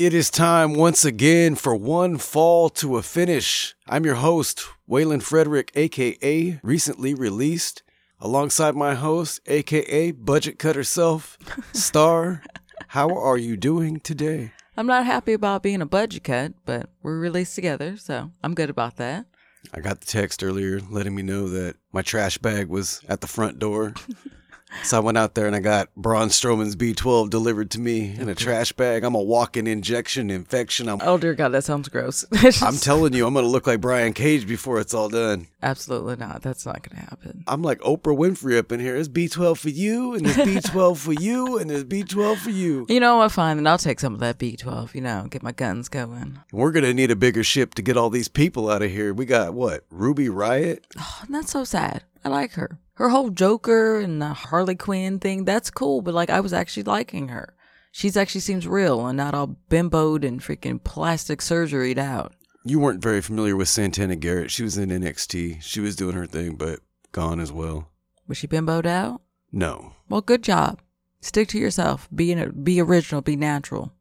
It 0.00 0.14
is 0.14 0.30
time 0.30 0.72
once 0.72 1.04
again 1.04 1.56
for 1.56 1.76
one 1.76 2.16
fall 2.16 2.70
to 2.70 2.96
a 2.96 3.02
finish. 3.02 3.74
I'm 3.86 4.06
your 4.06 4.14
host, 4.14 4.66
Waylon 4.88 5.22
Frederick, 5.22 5.70
aka 5.74 6.58
recently 6.62 7.12
released, 7.12 7.82
alongside 8.18 8.74
my 8.74 8.94
host, 8.94 9.40
aka 9.44 10.12
budget 10.12 10.58
cut 10.58 10.74
herself, 10.74 11.36
Star. 11.74 12.42
How 12.88 13.14
are 13.14 13.36
you 13.36 13.58
doing 13.58 14.00
today? 14.00 14.52
I'm 14.74 14.86
not 14.86 15.04
happy 15.04 15.34
about 15.34 15.62
being 15.62 15.82
a 15.82 15.86
budget 15.86 16.24
cut, 16.24 16.54
but 16.64 16.88
we're 17.02 17.18
released 17.18 17.54
together, 17.54 17.98
so 17.98 18.30
I'm 18.42 18.54
good 18.54 18.70
about 18.70 18.96
that. 18.96 19.26
I 19.74 19.80
got 19.80 20.00
the 20.00 20.06
text 20.06 20.42
earlier 20.42 20.80
letting 20.80 21.14
me 21.14 21.20
know 21.20 21.46
that 21.50 21.76
my 21.92 22.00
trash 22.00 22.38
bag 22.38 22.68
was 22.68 23.02
at 23.06 23.20
the 23.20 23.26
front 23.26 23.58
door. 23.58 23.92
So 24.82 24.96
I 24.96 25.00
went 25.00 25.18
out 25.18 25.34
there 25.34 25.46
and 25.46 25.54
I 25.56 25.60
got 25.60 25.94
Braun 25.96 26.28
Strowman's 26.28 26.76
B12 26.76 27.30
delivered 27.30 27.70
to 27.72 27.80
me 27.80 28.14
in 28.18 28.28
a 28.28 28.34
trash 28.34 28.72
bag. 28.72 29.04
I'm 29.04 29.14
a 29.14 29.22
walking 29.22 29.66
injection 29.66 30.30
infection. 30.30 30.88
I'm, 30.88 30.98
Oh 31.02 31.18
dear 31.18 31.34
God, 31.34 31.48
that 31.50 31.64
sounds 31.64 31.88
gross. 31.88 32.24
I'm 32.62 32.76
telling 32.76 33.12
you, 33.12 33.26
I'm 33.26 33.32
going 33.34 33.44
to 33.44 33.50
look 33.50 33.66
like 33.66 33.80
Brian 33.80 34.12
Cage 34.12 34.46
before 34.46 34.80
it's 34.80 34.94
all 34.94 35.08
done. 35.08 35.48
Absolutely 35.62 36.16
not. 36.16 36.42
That's 36.42 36.64
not 36.64 36.82
going 36.88 37.00
to 37.02 37.08
happen. 37.10 37.44
I'm 37.46 37.62
like 37.62 37.80
Oprah 37.80 38.16
Winfrey 38.16 38.58
up 38.58 38.72
in 38.72 38.80
here. 38.80 38.94
There's 38.94 39.08
B12 39.08 39.58
for 39.58 39.68
you, 39.68 40.14
and 40.14 40.24
there's 40.24 40.36
B12 40.36 40.96
for 40.96 41.12
you, 41.12 41.58
and 41.58 41.68
there's 41.68 41.84
B12 41.84 42.36
for 42.38 42.50
you. 42.50 42.86
You 42.90 42.98
know 43.00 43.16
what? 43.18 43.32
Fine, 43.32 43.56
then 43.56 43.66
I'll 43.66 43.78
take 43.78 44.00
some 44.00 44.14
of 44.14 44.20
that 44.20 44.38
B12. 44.38 44.94
You 44.94 45.00
know, 45.00 45.26
get 45.30 45.42
my 45.42 45.52
guns 45.52 45.88
going. 45.88 46.38
We're 46.52 46.72
going 46.72 46.84
to 46.84 46.92
need 46.94 47.10
a 47.10 47.16
bigger 47.16 47.42
ship 47.44 47.74
to 47.74 47.82
get 47.82 47.96
all 47.96 48.10
these 48.10 48.28
people 48.28 48.68
out 48.68 48.82
of 48.82 48.90
here. 48.90 49.14
We 49.14 49.26
got 49.26 49.54
what? 49.54 49.84
Ruby 49.90 50.26
Riott? 50.28 50.80
Oh, 50.98 51.22
that's 51.28 51.52
so 51.52 51.64
sad. 51.64 52.04
I 52.24 52.28
like 52.28 52.52
her. 52.52 52.78
Her 52.94 53.08
whole 53.08 53.30
Joker 53.30 53.98
and 53.98 54.20
the 54.20 54.34
Harley 54.34 54.74
Quinn 54.74 55.18
thing, 55.18 55.44
that's 55.44 55.70
cool, 55.70 56.02
but 56.02 56.14
like 56.14 56.30
I 56.30 56.40
was 56.40 56.52
actually 56.52 56.82
liking 56.82 57.28
her. 57.28 57.54
She's 57.92 58.16
actually 58.16 58.42
seems 58.42 58.68
real 58.68 59.06
and 59.06 59.16
not 59.16 59.34
all 59.34 59.56
bimboed 59.68 60.24
and 60.24 60.40
freaking 60.40 60.82
plastic 60.82 61.40
surgeryed 61.40 61.98
out. 61.98 62.34
You 62.62 62.78
weren't 62.78 63.02
very 63.02 63.22
familiar 63.22 63.56
with 63.56 63.68
Santana 63.68 64.16
Garrett. 64.16 64.50
She 64.50 64.62
was 64.62 64.76
in 64.76 64.90
NXT. 64.90 65.62
She 65.62 65.80
was 65.80 65.96
doing 65.96 66.14
her 66.14 66.26
thing, 66.26 66.56
but 66.56 66.80
gone 67.10 67.40
as 67.40 67.50
well. 67.50 67.88
Was 68.28 68.38
she 68.38 68.46
bimboed 68.46 68.86
out? 68.86 69.22
No. 69.50 69.94
Well, 70.08 70.20
good 70.20 70.42
job. 70.42 70.80
Stick 71.20 71.48
to 71.48 71.58
yourself. 71.58 72.08
Be 72.14 72.32
in, 72.32 72.62
be 72.62 72.80
original. 72.80 73.22
Be 73.22 73.34
natural. 73.34 73.92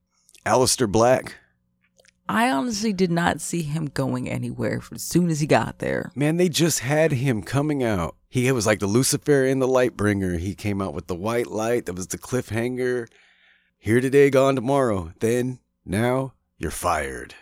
Aleister 0.46 0.92
Black. 0.92 1.36
I 2.30 2.52
honestly 2.52 2.94
did 2.94 3.10
not 3.10 3.42
see 3.42 3.64
him 3.64 3.88
going 3.88 4.30
anywhere 4.30 4.84
as 4.94 5.02
soon 5.02 5.32
as 5.32 5.40
he 5.40 5.48
got 5.48 5.80
there. 5.80 6.12
Man, 6.14 6.38
they 6.38 6.48
just 6.48 6.82
had 6.82 7.12
him 7.12 7.42
coming 7.42 7.84
out. 7.84 8.16
He 8.30 8.52
was 8.52 8.68
like 8.68 8.78
the 8.78 8.86
Lucifer 8.86 9.46
and 9.46 9.60
the 9.60 9.68
Lightbringer. 9.68 10.38
He 10.38 10.54
came 10.54 10.80
out 10.80 10.94
with 10.94 11.08
the 11.08 11.16
white 11.16 11.48
light. 11.48 11.88
That 11.88 11.96
was 11.96 12.06
the 12.06 12.20
cliffhanger. 12.20 13.08
Here 13.80 14.00
today, 14.00 14.30
gone 14.30 14.54
tomorrow. 14.54 15.12
Then, 15.20 15.58
now, 15.84 16.34
you're 16.60 16.70
fired. 16.70 17.34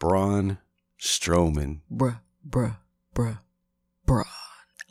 Braun 0.00 0.58
Strowman. 1.00 1.82
Bruh, 1.88 2.18
bruh, 2.44 2.78
bruh, 3.14 3.38
bruh. 4.08 4.24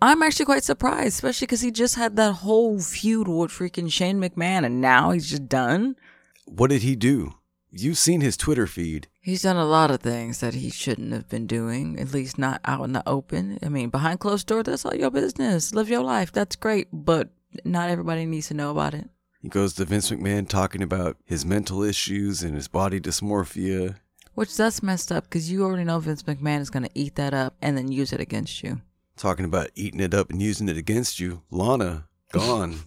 I'm 0.02 0.24
actually 0.24 0.46
quite 0.46 0.64
surprised, 0.64 1.16
especially 1.16 1.48
because 1.48 1.60
he 1.60 1.72
just 1.72 1.96
had 1.96 2.16
that 2.16 2.36
whole 2.36 2.80
feud 2.80 3.28
with 3.28 3.52
freaking 3.52 3.92
Shane 3.92 4.22
McMahon 4.22 4.66
and 4.66 4.80
now 4.80 5.12
he's 5.12 5.30
just 5.30 5.50
done. 5.50 5.98
What 6.46 6.70
did 6.70 6.84
he 6.84 6.96
do? 6.96 7.34
You've 7.72 7.98
seen 8.00 8.22
his 8.22 8.36
Twitter 8.36 8.66
feed. 8.66 9.08
He's 9.22 9.44
done 9.44 9.58
a 9.58 9.66
lot 9.66 9.92
of 9.92 10.02
things 10.02 10.40
that 10.40 10.56
he 10.56 10.72
shouldn't 10.72 11.14
have 11.14 11.30
been 11.30 11.46
doing, 11.46 12.00
at 12.00 12.14
least 12.14 12.40
not 12.40 12.62
out 12.66 12.84
in 12.84 12.94
the 12.94 13.08
open. 13.08 13.60
I 13.62 13.70
mean, 13.70 13.90
behind 13.90 14.20
closed 14.20 14.48
doors, 14.48 14.64
that's 14.66 14.86
all 14.86 14.96
your 14.96 15.12
business. 15.12 15.74
Live 15.74 15.88
your 15.88 16.02
life. 16.02 16.32
That's 16.32 16.56
great, 16.56 16.88
but 16.92 17.30
not 17.64 17.90
everybody 17.90 18.26
needs 18.26 18.48
to 18.48 18.56
know 18.56 18.72
about 18.72 18.96
it. 18.96 19.10
He 19.42 19.50
goes 19.50 19.74
to 19.76 19.86
Vince 19.86 20.10
McMahon 20.10 20.48
talking 20.48 20.82
about 20.82 21.18
his 21.26 21.46
mental 21.46 21.84
issues 21.84 22.42
and 22.42 22.56
his 22.56 22.68
body 22.68 23.00
dysmorphia. 23.00 23.98
Which 24.34 24.58
that's 24.58 24.82
messed 24.82 25.12
up 25.12 25.26
because 25.26 25.52
you 25.52 25.64
already 25.64 25.84
know 25.84 26.00
Vince 26.00 26.24
McMahon 26.24 26.62
is 26.62 26.70
going 26.70 26.84
to 26.84 26.92
eat 26.96 27.16
that 27.16 27.34
up 27.34 27.56
and 27.62 27.78
then 27.78 27.92
use 27.92 28.12
it 28.12 28.20
against 28.20 28.64
you. 28.64 28.82
Talking 29.16 29.46
about 29.46 29.70
eating 29.76 30.00
it 30.00 30.14
up 30.14 30.30
and 30.32 30.42
using 30.42 30.70
it 30.70 30.78
against 30.78 31.20
you. 31.20 31.44
Lana, 31.52 32.08
gone. 32.32 32.80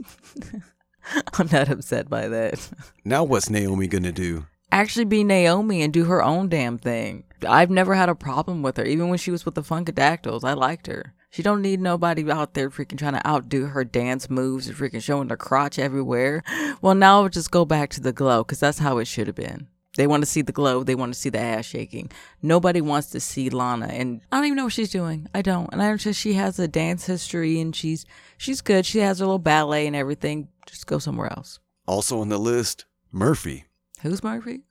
I'm 1.39 1.49
not 1.53 1.69
upset 1.69 2.09
by 2.09 2.29
that. 2.29 2.69
Now 3.05 3.23
what's 3.25 3.51
Naomi 3.51 3.87
going 3.87 4.05
to 4.05 4.13
do? 4.13 4.47
Actually 4.73 5.05
be 5.05 5.23
Naomi 5.23 5.83
and 5.83 5.93
do 5.93 6.07
her 6.07 6.23
own 6.23 6.49
damn 6.49 6.79
thing. 6.79 7.25
I've 7.47 7.71
never 7.71 7.95
had 7.95 8.09
a 8.09 8.15
problem 8.15 8.63
with 8.63 8.77
her, 8.77 8.85
even 8.85 9.09
when 9.09 9.19
she 9.19 9.31
was 9.31 9.45
with 9.45 9.55
the 9.55 9.63
Funkadactyls. 9.63 10.45
I 10.45 10.55
liked 10.55 10.87
her. 10.87 11.15
She 11.31 11.43
don't 11.43 11.63
need 11.63 11.81
nobody 11.81 12.31
out 12.31 12.55
there 12.55 12.69
freaking 12.69 12.99
trying 12.99 13.15
to 13.15 13.27
outdo 13.27 13.67
her 13.67 13.85
dance 13.85 14.29
moves 14.29 14.69
and 14.69 14.77
freaking 14.77 15.03
showing 15.03 15.29
her 15.29 15.37
crotch 15.37 15.79
everywhere. 15.79 16.43
Well, 16.83 16.97
now 16.97 17.21
we'll 17.21 17.29
just 17.29 17.53
go 17.53 17.65
back 17.65 17.91
to 17.91 18.01
the 18.01 18.13
glow 18.13 18.43
because 18.43 18.59
that's 18.59 18.81
how 18.81 18.99
it 18.99 19.05
should 19.05 19.29
have 19.29 19.37
been. 19.37 19.69
They 19.97 20.09
want 20.09 20.23
to 20.23 20.27
see 20.29 20.43
the 20.43 20.53
glow. 20.53 20.83
They 20.83 20.97
want 20.97 21.15
to 21.15 21.21
see 21.21 21.29
the 21.29 21.39
ass 21.39 21.65
shaking. 21.65 22.11
Nobody 22.43 22.81
wants 22.81 23.11
to 23.11 23.21
see 23.21 23.51
Lana, 23.51 23.87
and 23.87 24.21
I 24.33 24.37
don't 24.37 24.47
even 24.47 24.57
know 24.57 24.65
what 24.65 24.73
she's 24.73 24.91
doing. 24.91 25.29
I 25.33 25.43
don't, 25.43 25.69
and 25.73 25.83
I 25.83 25.95
just 25.97 26.19
she 26.19 26.33
has 26.35 26.59
a 26.59 26.67
dance 26.67 27.07
history, 27.07 27.61
and 27.61 27.77
she's 27.77 28.05
she's 28.37 28.63
good. 28.63 28.85
She 28.85 28.99
has 28.99 29.19
her 29.21 29.27
little 29.27 29.39
ballet 29.39 29.87
and 29.87 29.95
everything. 29.95 30.49
Just 30.67 30.87
go 30.87 30.99
somewhere 30.99 31.33
else. 31.37 31.61
Also 31.87 32.21
on 32.21 32.31
the 32.31 32.39
list, 32.39 32.87
Murphy. 33.13 33.67
Who's 34.03 34.23
Murphy? 34.23 34.63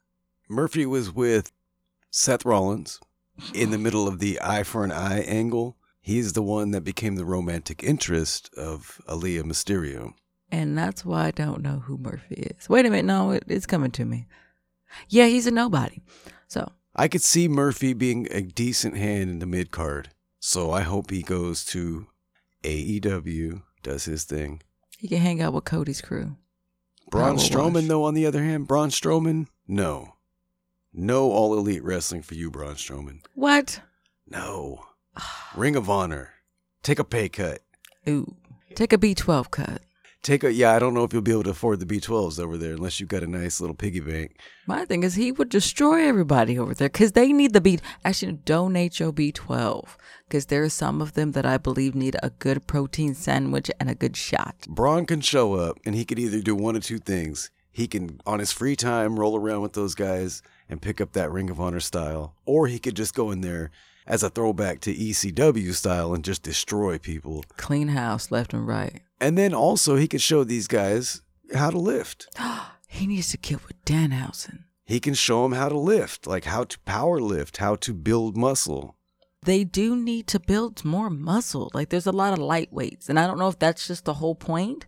Murphy 0.49 0.85
was 0.85 1.11
with 1.13 1.51
Seth 2.09 2.43
Rollins 2.45 2.99
in 3.53 3.71
the 3.71 3.77
middle 3.77 4.07
of 4.07 4.19
the 4.19 4.39
eye 4.41 4.63
for 4.63 4.83
an 4.83 4.91
eye 4.91 5.21
angle. 5.21 5.77
He's 6.01 6.33
the 6.33 6.41
one 6.41 6.71
that 6.71 6.81
became 6.83 7.15
the 7.15 7.23
romantic 7.25 7.81
interest 7.81 8.53
of 8.57 8.99
Aalyah 9.07 9.43
Mysterio. 9.43 10.13
And 10.51 10.77
that's 10.77 11.05
why 11.05 11.27
I 11.27 11.31
don't 11.31 11.61
know 11.61 11.79
who 11.79 11.97
Murphy 11.97 12.35
is. 12.35 12.67
Wait 12.67 12.85
a 12.85 12.89
minute, 12.89 13.05
no, 13.05 13.31
it, 13.31 13.43
it's 13.47 13.65
coming 13.65 13.91
to 13.91 14.03
me. 14.03 14.27
Yeah, 15.07 15.27
he's 15.27 15.47
a 15.47 15.51
nobody. 15.51 16.01
So 16.49 16.69
I 16.93 17.07
could 17.07 17.21
see 17.21 17.47
Murphy 17.47 17.93
being 17.93 18.27
a 18.31 18.41
decent 18.41 18.97
hand 18.97 19.29
in 19.29 19.39
the 19.39 19.45
mid 19.45 19.71
card. 19.71 20.09
So 20.41 20.71
I 20.71 20.81
hope 20.81 21.09
he 21.09 21.21
goes 21.21 21.63
to 21.65 22.07
AEW, 22.63 23.61
does 23.81 24.05
his 24.05 24.25
thing. 24.25 24.61
he 24.97 25.07
can 25.07 25.19
hang 25.19 25.41
out 25.41 25.53
with 25.53 25.63
Cody's 25.63 26.01
crew. 26.01 26.35
Braun 27.11 27.35
Strowman, 27.35 27.73
wash. 27.73 27.87
though, 27.87 28.03
on 28.05 28.13
the 28.13 28.25
other 28.25 28.43
hand, 28.43 28.67
Braun 28.67 28.89
Strowman, 28.89 29.47
no. 29.67 30.15
No 30.93 31.31
all 31.31 31.53
elite 31.57 31.83
wrestling 31.83 32.21
for 32.21 32.35
you, 32.35 32.49
Braun 32.49 32.75
Strowman. 32.75 33.19
What? 33.35 33.81
No. 34.27 34.85
Ring 35.55 35.75
of 35.75 35.89
Honor. 35.89 36.31
Take 36.83 36.99
a 36.99 37.03
pay 37.03 37.27
cut. 37.29 37.59
Ooh, 38.07 38.35
take 38.75 38.93
a 38.93 38.97
B12 38.97 39.51
cut. 39.51 39.81
Take 40.23 40.43
a 40.43 40.53
yeah, 40.53 40.75
I 40.75 40.79
don't 40.79 40.93
know 40.93 41.03
if 41.03 41.13
you'll 41.13 41.23
be 41.23 41.31
able 41.31 41.43
to 41.43 41.49
afford 41.49 41.79
the 41.79 41.85
B12s 41.87 42.39
over 42.39 42.55
there 42.55 42.73
unless 42.73 42.99
you've 42.99 43.09
got 43.09 43.23
a 43.23 43.27
nice 43.27 43.59
little 43.59 43.75
piggy 43.75 44.01
bank. 44.01 44.37
My 44.67 44.85
thing 44.85 45.01
is, 45.01 45.15
he 45.15 45.31
would 45.31 45.49
destroy 45.49 46.07
everybody 46.07 46.59
over 46.59 46.75
there 46.75 46.89
because 46.89 47.13
they 47.13 47.33
need 47.33 47.53
the 47.53 47.61
B. 47.61 47.79
Actually, 48.05 48.33
donate 48.33 48.99
your 48.99 49.11
B12 49.11 49.95
because 50.27 50.45
there 50.45 50.61
are 50.61 50.69
some 50.69 51.01
of 51.01 51.13
them 51.13 51.31
that 51.31 51.47
I 51.47 51.57
believe 51.57 51.95
need 51.95 52.17
a 52.21 52.29
good 52.29 52.67
protein 52.67 53.15
sandwich 53.15 53.71
and 53.79 53.89
a 53.89 53.95
good 53.95 54.15
shot. 54.15 54.67
Braun 54.67 55.07
can 55.07 55.21
show 55.21 55.55
up 55.55 55.79
and 55.85 55.95
he 55.95 56.05
could 56.05 56.19
either 56.19 56.39
do 56.41 56.55
one 56.55 56.75
of 56.75 56.83
two 56.83 56.99
things. 56.99 57.49
He 57.71 57.87
can, 57.87 58.21
on 58.23 58.37
his 58.37 58.51
free 58.51 58.75
time, 58.75 59.19
roll 59.19 59.35
around 59.35 59.61
with 59.61 59.73
those 59.73 59.95
guys 59.95 60.43
and 60.69 60.81
pick 60.81 61.01
up 61.01 61.13
that 61.13 61.31
Ring 61.31 61.49
of 61.49 61.59
Honor 61.59 61.79
style, 61.79 62.35
or 62.45 62.67
he 62.67 62.77
could 62.77 62.95
just 62.95 63.15
go 63.15 63.31
in 63.31 63.41
there 63.41 63.71
as 64.05 64.21
a 64.21 64.29
throwback 64.29 64.81
to 64.81 64.93
ECW 64.93 65.73
style 65.73 66.13
and 66.13 66.23
just 66.23 66.43
destroy 66.43 66.99
people. 66.99 67.43
Clean 67.57 67.87
house, 67.87 68.29
left 68.29 68.53
and 68.53 68.67
right. 68.67 69.01
And 69.21 69.37
then 69.37 69.53
also 69.53 69.95
he 69.95 70.07
could 70.07 70.19
show 70.21 70.43
these 70.43 70.67
guys 70.67 71.21
how 71.53 71.69
to 71.69 71.77
lift. 71.77 72.27
He 72.93 73.07
needs 73.07 73.31
to 73.31 73.37
get 73.37 73.65
with 73.65 73.85
Danhausen. 73.85 74.65
He 74.83 74.99
can 74.99 75.13
show 75.13 75.43
them 75.43 75.53
how 75.53 75.69
to 75.69 75.79
lift, 75.79 76.27
like 76.27 76.43
how 76.43 76.65
to 76.65 76.77
power 76.79 77.21
lift, 77.21 77.57
how 77.57 77.75
to 77.77 77.93
build 77.93 78.35
muscle. 78.35 78.97
they 79.45 79.63
do 79.63 79.95
need 79.95 80.27
to 80.27 80.39
build 80.41 80.83
more 80.83 81.09
muscle. 81.09 81.71
Like 81.73 81.87
there's 81.87 82.05
a 82.05 82.11
lot 82.11 82.33
of 82.33 82.39
lightweights, 82.39 83.07
and 83.07 83.17
I 83.17 83.25
don't 83.25 83.39
know 83.39 83.47
if 83.47 83.57
that's 83.57 83.87
just 83.87 84.03
the 84.03 84.15
whole 84.15 84.35
point 84.35 84.87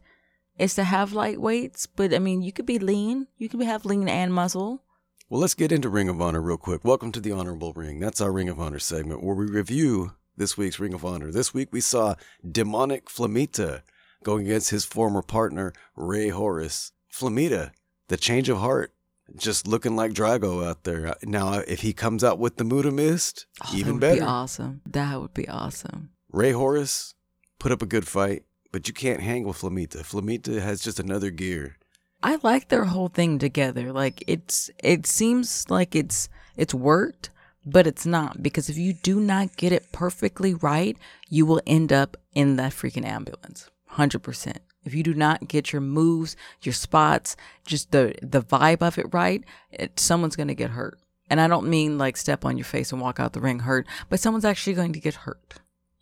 is 0.60 0.76
to 0.76 0.84
have 0.84 1.12
lightweights. 1.12 1.88
But 1.96 2.14
I 2.14 2.20
mean, 2.20 2.42
you 2.42 2.52
could 2.52 2.66
be 2.66 2.78
lean. 2.78 3.28
You 3.38 3.48
could 3.48 3.62
have 3.62 3.86
lean 3.86 4.10
and 4.10 4.34
muscle. 4.34 4.84
Well, 5.30 5.40
let's 5.40 5.56
get 5.56 5.72
into 5.72 5.88
Ring 5.88 6.10
of 6.10 6.22
Honor 6.22 6.42
real 6.42 6.58
quick. 6.58 6.84
Welcome 6.84 7.14
to 7.14 7.22
the 7.22 7.32
Honorable 7.32 7.72
Ring. 7.72 8.02
That's 8.02 8.20
our 8.20 8.34
Ring 8.34 8.50
of 8.50 8.60
Honor 8.60 8.80
segment 8.80 9.24
where 9.24 9.36
we 9.36 9.46
review 9.46 10.12
this 10.36 10.58
week's 10.58 10.80
Ring 10.80 10.94
of 10.94 11.06
Honor. 11.06 11.32
This 11.32 11.54
week 11.54 11.70
we 11.72 11.80
saw 11.80 12.16
Demonic 12.46 13.06
Flamita 13.06 13.82
going 14.24 14.46
against 14.46 14.70
his 14.70 14.86
former 14.86 15.22
partner, 15.22 15.74
Rey 15.96 16.30
Horus. 16.30 16.92
Flamita, 17.12 17.72
the 18.08 18.18
change 18.18 18.50
of 18.50 18.58
heart, 18.58 18.92
just 19.36 19.68
looking 19.68 19.96
like 19.96 20.14
Drago 20.14 20.66
out 20.68 20.84
there. 20.84 21.16
Now, 21.24 21.54
if 21.60 21.82
he 21.82 21.94
comes 21.94 22.24
out 22.24 22.40
with 22.40 22.58
the 22.58 22.64
Muta 22.64 22.92
Mist, 22.92 23.46
Oh, 23.64 23.72
even 23.76 23.86
that 23.88 23.94
would 23.94 24.00
better. 24.02 24.16
Be 24.22 24.22
awesome. 24.26 24.82
That 24.86 25.22
would 25.22 25.34
be 25.34 25.48
awesome. 25.48 26.10
Rey 26.32 26.52
Horus 26.52 27.14
put 27.60 27.72
up 27.72 27.82
a 27.84 27.86
good 27.86 28.08
fight, 28.08 28.44
but 28.72 28.88
you 28.88 28.94
can't 28.94 29.22
hang 29.22 29.44
with 29.46 29.58
Flamita. 29.58 29.98
Flamita 30.00 30.60
has 30.62 30.82
just 30.82 31.00
another 31.00 31.30
gear. 31.30 31.78
I 32.24 32.40
like 32.42 32.70
their 32.70 32.86
whole 32.86 33.10
thing 33.10 33.38
together. 33.38 33.92
Like 33.94 34.24
it's 34.28 34.72
it 34.84 35.06
seems 35.06 35.70
like 35.70 35.94
it's 35.96 36.30
it's 36.58 36.74
worked, 36.74 37.30
but 37.66 37.86
it's 37.86 38.06
not 38.06 38.42
because 38.42 38.70
if 38.70 38.78
you 38.78 38.94
do 38.94 39.20
not 39.20 39.56
get 39.58 39.72
it 39.72 39.92
perfectly 39.92 40.54
right, 40.56 40.98
you 41.30 41.46
will 41.46 41.62
end 41.68 41.92
up 41.94 42.18
in 42.34 42.56
that 42.56 42.72
freaking 42.72 43.06
ambulance. 43.06 43.70
100%. 43.94 44.58
If 44.84 44.94
you 44.94 45.04
do 45.04 45.14
not 45.14 45.48
get 45.48 45.72
your 45.72 45.82
moves, 45.82 46.36
your 46.62 46.74
spots, 46.74 47.36
just 47.66 47.92
the 47.92 48.16
the 48.22 48.42
vibe 48.42 48.82
of 48.82 48.98
it 48.98 49.08
right, 49.14 49.44
it, 49.72 50.00
someone's 50.00 50.36
going 50.36 50.50
to 50.50 50.56
get 50.56 50.72
hurt. 50.72 51.00
And 51.30 51.40
I 51.40 51.48
don't 51.48 51.68
mean 51.68 51.98
like 51.98 52.18
step 52.18 52.44
on 52.44 52.58
your 52.58 52.66
face 52.66 52.92
and 52.92 53.02
walk 53.02 53.20
out 53.20 53.34
the 53.34 53.40
ring 53.40 53.60
hurt, 53.60 53.88
but 54.10 54.20
someone's 54.20 54.46
actually 54.46 54.74
going 54.74 54.94
to 54.94 55.00
get 55.00 55.16
hurt. 55.16 55.56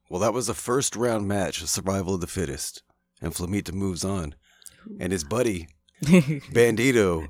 Well, 0.09 0.19
that 0.19 0.33
was 0.33 0.49
a 0.49 0.53
first 0.53 0.95
round 0.95 1.27
match 1.27 1.61
of 1.61 1.69
survival 1.69 2.15
of 2.15 2.21
the 2.21 2.27
fittest. 2.27 2.83
And 3.21 3.33
Flamita 3.33 3.71
moves 3.71 4.03
on. 4.03 4.35
And 4.99 5.13
his 5.13 5.23
buddy, 5.23 5.67
Bandito, 6.03 7.29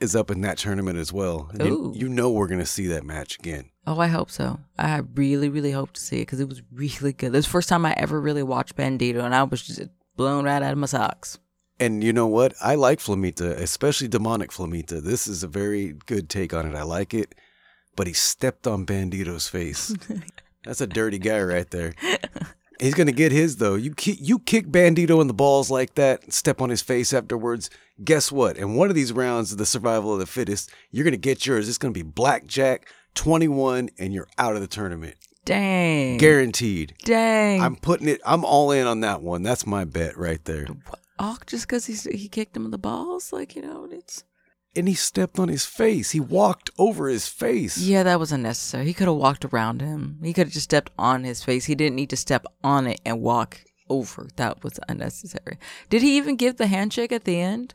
is 0.00 0.14
up 0.14 0.30
in 0.30 0.42
that 0.42 0.58
tournament 0.58 0.98
as 0.98 1.12
well. 1.12 1.50
And 1.52 1.62
you, 1.62 1.92
you 1.96 2.08
know 2.08 2.30
we're 2.30 2.46
going 2.46 2.60
to 2.60 2.66
see 2.66 2.86
that 2.88 3.04
match 3.04 3.38
again. 3.38 3.70
Oh, 3.86 3.98
I 3.98 4.08
hope 4.08 4.30
so. 4.30 4.60
I 4.78 4.98
really, 5.14 5.48
really 5.48 5.72
hope 5.72 5.92
to 5.94 6.00
see 6.00 6.18
it 6.18 6.26
because 6.26 6.40
it 6.40 6.48
was 6.48 6.62
really 6.70 7.14
good. 7.14 7.28
It 7.28 7.32
was 7.32 7.46
the 7.46 7.50
first 7.50 7.68
time 7.68 7.86
I 7.86 7.94
ever 7.96 8.20
really 8.20 8.42
watched 8.42 8.76
Bandito, 8.76 9.24
and 9.24 9.34
I 9.34 9.42
was 9.42 9.62
just 9.62 9.80
blown 10.16 10.44
right 10.44 10.62
out 10.62 10.72
of 10.72 10.78
my 10.78 10.86
socks. 10.86 11.38
And 11.78 12.04
you 12.04 12.12
know 12.12 12.26
what? 12.26 12.54
I 12.60 12.74
like 12.74 12.98
Flamita, 12.98 13.52
especially 13.56 14.08
demonic 14.08 14.50
Flamita. 14.50 15.02
This 15.02 15.26
is 15.26 15.42
a 15.42 15.48
very 15.48 15.94
good 16.06 16.28
take 16.28 16.52
on 16.52 16.66
it. 16.66 16.76
I 16.76 16.82
like 16.82 17.14
it. 17.14 17.34
But 17.96 18.06
he 18.06 18.12
stepped 18.12 18.66
on 18.66 18.84
Bandito's 18.84 19.48
face. 19.48 19.94
That's 20.64 20.80
a 20.82 20.86
dirty 20.86 21.18
guy 21.18 21.40
right 21.40 21.68
there. 21.70 21.94
He's 22.78 22.94
gonna 22.94 23.12
get 23.12 23.32
his 23.32 23.56
though. 23.56 23.74
You 23.74 23.94
ki- 23.94 24.18
you 24.20 24.38
kick 24.38 24.68
Bandito 24.68 25.20
in 25.20 25.26
the 25.26 25.34
balls 25.34 25.70
like 25.70 25.94
that, 25.96 26.32
step 26.32 26.60
on 26.62 26.70
his 26.70 26.80
face 26.82 27.12
afterwards. 27.12 27.68
Guess 28.02 28.32
what? 28.32 28.56
In 28.56 28.74
one 28.74 28.88
of 28.88 28.94
these 28.94 29.12
rounds 29.12 29.52
of 29.52 29.58
the 29.58 29.66
survival 29.66 30.14
of 30.14 30.18
the 30.18 30.26
fittest, 30.26 30.70
you're 30.90 31.04
gonna 31.04 31.18
get 31.18 31.44
yours. 31.46 31.68
It's 31.68 31.76
gonna 31.78 31.92
be 31.92 32.02
blackjack, 32.02 32.86
twenty 33.14 33.48
one, 33.48 33.90
and 33.98 34.14
you're 34.14 34.28
out 34.38 34.54
of 34.54 34.62
the 34.62 34.66
tournament, 34.66 35.16
Dang. 35.44 36.18
guaranteed. 36.18 36.94
Dang. 37.04 37.62
I'm 37.62 37.76
putting 37.76 38.08
it. 38.08 38.20
I'm 38.24 38.44
all 38.44 38.70
in 38.72 38.86
on 38.86 39.00
that 39.00 39.22
one. 39.22 39.42
That's 39.42 39.66
my 39.66 39.84
bet 39.84 40.16
right 40.16 40.44
there. 40.44 40.66
oh, 41.18 41.38
just 41.46 41.66
because 41.66 41.86
he 41.86 41.94
he 42.16 42.28
kicked 42.28 42.56
him 42.56 42.64
in 42.64 42.70
the 42.70 42.78
balls? 42.78 43.32
Like, 43.32 43.56
you 43.56 43.62
know, 43.62 43.88
it's. 43.90 44.24
And 44.76 44.86
he 44.86 44.94
stepped 44.94 45.40
on 45.40 45.48
his 45.48 45.66
face. 45.66 46.12
He 46.12 46.20
walked 46.20 46.70
over 46.78 47.08
his 47.08 47.26
face. 47.26 47.76
Yeah, 47.78 48.04
that 48.04 48.20
was 48.20 48.30
unnecessary. 48.30 48.84
He 48.84 48.94
could 48.94 49.08
have 49.08 49.16
walked 49.16 49.44
around 49.44 49.80
him. 49.80 50.20
He 50.22 50.32
could 50.32 50.46
have 50.46 50.52
just 50.52 50.64
stepped 50.64 50.92
on 50.96 51.24
his 51.24 51.42
face. 51.42 51.64
He 51.64 51.74
didn't 51.74 51.96
need 51.96 52.10
to 52.10 52.16
step 52.16 52.46
on 52.62 52.86
it 52.86 53.00
and 53.04 53.20
walk 53.20 53.62
over. 53.88 54.28
That 54.36 54.62
was 54.62 54.78
unnecessary. 54.88 55.58
Did 55.88 56.02
he 56.02 56.16
even 56.16 56.36
give 56.36 56.56
the 56.56 56.68
handshake 56.68 57.10
at 57.10 57.24
the 57.24 57.40
end? 57.40 57.74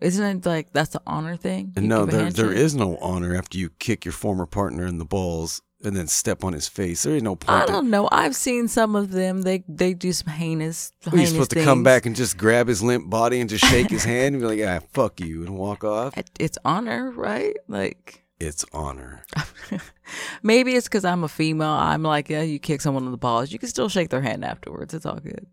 Isn't 0.00 0.38
it 0.38 0.46
like 0.46 0.72
that's 0.72 0.90
the 0.90 1.02
honor 1.06 1.36
thing? 1.36 1.72
You 1.76 1.82
no, 1.82 2.06
there 2.06 2.30
there 2.30 2.52
is 2.52 2.74
no 2.74 2.96
honor 2.98 3.36
after 3.36 3.58
you 3.58 3.70
kick 3.70 4.04
your 4.04 4.12
former 4.12 4.46
partner 4.46 4.86
in 4.86 4.98
the 4.98 5.04
balls 5.04 5.62
and 5.84 5.96
then 5.96 6.06
step 6.06 6.44
on 6.44 6.52
his 6.52 6.68
face. 6.68 7.02
There 7.02 7.14
is 7.16 7.22
no 7.22 7.36
point. 7.36 7.62
I 7.62 7.66
don't 7.66 7.90
know. 7.90 8.08
I've 8.12 8.36
seen 8.36 8.68
some 8.68 8.94
of 8.96 9.10
them. 9.10 9.42
They 9.42 9.64
they 9.68 9.94
do 9.94 10.12
some 10.12 10.32
heinous. 10.32 10.92
He's 11.00 11.12
heinous 11.12 11.30
supposed 11.30 11.50
to 11.52 11.64
come 11.64 11.82
back 11.82 12.06
and 12.06 12.14
just 12.16 12.36
grab 12.36 12.68
his 12.68 12.82
limp 12.82 13.10
body 13.10 13.40
and 13.40 13.50
just 13.50 13.64
shake 13.64 13.90
his 13.90 14.04
hand 14.14 14.34
and 14.34 14.42
be 14.42 14.46
like, 14.62 14.82
"Ah, 14.82 14.86
fuck 14.92 15.20
you," 15.20 15.42
and 15.42 15.56
walk 15.56 15.84
off. 15.84 16.14
It's 16.38 16.58
honor, 16.64 17.10
right? 17.10 17.56
Like 17.68 18.24
It's 18.38 18.64
honor. 18.72 19.24
maybe 20.42 20.74
it's 20.74 20.88
because 20.88 21.04
I'm 21.04 21.24
a 21.24 21.28
female. 21.28 21.68
I'm 21.68 22.02
like, 22.02 22.28
yeah, 22.28 22.42
you 22.42 22.58
kick 22.58 22.80
someone 22.80 23.04
in 23.04 23.10
the 23.12 23.16
balls, 23.16 23.52
you 23.52 23.58
can 23.58 23.68
still 23.68 23.88
shake 23.88 24.10
their 24.10 24.20
hand 24.20 24.44
afterwards. 24.44 24.94
It's 24.94 25.06
all 25.06 25.18
good. 25.20 25.46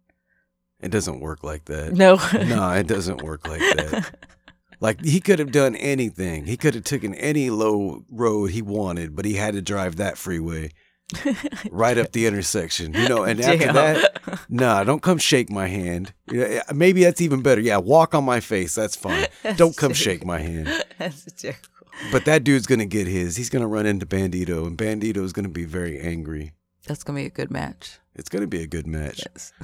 It 0.82 0.92
doesn't 0.92 1.20
work 1.20 1.44
like 1.44 1.66
that. 1.66 1.94
No, 1.94 2.16
no, 2.34 2.72
it 2.72 2.88
doesn't 2.88 3.22
work 3.22 3.48
like 3.48 3.60
that. 3.60 4.16
Like 4.80 5.04
he 5.04 5.20
could 5.20 5.40
have 5.40 5.52
done 5.52 5.76
anything. 5.76 6.46
He 6.46 6.58
could 6.58 6.74
have 6.76 6.84
taken 6.84 7.14
any 7.16 7.50
low 7.50 8.06
road 8.10 8.52
he 8.52 8.62
wanted, 8.62 9.16
but 9.16 9.26
he 9.26 9.34
had 9.34 9.54
to 9.54 9.62
drive 9.62 9.98
that 9.98 10.18
freeway 10.18 10.72
right 11.72 11.98
up 11.98 12.12
the 12.12 12.26
intersection. 12.26 12.94
You 12.94 13.10
know, 13.10 13.24
and 13.24 13.42
after 13.42 13.66
Damn. 13.66 13.76
that, 13.76 14.40
nah, 14.50 14.84
don't 14.84 15.02
come 15.02 15.18
shake 15.18 15.50
my 15.50 15.68
hand. 15.68 16.14
Maybe 16.74 17.04
that's 17.04 17.22
even 17.22 17.42
better. 17.42 17.62
Yeah, 17.62 17.78
walk 17.78 18.16
on 18.16 18.24
my 18.24 18.40
face. 18.40 18.76
That's 18.76 18.96
fine. 18.96 19.28
Don't 19.58 19.76
come 19.76 19.94
shake 19.94 20.26
my 20.26 20.40
hand. 20.40 20.68
That's 20.98 21.26
terrible. 21.34 21.60
But 22.12 22.26
that 22.26 22.44
dude's 22.44 22.68
gonna 22.68 22.86
get 22.86 23.08
his. 23.08 23.36
He's 23.36 23.50
gonna 23.50 23.68
run 23.68 23.86
into 23.86 24.06
Bandito, 24.06 24.66
and 24.66 24.78
Bandito's 24.78 25.34
gonna 25.34 25.50
be 25.50 25.66
very 25.66 26.00
angry. 26.00 26.54
That's 26.88 27.04
gonna 27.04 27.20
be 27.20 27.26
a 27.26 27.30
good 27.30 27.52
match. 27.52 28.00
It's 28.20 28.28
gonna 28.30 28.48
be 28.48 28.62
a 28.62 28.68
good 28.68 28.86
match. 28.86 29.22
Yes. 29.34 29.54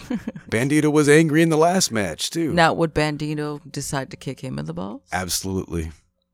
Bandito 0.49 0.89
was 0.91 1.09
angry 1.09 1.41
in 1.41 1.49
the 1.49 1.57
last 1.57 1.91
match 1.91 2.29
too. 2.29 2.53
now, 2.53 2.73
would 2.73 2.93
Bandito 2.95 3.59
decide 3.69 4.09
to 4.11 4.17
kick 4.17 4.39
him 4.39 4.57
in 4.57 4.65
the 4.65 4.73
balls? 4.73 5.01
Absolutely. 5.11 5.91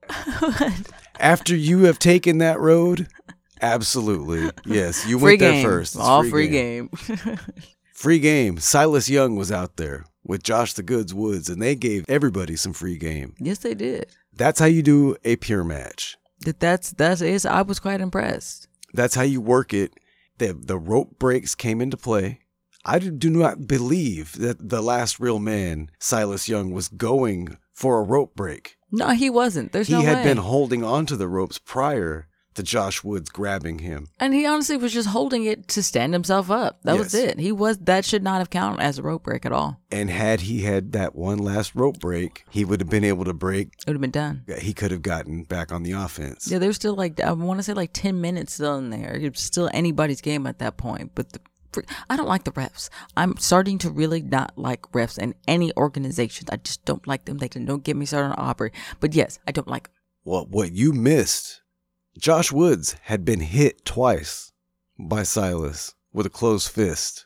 After 1.19 1.55
you 1.55 1.85
have 1.85 1.97
taken 1.97 2.37
that 2.37 2.59
road, 2.59 3.07
absolutely. 3.61 4.51
Yes, 4.65 5.07
you 5.07 5.17
free 5.17 5.31
went 5.31 5.39
there 5.39 5.63
first. 5.63 5.95
It's 5.95 6.03
All 6.03 6.23
free, 6.23 6.47
game. 6.47 6.89
Free 7.93 8.19
game. 8.19 8.57
Silas 8.57 9.09
Young 9.09 9.35
was 9.35 9.51
out 9.51 9.77
there 9.77 10.05
with 10.23 10.41
Josh 10.41 10.73
the 10.73 10.81
Goods 10.81 11.13
Woods, 11.13 11.49
and 11.49 11.61
they 11.61 11.75
gave 11.75 12.03
everybody 12.07 12.55
some 12.55 12.73
free 12.73 12.97
game. 12.97 13.35
yes, 13.39 13.59
they 13.59 13.75
did. 13.75 14.07
That's 14.33 14.59
how 14.59 14.65
you 14.65 14.81
do 14.81 15.15
a 15.23 15.35
pure 15.35 15.63
match. 15.63 16.17
That 16.41 16.59
that's 16.59 16.91
that's 16.91 17.21
is. 17.21 17.45
I 17.45 17.61
was 17.61 17.79
quite 17.79 18.01
impressed. 18.01 18.67
That's 18.93 19.15
how 19.15 19.21
you 19.23 19.39
work 19.41 19.73
it. 19.73 19.93
The, 20.41 20.53
the 20.53 20.79
rope 20.79 21.19
breaks 21.19 21.53
came 21.53 21.81
into 21.81 21.97
play. 21.97 22.39
I 22.83 22.97
do 22.97 23.29
not 23.29 23.67
believe 23.67 24.39
that 24.39 24.69
the 24.69 24.81
last 24.81 25.19
real 25.19 25.37
man, 25.37 25.91
Silas 25.99 26.49
Young, 26.49 26.71
was 26.71 26.87
going 26.87 27.59
for 27.75 27.99
a 27.99 28.03
rope 28.03 28.35
break. 28.35 28.75
No, 28.91 29.09
he 29.09 29.29
wasn't. 29.29 29.71
There's 29.71 29.87
he 29.87 29.93
no 29.93 30.01
had 30.01 30.17
way. 30.17 30.23
been 30.23 30.37
holding 30.37 30.83
onto 30.83 31.15
the 31.15 31.27
ropes 31.27 31.59
prior 31.59 32.27
to 32.61 32.71
Josh 32.71 33.03
Woods 33.03 33.29
grabbing 33.29 33.79
him. 33.79 34.07
and 34.19 34.33
he 34.33 34.45
honestly 34.45 34.77
was 34.77 34.93
just 34.93 35.09
holding 35.09 35.43
it 35.45 35.67
to 35.69 35.83
stand 35.83 36.13
himself 36.13 36.49
up. 36.49 36.79
That 36.83 36.97
was 36.97 37.13
it. 37.13 37.39
He 37.39 37.51
was 37.51 37.77
that 37.79 38.05
should 38.05 38.23
not 38.23 38.39
have 38.39 38.49
counted 38.49 38.81
as 38.81 38.97
a 38.97 39.03
rope 39.03 39.23
break 39.23 39.45
at 39.45 39.51
all. 39.51 39.79
And 39.91 40.09
had 40.09 40.41
he 40.41 40.61
had 40.61 40.91
that 40.93 41.15
one 41.15 41.37
last 41.39 41.75
rope 41.75 41.99
break, 41.99 42.45
he 42.49 42.63
would 42.65 42.79
have 42.79 42.89
been 42.89 43.03
able 43.03 43.25
to 43.25 43.33
break. 43.33 43.67
It 43.79 43.87
would 43.87 43.95
have 43.95 44.01
been 44.01 44.11
done. 44.11 44.43
He 44.59 44.73
could 44.73 44.91
have 44.91 45.01
gotten 45.01 45.43
back 45.43 45.71
on 45.71 45.83
the 45.83 45.91
offense. 45.93 46.49
Yeah, 46.49 46.59
there's 46.59 46.75
still 46.75 46.95
like 46.95 47.19
I 47.19 47.31
want 47.31 47.59
to 47.59 47.63
say 47.63 47.73
like 47.73 47.91
ten 47.93 48.21
minutes 48.21 48.53
still 48.53 48.77
in 48.77 48.89
there. 48.89 49.15
It's 49.15 49.41
still 49.41 49.69
anybody's 49.73 50.21
game 50.21 50.47
at 50.47 50.59
that 50.59 50.77
point. 50.77 51.11
But 51.15 51.33
the, 51.33 51.39
I 52.09 52.17
don't 52.17 52.27
like 52.27 52.43
the 52.43 52.51
refs. 52.51 52.89
I'm 53.15 53.37
starting 53.37 53.77
to 53.79 53.89
really 53.89 54.21
not 54.21 54.57
like 54.57 54.81
refs 54.91 55.17
in 55.17 55.35
any 55.47 55.71
organization. 55.77 56.47
I 56.51 56.57
just 56.57 56.83
don't 56.85 57.05
like 57.07 57.25
them. 57.25 57.37
They 57.37 57.47
don't 57.47 57.83
get 57.83 57.95
me 57.95 58.05
started 58.05 58.35
on 58.37 58.49
Aubrey. 58.49 58.71
But 58.99 59.13
yes, 59.15 59.39
I 59.47 59.51
don't 59.51 59.67
like. 59.69 59.87
'em. 59.87 59.93
Well, 60.23 60.45
what 60.49 60.71
you 60.73 60.93
missed, 60.93 61.60
Josh 62.17 62.51
Woods 62.51 62.95
had 63.03 63.23
been 63.23 63.39
hit 63.39 63.85
twice 63.85 64.51
by 64.99 65.23
Silas 65.23 65.95
with 66.13 66.25
a 66.25 66.29
closed 66.29 66.69
fist. 66.69 67.25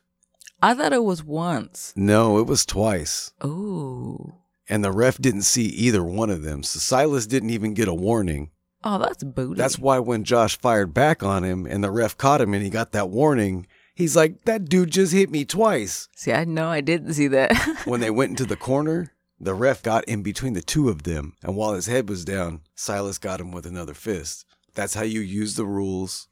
I 0.61 0.73
thought 0.73 0.93
it 0.93 1.03
was 1.03 1.23
once. 1.23 1.91
No, 1.95 2.37
it 2.37 2.47
was 2.47 2.65
twice. 2.65 3.31
Ooh. 3.43 4.35
And 4.69 4.83
the 4.83 4.91
ref 4.91 5.17
didn't 5.17 5.41
see 5.41 5.65
either 5.65 6.03
one 6.03 6.29
of 6.29 6.43
them. 6.43 6.63
So 6.63 6.79
Silas 6.79 7.27
didn't 7.27 7.49
even 7.49 7.73
get 7.73 7.87
a 7.87 7.93
warning. 7.93 8.51
Oh, 8.83 8.99
that's 8.99 9.23
booty. 9.23 9.57
That's 9.57 9.79
why 9.79 9.99
when 9.99 10.23
Josh 10.23 10.57
fired 10.57 10.93
back 10.93 11.23
on 11.23 11.43
him 11.43 11.65
and 11.65 11.83
the 11.83 11.91
ref 11.91 12.15
caught 12.15 12.41
him 12.41 12.53
and 12.53 12.63
he 12.63 12.69
got 12.69 12.91
that 12.91 13.09
warning, 13.09 13.65
he's 13.95 14.15
like, 14.15 14.45
that 14.45 14.69
dude 14.69 14.91
just 14.91 15.13
hit 15.13 15.31
me 15.31 15.45
twice. 15.45 16.07
See, 16.15 16.31
I 16.31 16.45
know 16.45 16.67
I 16.67 16.81
didn't 16.81 17.13
see 17.13 17.27
that. 17.29 17.55
when 17.85 18.01
they 18.01 18.11
went 18.11 18.29
into 18.31 18.45
the 18.45 18.55
corner, 18.55 19.13
the 19.39 19.55
ref 19.55 19.81
got 19.81 20.03
in 20.05 20.21
between 20.21 20.53
the 20.53 20.61
two 20.61 20.89
of 20.89 21.03
them. 21.03 21.33
And 21.43 21.55
while 21.55 21.73
his 21.73 21.87
head 21.87 22.07
was 22.07 22.23
down, 22.23 22.61
Silas 22.75 23.17
got 23.17 23.41
him 23.41 23.51
with 23.51 23.65
another 23.65 23.95
fist. 23.95 24.45
That's 24.75 24.93
how 24.93 25.03
you 25.03 25.21
use 25.21 25.55
the 25.55 25.65
rules 25.65 26.27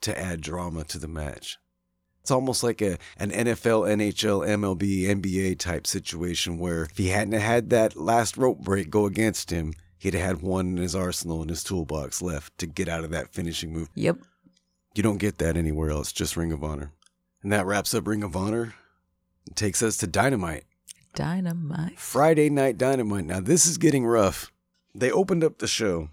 to 0.00 0.18
add 0.18 0.40
drama 0.40 0.84
to 0.84 0.98
the 0.98 1.08
match. 1.08 1.58
It's 2.22 2.30
almost 2.30 2.62
like 2.62 2.80
a 2.80 2.98
an 3.18 3.30
NFL, 3.30 3.88
NHL, 3.88 4.46
MLB, 4.46 5.04
NBA 5.06 5.58
type 5.58 5.86
situation 5.86 6.58
where 6.58 6.84
if 6.84 6.96
he 6.96 7.08
hadn't 7.08 7.38
had 7.40 7.70
that 7.70 7.96
last 7.96 8.36
rope 8.36 8.60
break 8.60 8.90
go 8.90 9.06
against 9.06 9.50
him, 9.50 9.74
he'd 9.98 10.14
have 10.14 10.22
had 10.22 10.42
one 10.42 10.68
in 10.68 10.76
his 10.76 10.94
arsenal 10.94 11.42
in 11.42 11.48
his 11.48 11.64
toolbox 11.64 12.22
left 12.22 12.56
to 12.58 12.66
get 12.66 12.88
out 12.88 13.04
of 13.04 13.10
that 13.10 13.32
finishing 13.32 13.72
move. 13.72 13.88
yep. 13.94 14.18
You 14.94 15.02
don't 15.02 15.18
get 15.18 15.38
that 15.38 15.56
anywhere 15.56 15.90
else, 15.90 16.12
just 16.12 16.36
Ring 16.36 16.52
of 16.52 16.62
Honor. 16.62 16.92
And 17.42 17.50
that 17.50 17.64
wraps 17.64 17.94
up 17.94 18.06
Ring 18.06 18.22
of 18.22 18.36
Honor. 18.36 18.74
It 19.46 19.56
takes 19.56 19.82
us 19.82 19.96
to 19.98 20.06
Dynamite. 20.06 20.64
Dynamite. 21.14 21.98
Friday 21.98 22.50
Night 22.50 22.78
Dynamite. 22.78 23.24
Now, 23.24 23.40
this 23.40 23.66
is 23.66 23.78
getting 23.78 24.06
rough. 24.06 24.52
They 24.94 25.10
opened 25.10 25.42
up 25.42 25.58
the 25.58 25.66
show 25.66 26.10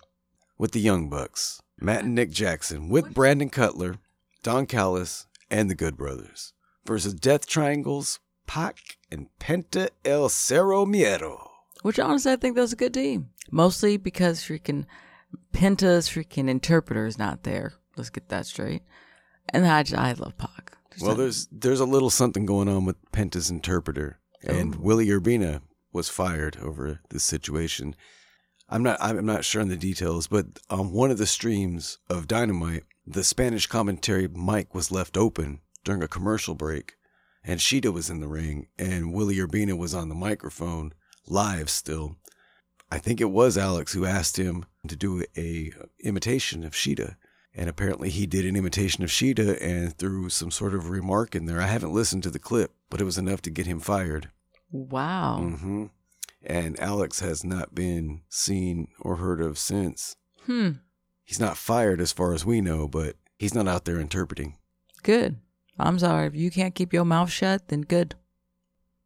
with 0.58 0.72
the 0.72 0.80
Young 0.80 1.10
Bucks, 1.10 1.62
Matt 1.82 2.04
and 2.04 2.16
Nick 2.16 2.32
Jackson, 2.32 2.90
with 2.90 3.14
Brandon 3.14 3.50
Cutler, 3.50 3.96
Don 4.44 4.66
Callis, 4.66 5.28
and 5.50 5.70
the 5.70 5.76
Good 5.76 5.98
Brothers, 5.98 6.54
versus 6.86 7.14
Death 7.14 7.48
Triangles, 7.48 8.20
Pac, 8.48 8.98
and 9.12 9.28
Penta 9.40 9.90
El 10.06 10.30
Zero 10.30 10.86
Miedo. 10.86 11.48
Which 11.82 12.00
honestly, 12.00 12.34
I 12.34 12.36
think 12.36 12.56
that's 12.56 12.74
a 12.74 12.78
good 12.78 12.94
team. 12.94 13.30
Mostly 13.52 13.98
because 13.98 14.42
freaking 14.42 14.86
Penta's 15.54 16.10
freaking 16.10 16.50
interpreter 16.50 17.06
is 17.06 17.18
not 17.18 17.44
there. 17.44 17.74
Let's 17.96 18.10
get 18.10 18.30
that 18.30 18.46
straight. 18.46 18.84
And 19.50 19.66
I, 19.66 19.84
I 19.96 20.14
love 20.14 20.38
Pac. 20.38 20.78
Just 20.92 21.06
Well, 21.06 21.16
there's 21.16 21.48
there's 21.52 21.80
a 21.80 21.86
little 21.86 22.10
something 22.10 22.46
going 22.46 22.68
on 22.68 22.86
with 22.86 22.98
Penta's 23.12 23.50
interpreter, 23.50 24.20
and 24.44 24.76
Oh. 24.76 24.80
Willie 24.80 25.08
Urbina 25.08 25.62
was 25.94 26.10
fired 26.10 26.58
over 26.62 27.00
this 27.10 27.24
situation. 27.24 27.96
I'm 28.70 28.84
not 28.84 28.98
I'm 29.02 29.26
not 29.26 29.46
sure 29.46 29.62
on 29.62 29.70
the 29.70 29.78
details, 29.78 30.28
but 30.28 30.60
on 30.70 30.92
one 30.92 31.12
of 31.12 31.18
the 31.18 31.26
streams 31.26 31.98
of 32.10 32.28
Dynamite, 32.28 32.84
the 33.06 33.24
Spanish 33.24 33.66
commentary 33.66 34.28
mic 34.28 34.76
was 34.76 34.92
left 34.92 35.18
open 35.18 35.62
during 35.84 36.04
a 36.04 36.08
commercial 36.08 36.54
break, 36.56 36.94
and 37.44 37.60
Shida 37.60 37.92
was 37.92 38.10
in 38.10 38.20
the 38.20 38.28
ring, 38.28 38.68
and 38.78 39.14
Willie 39.14 39.38
Urbina 39.38 39.78
was 39.78 39.96
on 39.96 40.10
the 40.10 40.16
microphone 40.16 40.94
live 41.28 41.70
still. 41.70 42.16
I 42.92 42.98
think 43.00 43.22
it 43.22 43.32
was 43.32 43.58
Alex 43.58 43.94
who 43.94 44.06
asked 44.06 44.38
him 44.38 44.66
to 44.88 44.96
do 44.96 45.24
a 45.38 45.72
imitation 46.04 46.64
of 46.64 46.74
Shida. 46.74 47.16
And 47.56 47.70
apparently 47.70 48.10
he 48.10 48.26
did 48.26 48.46
an 48.46 48.56
imitation 48.56 49.04
of 49.04 49.10
Shida 49.10 49.58
and 49.62 49.98
threw 49.98 50.30
some 50.30 50.52
sort 50.52 50.74
of 50.76 50.90
remark 50.90 51.36
in 51.36 51.46
there. 51.46 51.60
I 51.60 51.68
haven't 51.68 51.94
listened 51.94 52.24
to 52.24 52.30
the 52.30 52.40
clip, 52.40 52.74
but 52.90 53.02
it 53.02 53.06
was 53.06 53.18
enough 53.18 53.42
to 53.44 53.50
get 53.50 53.66
him 53.66 53.80
fired. 53.80 54.30
Wow. 54.72 55.40
hmm 55.40 55.86
And 56.44 56.80
Alex 56.80 57.20
has 57.20 57.44
not 57.44 57.76
been 57.76 58.22
seen 58.30 58.88
or 59.00 59.18
heard 59.18 59.42
of 59.42 59.58
since. 59.58 60.16
Hmm. 60.46 60.72
He's 61.26 61.40
not 61.40 61.58
fired 61.58 62.00
as 62.02 62.12
far 62.12 62.34
as 62.34 62.46
we 62.46 62.62
know, 62.62 62.88
but 62.88 63.16
he's 63.38 63.54
not 63.54 63.68
out 63.68 63.86
there 63.86 64.00
interpreting. 64.00 64.58
Good. 65.04 65.38
I'm 65.78 66.00
sorry. 66.00 66.28
If 66.28 66.36
you 66.36 66.50
can't 66.50 66.76
keep 66.76 66.92
your 66.94 67.06
mouth 67.06 67.30
shut, 67.30 67.68
then 67.68 67.82
good. 67.82 68.16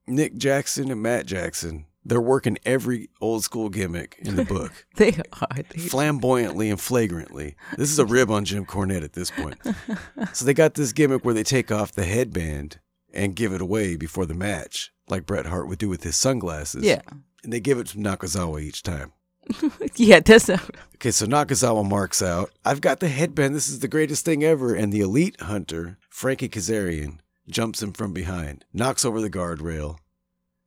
Nick 0.08 0.38
Jackson 0.38 0.92
and 0.92 1.02
Matt 1.02 1.26
Jackson, 1.26 1.86
they're 2.06 2.22
working 2.22 2.58
every 2.66 3.10
old 3.22 3.44
school 3.44 3.70
gimmick 3.70 4.18
in 4.20 4.36
the 4.36 4.46
book. 4.46 4.86
They 4.98 5.14
are. 5.42 5.48
They- 5.70 5.80
flamboyantly 5.80 6.70
and 6.70 6.80
flagrantly. 6.80 7.56
This 7.78 7.90
is 7.92 8.00
a 8.00 8.06
rib 8.06 8.30
on 8.30 8.46
Jim 8.46 8.66
Cornette 8.66 9.04
at 9.04 9.14
this 9.14 9.32
point. 9.32 9.58
So 10.34 10.46
they 10.46 10.54
got 10.54 10.74
this 10.76 10.94
gimmick 10.94 11.26
where 11.26 11.34
they 11.34 11.44
take 11.44 11.72
off 11.72 11.92
the 11.92 12.06
headband 12.06 12.80
and 13.14 13.36
give 13.36 13.54
it 13.54 13.62
away 13.62 13.96
before 13.96 14.26
the 14.26 14.34
match, 14.34 14.92
like 15.10 15.26
Bret 15.26 15.46
Hart 15.46 15.68
would 15.68 15.80
do 15.80 15.90
with 15.90 16.04
his 16.04 16.16
sunglasses. 16.18 16.84
yeah. 16.84 17.02
And 17.44 17.52
they 17.52 17.60
give 17.60 17.78
it 17.78 17.88
to 17.88 17.98
Nakazawa 17.98 18.62
each 18.62 18.84
time. 18.84 19.12
yeah, 19.98 20.22
that's 20.22 20.48
not, 20.48 20.62
Okay, 20.96 21.12
so 21.12 21.26
Nakazawa 21.26 21.88
marks 21.88 22.22
out, 22.22 22.52
I've 22.64 22.80
got 22.80 23.02
the 23.02 23.10
headband. 23.10 23.54
This 23.54 23.68
is 23.68 23.80
the 23.80 23.90
greatest 23.90 24.24
thing 24.24 24.44
ever. 24.46 24.74
And 24.74 24.94
the 24.94 25.02
elite 25.02 25.42
hunter, 25.42 25.98
Frankie 26.10 26.48
Kazarian, 26.48 27.18
jumps 27.50 27.84
him 27.84 27.92
from 27.92 28.14
behind, 28.14 28.64
knocks 28.72 29.04
over 29.04 29.20
the 29.20 29.30
guardrail, 29.30 29.98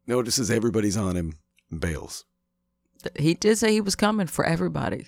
notices 0.06 0.50
everybody's 0.50 0.96
on 0.98 1.16
him, 1.16 1.32
and 1.70 1.80
bails. 1.80 2.26
he 3.18 3.32
did 3.32 3.56
say 3.56 3.72
he 3.72 3.80
was 3.80 3.96
coming 3.96 4.26
for 4.26 4.44
everybody. 4.44 5.06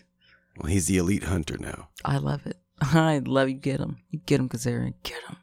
Well, 0.57 0.73
he's 0.73 0.87
the 0.87 0.97
elite 0.97 1.25
hunter 1.25 1.59
now. 1.59 1.89
I 2.05 2.17
love 2.17 2.47
it. 2.47 2.57
I 2.81 3.19
love 3.25 3.51
you. 3.51 3.57
Get 3.57 3.81
him. 3.81 3.99
You 4.11 4.21
get 4.25 4.41
him, 4.41 4.49
Kazarian. 4.49 4.95
Get 5.03 5.21
him. 5.29 5.37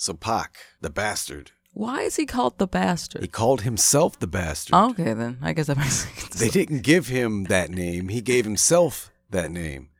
So 0.00 0.14
Pac, 0.14 0.56
the 0.80 0.88
bastard, 0.88 1.50
Why 1.74 2.00
is 2.00 2.16
he 2.16 2.24
called 2.24 2.56
the 2.56 2.66
bastard? 2.66 3.20
he 3.20 3.28
called 3.28 3.60
himself 3.60 4.18
the 4.18 4.26
bastard. 4.26 4.74
Okay, 4.74 5.12
then. 5.12 5.36
I 5.42 5.52
guess 5.52 5.66
that 5.66 5.76
makes 5.76 6.06
sense. 6.08 6.40
They 6.40 6.48
didn't 6.48 6.84
give 6.84 7.08
him 7.08 7.44
that 7.44 7.68
name. 7.68 8.08
He 8.08 8.22
gave 8.22 8.46
himself 8.46 9.10
that 9.28 9.50
name. 9.50 9.90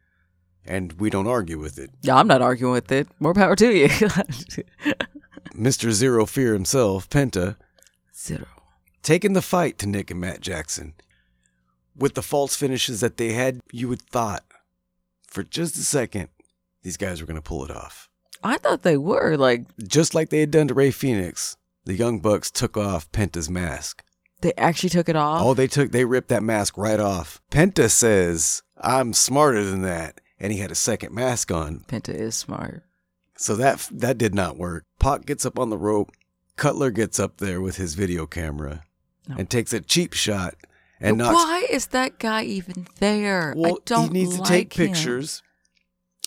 And 0.65 0.95
we 0.95 1.11
don't 1.11 1.27
argue 1.27 1.59
with 1.59 1.79
it. 1.79 1.91
Yeah, 2.01 2.17
I'm 2.17 2.27
not 2.27 2.41
arguing 2.41 2.73
with 2.73 2.91
it. 2.91 3.09
More 3.21 3.35
power 3.35 3.55
to 3.57 3.77
you. 3.77 3.89
Mr. 5.55 5.91
Zero 5.91 6.25
Fear 6.25 6.55
himself, 6.55 7.09
Penta, 7.11 7.57
Zero. 8.17 8.47
taking 9.03 9.35
the 9.35 9.43
fight 9.43 9.77
to 9.79 9.87
Nick 9.87 10.11
and 10.11 10.21
Matt 10.21 10.41
Jackson. 10.41 10.95
With 11.95 12.15
the 12.15 12.23
false 12.23 12.57
finishes 12.57 13.01
that 13.01 13.19
they 13.19 13.33
had, 13.33 13.61
you 13.71 13.87
would 13.89 14.01
thought 14.03 14.45
for 15.27 15.43
just 15.43 15.77
a 15.77 15.83
second 15.83 16.29
these 16.83 16.97
guys 16.97 17.21
were 17.21 17.27
going 17.27 17.37
to 17.37 17.43
pull 17.43 17.65
it 17.65 17.71
off. 17.71 18.09
I 18.43 18.57
thought 18.59 18.83
they 18.83 18.97
were 18.97 19.37
like 19.37 19.65
Just 19.87 20.15
like 20.15 20.31
they 20.31 20.41
had 20.41 20.51
done 20.51 20.69
to 20.69 20.75
Rey 20.75 20.91
Fenix, 20.91 21.57
the 21.85 21.95
Young 21.95 22.21
Bucks 22.21 22.51
took 22.51 22.77
off 22.77 23.11
Penta's 23.13 23.51
mask. 23.51 24.03
they 24.41 24.53
actually 24.57 24.89
took 24.91 25.09
it 25.09 25.17
off. 25.17 25.43
Oh, 25.43 25.55
they 25.55 25.67
took 25.67 25.93
they 25.93 26.05
ripped 26.05 26.29
that 26.29 26.43
mask 26.43 26.77
right 26.79 27.01
off. 27.01 27.41
Penta 27.51 27.91
says, 27.91 28.63
"I'm 28.81 29.13
smarter 29.13 29.65
than 29.65 29.83
that." 29.83 30.21
And 30.39 30.53
he 30.53 30.59
had 30.61 30.71
a 30.71 30.75
second 30.75 31.15
mask 31.15 31.51
on. 31.53 31.85
Penta 31.89 32.15
is 32.15 32.35
smart. 32.35 32.85
So 33.37 33.55
that 33.57 33.87
that 33.93 34.17
did 34.19 34.35
not 34.35 34.57
work. 34.57 34.85
Pac 34.99 35.27
gets 35.27 35.45
up 35.45 35.59
on 35.59 35.69
the 35.71 35.77
rope. 35.79 36.11
Cutler 36.57 36.91
gets 36.91 37.19
up 37.19 37.39
there 37.39 37.61
with 37.61 37.77
his 37.77 37.95
video 37.95 38.27
camera 38.27 38.83
No. 39.29 39.37
and 39.39 39.49
takes 39.51 39.73
a 39.75 39.81
cheap 39.81 40.13
shot 40.15 40.55
and 41.01 41.17
knocks. 41.19 41.35
Why 41.35 41.67
is 41.71 41.87
that 41.89 42.19
guy 42.19 42.43
even 42.45 42.87
there? 42.99 43.55
Well, 43.57 43.75
I 43.75 43.77
don't 43.87 44.15
he 44.15 44.25
needs 44.25 44.37
to 44.39 44.43
take 44.45 44.73
him. 44.75 44.89
pictures. 44.89 45.43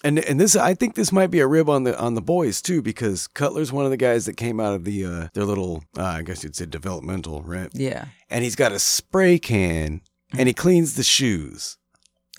And 0.04 0.20
and 0.20 0.40
this 0.40 0.56
I 0.56 0.74
think 0.74 0.96
this 0.96 1.12
might 1.12 1.32
be 1.32 1.40
a 1.40 1.48
rib 1.48 1.70
on 1.70 1.84
the 1.84 1.98
on 2.00 2.14
the 2.16 2.22
boys 2.22 2.62
too 2.62 2.82
because 2.82 3.28
Cutler's 3.28 3.72
one 3.72 3.86
of 3.86 3.92
the 3.92 3.98
guys 3.98 4.26
that 4.26 4.36
came 4.36 4.60
out 4.60 4.74
of 4.76 4.84
the 4.84 5.06
uh, 5.06 5.28
their 5.34 5.46
little 5.46 5.84
uh, 5.98 6.04
I 6.04 6.22
guess 6.24 6.44
you'd 6.44 6.56
say 6.56 6.66
developmental 6.66 7.42
right 7.44 7.70
Yeah. 7.74 8.06
and 8.30 8.44
he's 8.44 8.56
got 8.56 8.72
a 8.74 8.80
spray 8.80 9.40
can 9.40 10.02
and 10.38 10.48
he 10.48 10.54
cleans 10.54 10.96
the 10.96 11.04
shoes 11.04 11.78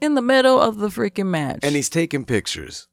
In 0.03 0.15
the 0.15 0.21
middle 0.23 0.61
of 0.61 0.77
the 0.79 0.89
freaking 0.89 1.27
match. 1.29 1.61
and 1.63 1.75
he's 1.75 1.89
taking 1.89 2.25
pictures. 2.25 2.87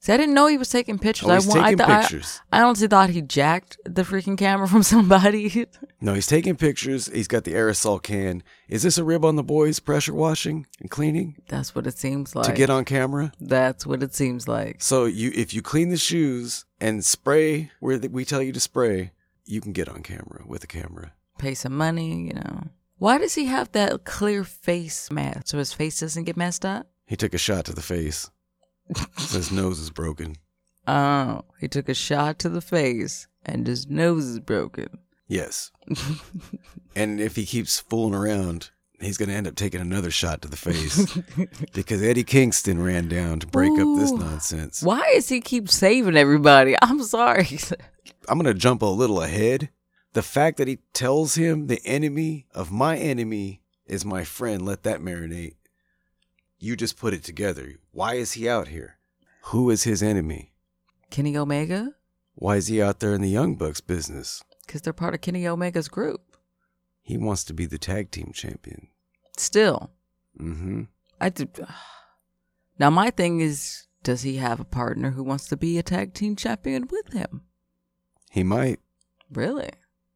See, 0.00 0.12
I 0.12 0.16
didn't 0.16 0.34
know 0.34 0.46
he 0.46 0.56
was 0.58 0.68
taking 0.70 0.96
pictures. 0.98 1.28
Oh, 1.28 1.34
he's 1.34 1.48
I, 1.48 1.58
wa- 1.58 1.64
I, 1.64 1.70
taking 1.74 1.80
I- 1.92 2.00
pictures. 2.02 2.40
I 2.52 2.62
honestly 2.62 2.86
thought 2.86 3.10
he 3.10 3.20
jacked 3.20 3.78
the 3.84 4.02
freaking 4.02 4.38
camera 4.38 4.68
from 4.68 4.82
somebody. 4.94 5.66
No, 6.00 6.14
he's 6.14 6.26
taking 6.28 6.54
pictures. 6.56 7.06
He's 7.12 7.26
got 7.26 7.42
the 7.44 7.54
aerosol 7.54 8.00
can. 8.00 8.42
Is 8.68 8.84
this 8.84 8.96
a 8.98 9.02
rib 9.04 9.24
on 9.24 9.34
the 9.36 9.42
boys 9.42 9.80
pressure 9.80 10.14
washing 10.14 10.66
and 10.80 10.88
cleaning 10.90 11.36
That's 11.48 11.74
what 11.74 11.86
it 11.88 11.98
seems 11.98 12.36
like. 12.36 12.46
to 12.46 12.52
get 12.52 12.70
on 12.70 12.84
camera? 12.84 13.32
That's 13.40 13.84
what 13.86 14.02
it 14.04 14.14
seems 14.14 14.46
like. 14.46 14.76
So 14.80 15.06
you, 15.06 15.32
if 15.34 15.52
you 15.52 15.62
clean 15.62 15.88
the 15.88 15.96
shoes 15.96 16.64
and 16.80 17.04
spray 17.04 17.72
where 17.80 17.98
we 17.98 18.24
tell 18.24 18.40
you 18.42 18.52
to 18.52 18.60
spray, 18.60 19.10
you 19.44 19.60
can 19.60 19.72
get 19.72 19.88
on 19.88 20.02
camera 20.04 20.44
with 20.46 20.62
a 20.62 20.68
camera. 20.68 21.12
Pay 21.38 21.54
some 21.54 21.76
money, 21.76 22.26
you 22.28 22.34
know. 22.34 22.68
Why 22.98 23.18
does 23.18 23.34
he 23.34 23.46
have 23.46 23.72
that 23.72 24.04
clear 24.04 24.44
face 24.44 25.10
mask 25.10 25.48
so 25.48 25.58
his 25.58 25.72
face 25.72 26.00
doesn't 26.00 26.24
get 26.24 26.36
messed 26.36 26.64
up? 26.64 26.86
He 27.06 27.16
took 27.16 27.32
a 27.34 27.38
shot 27.38 27.64
to 27.66 27.72
the 27.72 27.80
face. 27.82 28.30
His 29.16 29.50
nose 29.50 29.78
is 29.78 29.90
broken. 29.90 30.36
Oh, 30.86 31.42
he 31.60 31.68
took 31.68 31.88
a 31.90 31.94
shot 31.94 32.38
to 32.38 32.48
the 32.48 32.62
face 32.62 33.26
and 33.44 33.66
his 33.66 33.88
nose 33.88 34.24
is 34.24 34.40
broken. 34.40 34.88
Yes. 35.26 35.70
and 36.96 37.20
if 37.20 37.36
he 37.36 37.44
keeps 37.44 37.78
fooling 37.78 38.14
around, 38.14 38.70
he's 38.98 39.18
going 39.18 39.28
to 39.28 39.34
end 39.34 39.46
up 39.46 39.54
taking 39.54 39.82
another 39.82 40.10
shot 40.10 40.40
to 40.42 40.48
the 40.48 40.56
face 40.56 41.18
because 41.74 42.02
Eddie 42.02 42.24
Kingston 42.24 42.82
ran 42.82 43.06
down 43.08 43.38
to 43.40 43.46
break 43.46 43.70
up 43.72 43.98
this 43.98 44.12
nonsense. 44.12 44.82
Why 44.82 45.12
does 45.12 45.28
he 45.28 45.42
keep 45.42 45.68
saving 45.68 46.16
everybody? 46.16 46.74
I'm 46.80 47.02
sorry. 47.02 47.58
I'm 48.26 48.38
going 48.38 48.52
to 48.52 48.58
jump 48.58 48.80
a 48.80 48.86
little 48.86 49.20
ahead. 49.20 49.68
The 50.14 50.22
fact 50.22 50.56
that 50.56 50.68
he 50.68 50.78
tells 50.94 51.34
him 51.34 51.66
the 51.66 51.84
enemy 51.84 52.46
of 52.54 52.72
my 52.72 52.96
enemy 52.96 53.60
is 53.86 54.06
my 54.06 54.24
friend, 54.24 54.64
let 54.64 54.84
that 54.84 55.00
marinate. 55.00 55.56
You 56.58 56.76
just 56.76 56.98
put 56.98 57.14
it 57.14 57.22
together. 57.22 57.74
Why 57.92 58.14
is 58.14 58.32
he 58.32 58.48
out 58.48 58.68
here? 58.68 58.98
Who 59.44 59.70
is 59.70 59.84
his 59.84 60.02
enemy? 60.02 60.52
Kenny 61.10 61.36
Omega? 61.36 61.94
Why 62.34 62.56
is 62.56 62.66
he 62.66 62.82
out 62.82 63.00
there 63.00 63.14
in 63.14 63.20
the 63.22 63.28
Young 63.28 63.54
Bucks 63.54 63.80
business? 63.80 64.42
Because 64.66 64.82
they're 64.82 64.92
part 64.92 65.14
of 65.14 65.20
Kenny 65.20 65.46
Omega's 65.46 65.88
group. 65.88 66.36
He 67.02 67.16
wants 67.16 67.44
to 67.44 67.54
be 67.54 67.64
the 67.64 67.78
tag 67.78 68.10
team 68.10 68.32
champion. 68.34 68.88
Still. 69.36 69.90
Mm-hmm. 70.38 70.82
I. 71.20 71.32
Now, 72.78 72.90
my 72.90 73.10
thing 73.10 73.40
is, 73.40 73.86
does 74.02 74.22
he 74.22 74.36
have 74.36 74.60
a 74.60 74.64
partner 74.64 75.12
who 75.12 75.22
wants 75.22 75.48
to 75.48 75.56
be 75.56 75.78
a 75.78 75.82
tag 75.82 76.12
team 76.12 76.36
champion 76.36 76.86
with 76.90 77.12
him? 77.12 77.42
He 78.30 78.42
might. 78.42 78.80
Really? 79.32 79.70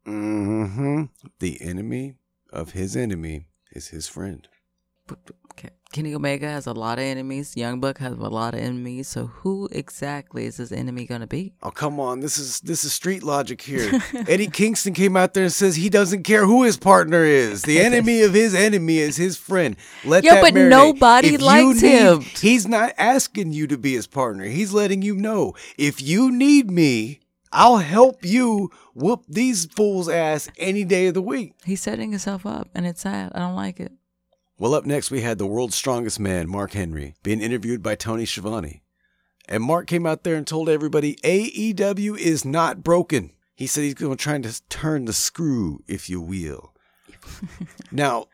Mm-hmm. 0.07 1.05
The 1.39 1.63
enemy 1.63 2.17
of 2.53 2.73
his 2.73 2.97
enemy 2.97 3.47
is 3.73 3.89
his 3.89 4.07
friend. 4.09 4.47
But- 5.07 5.31
Okay. 5.53 5.71
Kenny 5.93 6.15
Omega 6.15 6.49
has 6.49 6.67
a 6.67 6.73
lot 6.73 6.99
of 6.99 7.05
enemies. 7.05 7.55
Young 7.55 7.79
Buck 7.79 7.99
has 7.99 8.15
a 8.15 8.17
lot 8.17 8.55
of 8.55 8.61
enemies. 8.61 9.09
So, 9.09 9.27
who 9.27 9.69
exactly 9.71 10.47
is 10.47 10.57
his 10.57 10.73
enemy 10.73 11.05
going 11.05 11.21
to 11.21 11.27
be? 11.27 11.53
Oh 11.63 11.71
come 11.71 12.01
on, 12.01 12.21
this 12.21 12.39
is 12.39 12.61
this 12.61 12.83
is 12.85 12.95
street 12.95 13.23
logic 13.23 13.61
here. 13.61 14.01
Eddie 14.27 14.47
Kingston 14.47 14.95
came 14.95 15.19
out 15.19 15.35
there 15.35 15.45
and 15.45 15.53
says 15.53 15.77
he 15.77 15.91
doesn't 15.91 16.23
care 16.23 16.47
who 16.47 16.63
his 16.63 16.79
partner 16.79 17.23
is. 17.25 17.63
The 17.63 17.79
enemy 17.89 18.23
of 18.23 18.33
his 18.33 18.55
enemy 18.55 18.99
is 18.99 19.17
his 19.19 19.37
friend. 19.37 19.77
Let 20.05 20.25
Yeah, 20.25 20.41
but 20.41 20.55
marinate. 20.55 20.69
nobody 20.71 21.35
If 21.35 21.43
likes 21.43 21.83
need- 21.83 21.91
him. 21.91 22.21
He's 22.23 22.67
not 22.67 22.95
asking 22.97 23.53
you 23.53 23.67
to 23.67 23.77
be 23.77 23.93
his 23.93 24.07
partner. 24.07 24.45
He's 24.45 24.73
letting 24.73 25.03
you 25.03 25.15
know 25.15 25.53
if 25.77 26.01
you 26.01 26.31
need 26.33 26.71
me, 26.71 27.21
I'll 27.53 27.77
help 27.77 28.25
you 28.25 28.71
whoop 28.95 29.25
these 29.29 29.67
fools' 29.67 30.09
ass 30.09 30.49
any 30.57 30.85
day 30.85 31.09
of 31.09 31.13
the 31.15 31.21
week. 31.21 31.53
He's 31.67 31.83
setting 31.83 32.13
himself 32.13 32.47
up, 32.47 32.69
and 32.75 32.87
it's 32.87 33.03
sad. 33.03 33.33
I 33.35 33.41
don't 33.41 33.55
like 33.57 33.79
it. 33.79 33.93
Well, 34.59 34.75
up 34.75 34.85
next, 34.85 35.11
we 35.11 35.23
had 35.23 35.39
the 35.39 35.47
world's 35.47 35.75
strongest 35.75 36.21
man, 36.21 36.49
Mark 36.49 36.73
Henry, 36.73 37.15
being 37.23 37.41
interviewed 37.41 37.83
by 37.83 37.95
Tony 37.95 38.25
Schiavone. 38.27 38.83
And 39.49 39.63
Mark 39.63 39.87
came 39.87 40.07
out 40.07 40.23
there 40.23 40.37
and 40.37 40.47
told 40.47 40.69
everybody 40.69 41.17
AEW 41.25 42.17
is 42.19 42.45
not 42.45 42.85
broken. 42.85 43.33
He 43.55 43.67
said 43.67 43.85
he's 43.85 43.95
going 43.95 44.17
to 44.17 44.23
try 44.23 44.39
to 44.39 44.69
turn 44.69 45.05
the 45.05 45.13
screw, 45.13 45.83
if 45.87 46.09
you 46.09 46.21
will. 46.21 46.75
now, 47.93 48.27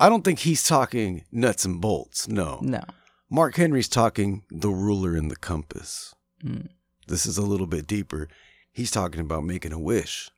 I 0.00 0.08
don't 0.08 0.24
think 0.24 0.40
he's 0.40 0.62
talking 0.62 1.24
nuts 1.32 1.64
and 1.64 1.80
bolts. 1.80 2.28
No. 2.28 2.60
No. 2.62 2.82
Mark 3.30 3.56
Henry's 3.56 3.88
talking 3.88 4.44
the 4.50 4.70
ruler 4.70 5.14
and 5.14 5.30
the 5.30 5.36
compass. 5.36 6.14
Mm. 6.42 6.68
This 7.08 7.26
is 7.26 7.36
a 7.36 7.42
little 7.42 7.66
bit 7.66 7.86
deeper. 7.86 8.28
He's 8.72 8.90
talking 8.90 9.20
about 9.20 9.44
making 9.44 9.72
a 9.72 9.78
wish. 9.78 10.30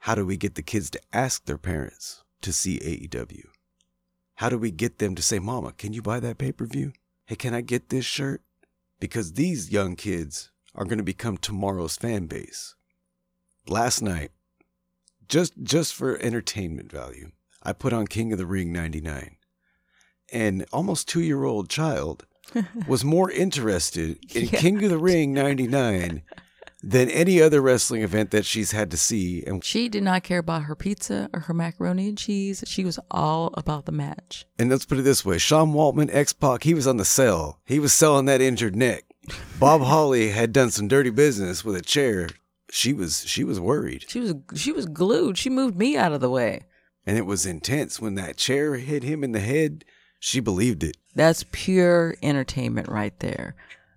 How 0.00 0.14
do 0.14 0.24
we 0.24 0.36
get 0.36 0.54
the 0.54 0.62
kids 0.62 0.88
to 0.90 1.00
ask 1.12 1.44
their 1.44 1.58
parents 1.58 2.22
to 2.40 2.52
see 2.52 2.78
AEW? 2.78 3.44
How 4.40 4.48
do 4.48 4.56
we 4.56 4.70
get 4.70 4.98
them 4.98 5.14
to 5.16 5.22
say, 5.22 5.38
Mama, 5.38 5.72
can 5.72 5.92
you 5.92 6.00
buy 6.00 6.18
that 6.20 6.38
pay 6.38 6.50
per 6.50 6.64
view? 6.64 6.92
Hey, 7.26 7.36
can 7.36 7.52
I 7.52 7.60
get 7.60 7.90
this 7.90 8.06
shirt? 8.06 8.40
Because 8.98 9.34
these 9.34 9.70
young 9.70 9.96
kids 9.96 10.50
are 10.74 10.86
going 10.86 10.96
to 10.96 11.04
become 11.04 11.36
tomorrow's 11.36 11.96
fan 11.98 12.24
base. 12.26 12.74
last 13.68 14.00
night, 14.00 14.30
just 15.28 15.52
just 15.62 15.94
for 15.94 16.16
entertainment 16.22 16.90
value, 16.90 17.32
I 17.62 17.74
put 17.74 17.92
on 17.92 18.06
King 18.06 18.32
of 18.32 18.38
the 18.38 18.46
Ring 18.46 18.72
99. 18.72 19.36
And 20.32 20.64
almost 20.72 21.06
two 21.06 21.20
year 21.20 21.44
old 21.44 21.68
child 21.68 22.24
was 22.88 23.04
more 23.04 23.30
interested 23.30 24.18
in 24.34 24.46
Yeah. 24.46 24.58
King 24.58 24.82
of 24.82 24.90
the 24.90 24.98
Ring 24.98 25.34
99 25.34 26.22
than 26.82 27.10
any 27.10 27.40
other 27.42 27.60
wrestling 27.60 28.02
event 28.02 28.30
that 28.30 28.46
she's 28.46 28.72
had 28.72 28.90
to 28.90 28.96
see. 28.96 29.44
And 29.46 29.62
She 29.64 29.88
did 29.88 30.02
not 30.02 30.22
care 30.22 30.38
about 30.38 30.62
her 30.64 30.74
pizza 30.74 31.28
or 31.34 31.40
her 31.40 31.54
macaroni 31.54 32.08
and 32.08 32.18
cheese. 32.18 32.64
She 32.66 32.84
was 32.84 32.98
all 33.10 33.52
about 33.54 33.84
the 33.86 33.92
match. 33.92 34.46
and 34.58 34.70
let's 34.70 34.86
put 34.86 34.98
it 34.98 35.02
this 35.02 35.24
way 35.24 35.38
Sean 35.38 35.72
Waltman, 35.72 36.08
X 36.12 36.32
Pac, 36.32 36.62
he 36.62 36.74
was 36.74 36.86
on 36.86 36.96
the 36.96 37.04
sell. 37.04 37.60
He 37.64 37.78
was 37.78 37.92
selling 37.92 38.26
that 38.26 38.40
injured 38.40 38.74
neck. 38.76 39.04
Bob 39.58 39.82
Holly 39.82 40.30
had 40.30 40.52
done 40.52 40.70
some 40.70 40.88
dirty 40.88 41.10
business 41.10 41.64
with 41.64 41.76
a 41.76 41.82
chair. 41.82 42.28
She 42.70 42.92
was 42.92 43.24
she 43.26 43.44
was 43.44 43.60
worried. 43.60 44.06
She 44.08 44.20
was 44.20 44.34
she 44.54 44.72
was 44.72 44.86
glued. 44.86 45.36
She 45.36 45.50
moved 45.50 45.76
me 45.76 45.96
out 45.96 46.12
of 46.12 46.20
the 46.20 46.30
way. 46.30 46.62
And 47.06 47.16
it 47.18 47.26
was 47.26 47.44
intense 47.46 48.00
when 48.00 48.14
that 48.14 48.36
chair 48.36 48.76
hit 48.76 49.02
him 49.02 49.22
in 49.24 49.32
the 49.32 49.40
head. 49.40 49.84
She 50.18 50.38
believed 50.40 50.82
it. 50.82 50.96
That's 51.14 51.44
pure 51.50 52.14
entertainment 52.22 52.88
right 52.88 53.18
there. 53.20 53.54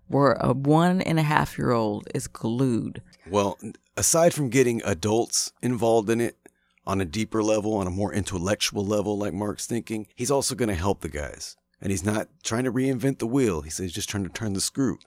Where 0.08 0.34
a 0.34 0.54
one 0.54 1.02
and 1.02 1.20
a 1.20 1.24
half 1.24 1.58
year 1.58 1.72
old 1.72 2.08
is 2.14 2.28
glued. 2.28 3.02
Well, 3.30 3.58
aside 3.96 4.34
from 4.34 4.50
getting 4.50 4.82
adults 4.84 5.54
involved 5.62 6.10
in 6.10 6.22
it 6.22 6.38
on 6.86 7.00
a 7.00 7.06
deeper 7.06 7.42
level, 7.42 7.76
on 7.76 7.88
a 7.88 7.92
more 7.92 8.14
intellectual 8.14 8.86
level, 8.86 9.18
like 9.18 9.34
Mark's 9.34 9.66
thinking, 9.66 10.08
he's 10.16 10.32
also 10.32 10.56
going 10.56 10.70
to 10.70 10.76
help 10.76 11.02
the 11.02 11.10
guys. 11.10 11.56
And 11.82 11.92
he's 11.92 12.06
not 12.06 12.28
trying 12.44 12.64
to 12.66 12.72
reinvent 12.72 13.20
the 13.20 13.28
wheel. 13.28 13.62
He 13.62 13.70
says 13.70 13.86
he's 13.86 13.94
just 13.94 14.10
trying 14.10 14.24
to 14.24 14.30
turn 14.30 14.54
the 14.54 14.62
screw. 14.62 15.00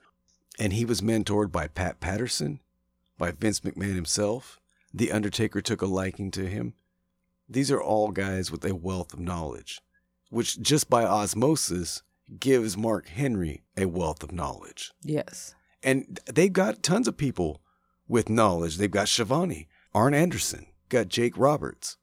And 0.59 0.73
he 0.73 0.85
was 0.85 1.01
mentored 1.01 1.51
by 1.51 1.67
Pat 1.67 1.99
Patterson, 1.99 2.59
by 3.17 3.31
Vince 3.31 3.61
McMahon 3.61 3.95
himself. 3.95 4.59
The 4.93 5.11
Undertaker 5.11 5.61
took 5.61 5.81
a 5.81 5.87
liking 5.87 6.31
to 6.31 6.47
him. 6.47 6.73
These 7.49 7.71
are 7.71 7.81
all 7.81 8.11
guys 8.11 8.51
with 8.51 8.65
a 8.65 8.75
wealth 8.75 9.13
of 9.13 9.19
knowledge, 9.19 9.79
which 10.29 10.59
just 10.61 10.89
by 10.89 11.03
osmosis 11.03 12.03
gives 12.39 12.77
Mark 12.77 13.07
Henry 13.07 13.63
a 13.77 13.85
wealth 13.85 14.23
of 14.23 14.31
knowledge. 14.31 14.91
Yes. 15.03 15.55
And 15.83 16.19
they've 16.25 16.51
got 16.51 16.83
tons 16.83 17.07
of 17.07 17.17
people 17.17 17.61
with 18.07 18.29
knowledge. 18.29 18.77
They've 18.77 18.91
got 18.91 19.07
Schiavone, 19.07 19.67
Arn 19.93 20.13
Anderson, 20.13 20.67
got 20.89 21.07
Jake 21.07 21.37
Roberts. 21.37 21.97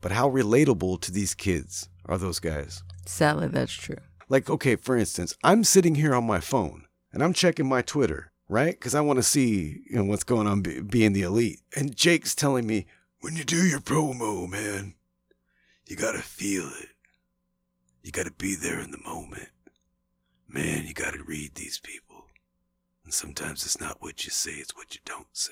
But 0.00 0.12
how 0.12 0.28
relatable 0.28 1.00
to 1.02 1.12
these 1.12 1.34
kids 1.34 1.88
are 2.04 2.18
those 2.18 2.38
guys? 2.38 2.82
Sadly, 3.06 3.48
that's 3.48 3.72
true. 3.72 3.96
Like, 4.28 4.50
okay, 4.50 4.76
for 4.76 4.96
instance, 4.96 5.36
I'm 5.42 5.64
sitting 5.64 5.94
here 5.94 6.14
on 6.14 6.26
my 6.26 6.40
phone 6.40 6.86
and 7.12 7.22
I'm 7.22 7.32
checking 7.32 7.68
my 7.68 7.82
Twitter, 7.82 8.32
right? 8.48 8.72
Because 8.72 8.94
I 8.94 9.00
want 9.00 9.18
to 9.18 9.22
see 9.22 9.80
you 9.88 9.96
know, 9.96 10.04
what's 10.04 10.24
going 10.24 10.46
on 10.46 10.62
be- 10.62 10.80
being 10.80 11.12
the 11.12 11.22
elite. 11.22 11.60
And 11.74 11.96
Jake's 11.96 12.34
telling 12.34 12.66
me, 12.66 12.86
when 13.20 13.36
you 13.36 13.44
do 13.44 13.64
your 13.64 13.80
promo, 13.80 14.48
man, 14.48 14.94
you 15.86 15.96
got 15.96 16.12
to 16.12 16.22
feel 16.22 16.68
it. 16.80 16.88
You 18.06 18.12
got 18.12 18.26
to 18.26 18.30
be 18.30 18.54
there 18.54 18.78
in 18.78 18.92
the 18.92 19.02
moment. 19.04 19.48
Man, 20.48 20.86
you 20.86 20.94
got 20.94 21.14
to 21.14 21.24
read 21.24 21.56
these 21.56 21.80
people. 21.80 22.26
And 23.02 23.12
sometimes 23.12 23.64
it's 23.64 23.80
not 23.80 23.96
what 23.98 24.24
you 24.24 24.30
say, 24.30 24.52
it's 24.52 24.76
what 24.76 24.94
you 24.94 25.00
don't 25.04 25.26
say. 25.32 25.50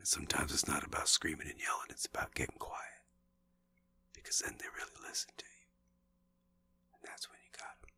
And 0.00 0.08
sometimes 0.08 0.52
it's 0.52 0.66
not 0.66 0.84
about 0.84 1.06
screaming 1.06 1.46
and 1.48 1.60
yelling, 1.60 1.90
it's 1.90 2.06
about 2.06 2.34
getting 2.34 2.56
quiet. 2.58 2.82
Because 4.12 4.40
then 4.40 4.56
they 4.58 4.64
really 4.76 5.08
listen 5.08 5.30
to 5.38 5.44
you. 5.44 5.66
And 6.94 7.08
that's 7.08 7.28
when 7.30 7.38
you 7.44 7.50
got 7.56 7.82
them 7.82 7.90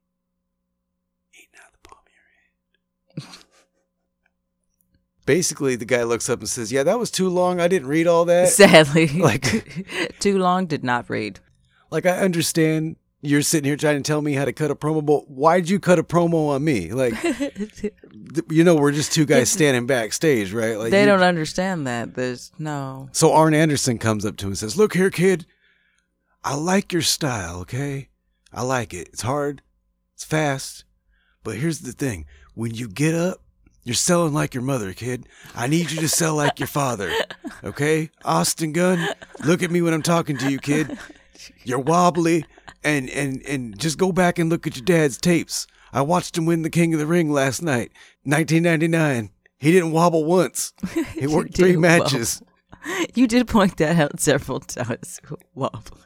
eating 1.33 1.61
out 1.65 1.69
of 1.69 1.83
the 1.83 1.89
palm 1.89 1.99
of 2.05 3.25
your 3.25 3.31
hand. 3.33 3.45
Basically, 5.25 5.77
the 5.77 5.87
guy 5.87 6.03
looks 6.03 6.29
up 6.29 6.41
and 6.41 6.49
says, 6.49 6.71
Yeah, 6.71 6.83
that 6.83 6.99
was 6.99 7.11
too 7.11 7.31
long. 7.31 7.59
I 7.59 7.69
didn't 7.69 7.89
read 7.89 8.07
all 8.07 8.27
that. 8.27 8.49
Sadly, 8.49 9.09
like- 9.19 10.19
too 10.21 10.37
long 10.37 10.67
did 10.67 10.85
not 10.85 11.09
read. 11.09 11.41
Like, 11.91 12.05
I 12.05 12.19
understand 12.19 12.97
you're 13.23 13.43
sitting 13.43 13.67
here 13.69 13.77
trying 13.77 14.03
to 14.03 14.07
tell 14.07 14.23
me 14.23 14.33
how 14.35 14.45
to 14.45 14.53
cut 14.53 14.71
a 14.71 14.75
promo, 14.75 15.05
but 15.05 15.31
why'd 15.31 15.69
you 15.69 15.79
cut 15.79 15.99
a 15.99 16.03
promo 16.03 16.49
on 16.49 16.65
me? 16.65 16.91
Like, 16.93 17.15
you 18.51 18.65
know, 18.65 18.75
we're 18.77 18.93
just 18.93 19.13
two 19.13 19.27
guys 19.27 19.51
standing 19.51 19.87
backstage, 19.87 20.53
right? 20.53 20.79
Like, 20.79 20.91
they 20.91 21.01
you- 21.01 21.07
don't 21.07 21.23
understand 21.23 21.87
that. 21.87 22.15
There's 22.15 22.53
no. 22.59 23.09
So 23.13 23.33
Arn 23.33 23.55
Anderson 23.55 23.99
comes 23.99 24.25
up 24.25 24.37
to 24.39 24.47
him 24.47 24.53
and 24.53 24.59
says, 24.59 24.77
Look 24.77 24.95
here, 24.95 25.11
kid. 25.11 25.47
I 26.43 26.55
like 26.55 26.93
your 26.93 27.03
style, 27.03 27.61
okay? 27.61 28.09
I 28.53 28.63
like 28.63 28.95
it. 28.95 29.09
It's 29.13 29.23
hard, 29.23 29.61
it's 30.15 30.25
fast. 30.25 30.85
But 31.45 31.57
here's 31.57 31.81
the 31.81 31.93
thing 31.93 32.27
when 32.55 32.73
you 32.75 32.89
get 32.89 33.15
up, 33.15 33.43
you're 33.85 33.95
selling 33.95 34.33
like 34.33 34.55
your 34.55 34.63
mother, 34.63 34.93
kid. 34.95 35.27
I 35.55 35.67
need 35.67 35.91
you 35.91 36.01
to 36.01 36.09
sell 36.09 36.35
like 36.35 36.59
your 36.59 36.67
father, 36.67 37.13
okay? 37.65 38.11
Austin 38.25 38.73
Gunn, 38.73 39.07
look 39.45 39.63
at 39.63 39.71
me 39.71 39.83
when 39.83 39.93
I'm 39.93 40.03
talking 40.03 40.37
to 40.39 40.51
you, 40.51 40.59
kid. 40.59 40.99
You're 41.65 41.79
wobbly, 41.79 42.45
and, 42.85 43.09
and, 43.11 43.43
and 43.47 43.79
just 43.79 43.99
go 43.99 44.13
back 44.13 44.39
and 44.39 44.51
look 44.51 44.67
at 44.67 44.77
your 44.77 44.85
dad's 44.85 45.19
tapes. 45.19 45.67
I 45.93 46.03
watched 46.03 46.39
him 46.39 46.47
win 46.47 46.63
the 46.63 46.71
King 46.71 46.95
of 46.95 47.01
the 47.01 47.07
Ring 47.07 47.31
last 47.33 47.63
night, 47.63 47.91
1999. 48.25 49.31
He 49.59 49.73
didn't 49.73 49.93
wobble 49.93 50.25
once. 50.25 50.73
He 51.15 51.23
You 51.23 51.31
worked 51.31 51.55
three 51.57 51.77
matches. 51.77 52.43
You 53.15 53.27
did 53.27 53.47
point 53.47 53.77
that 53.77 53.99
out 53.99 54.21
several 54.21 54.59
times. 54.61 55.21
Wobbly. 55.55 56.01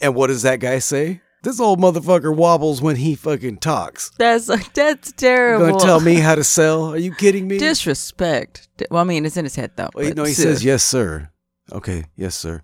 And 0.00 0.14
what 0.14 0.28
does 0.28 0.42
that 0.42 0.60
guy 0.60 0.78
say? 0.78 1.22
This 1.42 1.58
old 1.58 1.80
motherfucker 1.80 2.34
wobbles 2.34 2.80
when 2.80 2.94
he 2.96 3.16
fucking 3.16 3.58
talks. 3.58 4.10
That's 4.16 4.46
that's 4.74 5.08
You 5.08 5.14
terrible. 5.16 5.66
gonna 5.72 5.80
tell 5.84 6.00
me 6.00 6.14
how 6.16 6.36
to 6.36 6.44
sell? 6.44 6.90
Are 6.92 6.96
you 6.98 7.12
kidding 7.12 7.48
me? 7.48 7.58
disrespect. 7.58 8.68
Well, 8.90 9.00
I 9.00 9.04
mean, 9.04 9.26
it's 9.26 9.36
in 9.36 9.44
his 9.44 9.56
head 9.56 9.72
though. 9.74 9.90
Well, 9.94 10.14
no, 10.14 10.24
he 10.24 10.32
still. 10.34 10.52
says 10.52 10.64
yes, 10.64 10.84
sir. 10.84 11.30
Okay, 11.72 12.04
yes, 12.16 12.34
sir. 12.36 12.62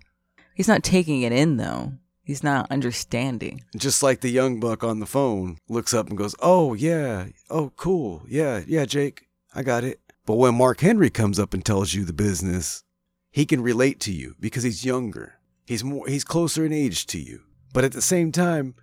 He's 0.55 0.67
not 0.69 0.81
taking 0.83 1.23
it 1.23 1.31
in 1.33 1.57
though. 1.57 1.93
He's 2.23 2.43
not 2.43 2.71
understanding. 2.71 3.63
Just 3.75 4.03
like 4.03 4.21
the 4.21 4.29
young 4.29 4.59
buck 4.59 4.83
on 4.83 4.99
the 4.99 5.05
phone 5.05 5.57
looks 5.67 5.93
up 5.93 6.09
and 6.09 6.17
goes, 6.17 6.35
"Oh 6.39 6.73
yeah, 6.73 7.27
oh 7.49 7.71
cool, 7.75 8.23
yeah, 8.27 8.61
yeah, 8.67 8.85
Jake, 8.85 9.27
I 9.55 9.63
got 9.63 9.83
it." 9.83 9.99
But 10.25 10.35
when 10.35 10.55
Mark 10.55 10.81
Henry 10.81 11.09
comes 11.09 11.39
up 11.39 11.53
and 11.53 11.65
tells 11.65 11.93
you 11.93 12.05
the 12.05 12.13
business, 12.13 12.83
he 13.31 13.45
can 13.45 13.61
relate 13.61 13.99
to 14.01 14.11
you 14.11 14.35
because 14.39 14.63
he's 14.63 14.85
younger. 14.85 15.35
He's 15.65 15.83
more, 15.83 16.07
he's 16.07 16.23
closer 16.23 16.65
in 16.65 16.73
age 16.73 17.05
to 17.07 17.19
you. 17.19 17.41
But 17.73 17.85
at 17.85 17.93
the 17.93 18.01
same 18.01 18.31
time, 18.31 18.75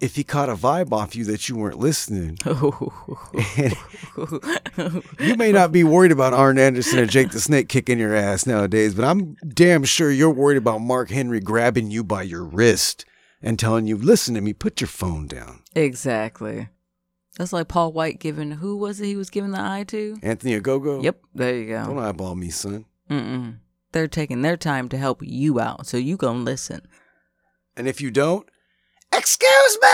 if 0.00 0.16
he 0.16 0.24
caught 0.24 0.48
a 0.48 0.54
vibe 0.54 0.92
off 0.92 1.16
you 1.16 1.24
that 1.24 1.48
you 1.48 1.56
weren't 1.56 1.78
listening, 1.78 2.38
You 5.18 5.36
may 5.36 5.52
not 5.52 5.72
be 5.72 5.84
worried 5.84 6.12
about 6.12 6.32
Arn 6.34 6.58
Anderson 6.58 6.98
or 6.98 7.06
Jake 7.06 7.30
the 7.30 7.40
Snake 7.40 7.68
kicking 7.68 7.98
your 7.98 8.14
ass 8.14 8.46
nowadays, 8.46 8.94
but 8.94 9.04
I'm 9.04 9.36
damn 9.46 9.84
sure 9.84 10.10
you're 10.10 10.30
worried 10.30 10.58
about 10.58 10.78
Mark 10.80 11.10
Henry 11.10 11.40
grabbing 11.40 11.90
you 11.90 12.04
by 12.04 12.22
your 12.22 12.44
wrist 12.44 13.04
and 13.42 13.58
telling 13.58 13.86
you, 13.86 13.96
listen 13.96 14.34
to 14.34 14.40
me, 14.40 14.52
put 14.52 14.80
your 14.80 14.88
phone 14.88 15.26
down. 15.26 15.62
exactly. 15.74 16.68
That's 17.38 17.52
like 17.52 17.68
Paul 17.68 17.92
White 17.92 18.18
giving 18.18 18.50
who 18.52 18.78
was 18.78 18.98
it 18.98 19.04
he 19.04 19.14
was 19.14 19.28
giving 19.28 19.50
the 19.50 19.60
eye 19.60 19.84
to? 19.88 20.16
Anthony 20.22 20.58
Ogogo? 20.58 21.02
Yep, 21.04 21.20
there 21.34 21.54
you 21.54 21.66
go. 21.68 21.84
Don't 21.84 21.98
eyeball 21.98 22.34
me, 22.34 22.48
son. 22.48 22.86
Mm-mm. 23.10 23.58
They're 23.92 24.08
taking 24.08 24.40
their 24.40 24.56
time 24.56 24.88
to 24.88 24.96
help 24.96 25.20
you 25.22 25.60
out, 25.60 25.86
so 25.86 25.98
you 25.98 26.16
gonna 26.16 26.38
listen. 26.38 26.80
And 27.76 27.86
if 27.86 28.00
you 28.00 28.10
don't, 28.10 28.48
excuse 29.16 29.78
me! 29.80 29.88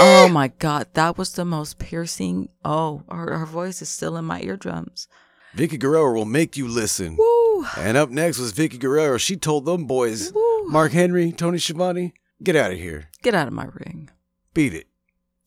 Oh 0.00 0.28
my 0.32 0.52
god, 0.58 0.88
that 0.94 1.18
was 1.18 1.32
the 1.32 1.44
most 1.44 1.78
piercing. 1.78 2.48
Oh, 2.64 3.02
her, 3.10 3.38
her 3.38 3.46
voice 3.46 3.82
is 3.82 3.88
still 3.88 4.16
in 4.16 4.24
my 4.24 4.40
eardrums. 4.40 5.08
Vickie 5.56 5.78
Guerrero 5.78 6.12
will 6.12 6.24
make 6.24 6.56
you 6.56 6.66
listen. 6.66 7.16
Woo! 7.16 7.66
And 7.76 7.96
up 7.96 8.10
next 8.10 8.38
was 8.38 8.52
Vickie 8.52 8.78
Guerrero. 8.80 9.18
She 9.18 9.36
told 9.36 9.64
them 9.64 9.86
boys, 9.86 10.32
Woo! 10.32 10.64
Mark 10.68 10.92
Henry, 10.92 11.30
Tony 11.30 11.58
Schiavone, 11.58 12.14
get 12.42 12.56
out 12.56 12.72
of 12.72 12.78
here. 12.78 13.08
Get 13.22 13.34
out 13.34 13.46
of 13.46 13.52
my 13.54 13.66
ring. 13.72 14.10
Beat 14.52 14.74
it. 14.74 14.88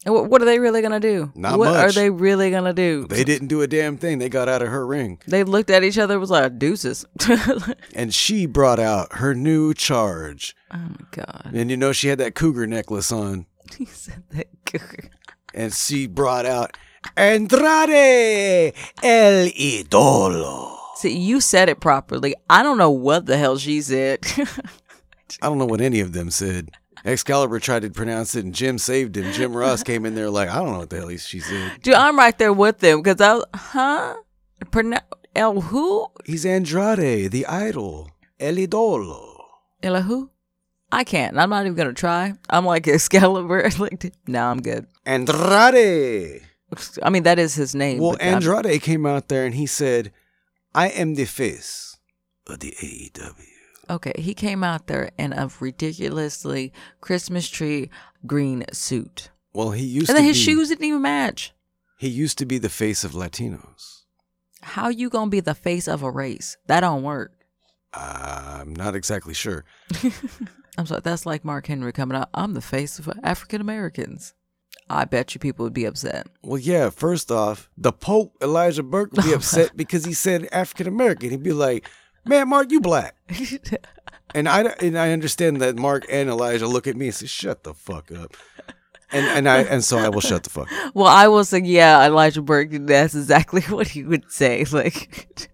What, 0.05 0.41
are 0.41 0.45
they 0.45 0.59
really 0.59 0.81
gonna 0.81 0.99
do? 0.99 1.31
Not 1.35 1.57
what 1.57 1.75
are 1.75 1.91
they 1.91 2.09
really 2.09 2.51
gonna 2.51 2.73
do? 2.73 3.07
They 3.07 3.23
didn't 3.23 3.47
do 3.47 3.61
a 3.61 3.67
damn 3.67 3.97
thing. 3.97 4.19
They 4.19 4.29
got 4.29 4.47
out 4.47 4.61
of 4.61 4.69
her 4.69 4.85
ring. 4.85 5.19
They 5.27 5.43
looked 5.43 5.69
at 5.69 5.83
each 5.83 5.97
other 5.97 6.19
was 6.19 6.29
like 6.29 6.59
deuces. 6.59 7.05
And 7.95 8.13
she 8.13 8.45
brought 8.45 8.79
out 8.79 9.13
her 9.13 9.33
new 9.33 9.73
charge. 9.73 10.55
Oh 10.71 10.77
my 10.77 11.05
god. 11.11 11.51
And 11.53 11.69
you 11.71 11.77
know, 11.77 11.91
she 11.91 12.09
had 12.09 12.19
that 12.19 12.35
cougar 12.35 12.67
necklace 12.67 13.11
on. 13.11 13.47
He 13.77 13.85
said 13.85 14.23
that. 14.31 14.47
good. 14.65 15.09
And 15.53 15.73
she 15.73 16.07
brought 16.07 16.45
out 16.45 16.77
Andrade 17.17 18.73
El 19.03 19.47
Idolo. 19.49 20.77
See, 20.95 21.17
you 21.17 21.41
said 21.41 21.69
it 21.69 21.79
properly. 21.79 22.33
I 22.49 22.63
don't 22.63 22.77
know 22.77 22.91
what 22.91 23.25
the 23.25 23.37
hell 23.37 23.57
she 23.57 23.81
said. 23.81 24.19
I 25.41 25.47
don't 25.47 25.57
know 25.57 25.65
what 25.65 25.81
any 25.81 25.99
of 25.99 26.13
them 26.13 26.31
said. 26.31 26.69
Excalibur 27.07 27.59
tried 27.59 27.83
to 27.83 27.89
pronounce 27.89 28.35
it 28.35 28.43
and 28.45 28.53
Jim 28.53 28.77
saved 28.77 29.15
him. 29.15 29.31
Jim 29.31 29.55
Ross 29.55 29.81
came 29.83 30.05
in 30.05 30.13
there 30.13 30.29
like, 30.29 30.49
I 30.49 30.55
don't 30.55 30.73
know 30.73 30.79
what 30.79 30.89
the 30.89 30.97
hell 30.97 31.09
she 31.17 31.39
said. 31.39 31.81
Dude, 31.81 31.93
I'm 31.93 32.17
right 32.17 32.37
there 32.37 32.51
with 32.53 32.79
them 32.79 33.01
because 33.01 33.21
I 33.21 33.33
was, 33.35 33.45
huh? 33.55 34.15
Pronoun- 34.71 34.99
El 35.35 35.61
who? 35.61 36.07
He's 36.25 36.45
Andrade, 36.45 37.31
the 37.31 37.45
idol. 37.45 38.09
El 38.39 38.55
Idolo. 38.55 39.35
El 39.83 40.01
who? 40.01 40.31
I 40.91 41.03
can't. 41.03 41.37
I'm 41.37 41.49
not 41.49 41.65
even 41.65 41.75
gonna 41.75 41.93
try. 41.93 42.33
I'm 42.49 42.65
like 42.65 42.87
Excalibur. 42.87 43.69
like, 43.79 44.13
no, 44.27 44.43
I'm 44.45 44.61
good. 44.61 44.87
Andrade. 45.05 46.41
I 47.01 47.09
mean, 47.09 47.23
that 47.23 47.39
is 47.39 47.55
his 47.55 47.73
name. 47.73 47.99
Well, 47.99 48.11
but 48.13 48.21
I'm- 48.23 48.35
Andrade 48.35 48.81
came 48.81 49.05
out 49.05 49.29
there 49.29 49.45
and 49.45 49.55
he 49.55 49.65
said, 49.65 50.11
I 50.75 50.89
am 50.89 51.15
the 51.15 51.25
face 51.25 51.97
of 52.47 52.59
the 52.59 52.71
AEW. 52.81 53.33
Okay, 53.89 54.13
he 54.17 54.33
came 54.33 54.63
out 54.63 54.87
there 54.87 55.11
in 55.17 55.33
a 55.33 55.49
ridiculously 55.59 56.73
Christmas 57.01 57.47
tree 57.49 57.89
green 58.25 58.65
suit. 58.71 59.29
Well, 59.53 59.71
he 59.71 59.85
used 59.85 60.09
And 60.09 60.17
then 60.17 60.25
his 60.25 60.37
be, 60.37 60.43
shoes 60.43 60.69
didn't 60.69 60.85
even 60.85 61.01
match. 61.01 61.53
He 61.97 62.07
used 62.07 62.37
to 62.39 62.45
be 62.45 62.57
the 62.57 62.69
face 62.69 63.03
of 63.03 63.13
Latinos. 63.13 64.03
How 64.61 64.89
you 64.89 65.09
gonna 65.09 65.31
be 65.31 65.39
the 65.39 65.55
face 65.55 65.87
of 65.87 66.03
a 66.03 66.11
race? 66.11 66.57
That 66.67 66.81
don't 66.81 67.03
work. 67.03 67.33
I'm 67.93 68.75
not 68.75 68.95
exactly 68.95 69.33
sure. 69.33 69.65
I'm 70.77 70.85
sorry, 70.85 71.01
that's 71.03 71.25
like 71.25 71.43
Mark 71.43 71.67
Henry 71.67 71.91
coming 71.91 72.17
out. 72.17 72.29
I'm 72.33 72.53
the 72.53 72.61
face 72.61 72.99
of 72.99 73.09
African 73.23 73.61
Americans. 73.61 74.33
I 74.89 75.05
bet 75.05 75.33
you 75.33 75.39
people 75.39 75.63
would 75.63 75.73
be 75.73 75.85
upset. 75.85 76.27
Well, 76.43 76.59
yeah, 76.59 76.89
first 76.89 77.31
off, 77.31 77.69
the 77.77 77.91
Pope, 77.91 78.37
Elijah 78.41 78.83
Burke, 78.83 79.11
would 79.13 79.25
be 79.25 79.31
oh 79.33 79.37
upset 79.37 79.75
because 79.75 80.05
he 80.05 80.13
said 80.13 80.47
African 80.51 80.87
American. 80.87 81.31
He'd 81.31 81.43
be 81.43 81.51
like, 81.51 81.89
man, 82.27 82.49
Mark, 82.49 82.71
you 82.71 82.81
black. 82.81 83.15
And 84.35 84.49
I, 84.49 84.61
and 84.81 84.99
I 84.99 85.13
understand 85.13 85.61
that 85.61 85.77
Mark 85.77 86.05
and 86.09 86.29
Elijah 86.29 86.67
look 86.67 86.85
at 86.85 86.97
me 86.97 87.07
and 87.07 87.15
say, 87.15 87.27
shut 87.27 87.63
the 87.63 87.73
fuck 87.73 88.11
up. 88.11 88.35
And, 89.09 89.25
and 89.25 89.47
I 89.47 89.59
and 89.59 89.83
so 89.83 89.97
I 89.97 90.09
will 90.09 90.19
shut 90.19 90.43
the 90.43 90.49
fuck 90.49 90.69
up. 90.69 90.93
well, 90.93 91.07
I 91.07 91.29
will 91.29 91.45
say, 91.45 91.59
yeah, 91.59 92.05
Elijah 92.05 92.41
Burke. 92.41 92.71
That's 92.71 93.15
exactly 93.15 93.61
what 93.69 93.87
he 93.87 94.03
would 94.03 94.29
say. 94.29 94.65
Like, 94.65 95.49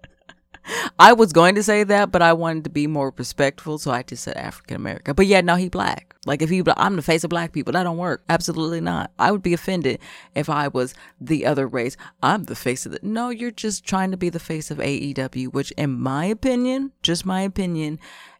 I 0.99 1.13
was 1.13 1.33
going 1.33 1.55
to 1.55 1.63
say 1.63 1.83
that, 1.83 2.11
but 2.11 2.21
I 2.21 2.33
wanted 2.33 2.63
to 2.65 2.69
be 2.69 2.87
more 2.87 3.13
respectful, 3.17 3.77
so 3.77 3.91
I 3.91 4.03
just 4.03 4.23
said 4.23 4.37
African 4.37 4.75
American. 4.75 5.13
But 5.15 5.27
yeah, 5.27 5.41
no, 5.41 5.55
he 5.55 5.69
black. 5.69 6.15
Like, 6.25 6.41
if 6.41 6.49
he, 6.49 6.63
I'm 6.77 6.95
the 6.95 7.01
face 7.01 7.23
of 7.23 7.29
black 7.29 7.51
people, 7.51 7.73
that 7.73 7.83
don't 7.83 7.97
work. 7.97 8.23
Absolutely 8.29 8.81
not. 8.81 9.11
I 9.19 9.31
would 9.31 9.43
be 9.43 9.53
offended 9.53 9.99
if 10.35 10.49
I 10.49 10.67
was 10.69 10.93
the 11.19 11.45
other 11.45 11.67
race. 11.67 11.97
I'm 12.21 12.43
the 12.43 12.55
face 12.55 12.85
of 12.85 12.93
the. 12.93 12.99
No, 13.01 13.29
you're 13.29 13.51
just 13.51 13.85
trying 13.85 14.11
to 14.11 14.17
be 14.17 14.29
the 14.29 14.39
face 14.39 14.71
of 14.71 14.77
AEW, 14.77 15.53
which, 15.53 15.71
in 15.71 15.99
my 15.99 16.25
opinion, 16.25 16.91
just 17.01 17.25
my 17.25 17.41
opinion, 17.41 17.99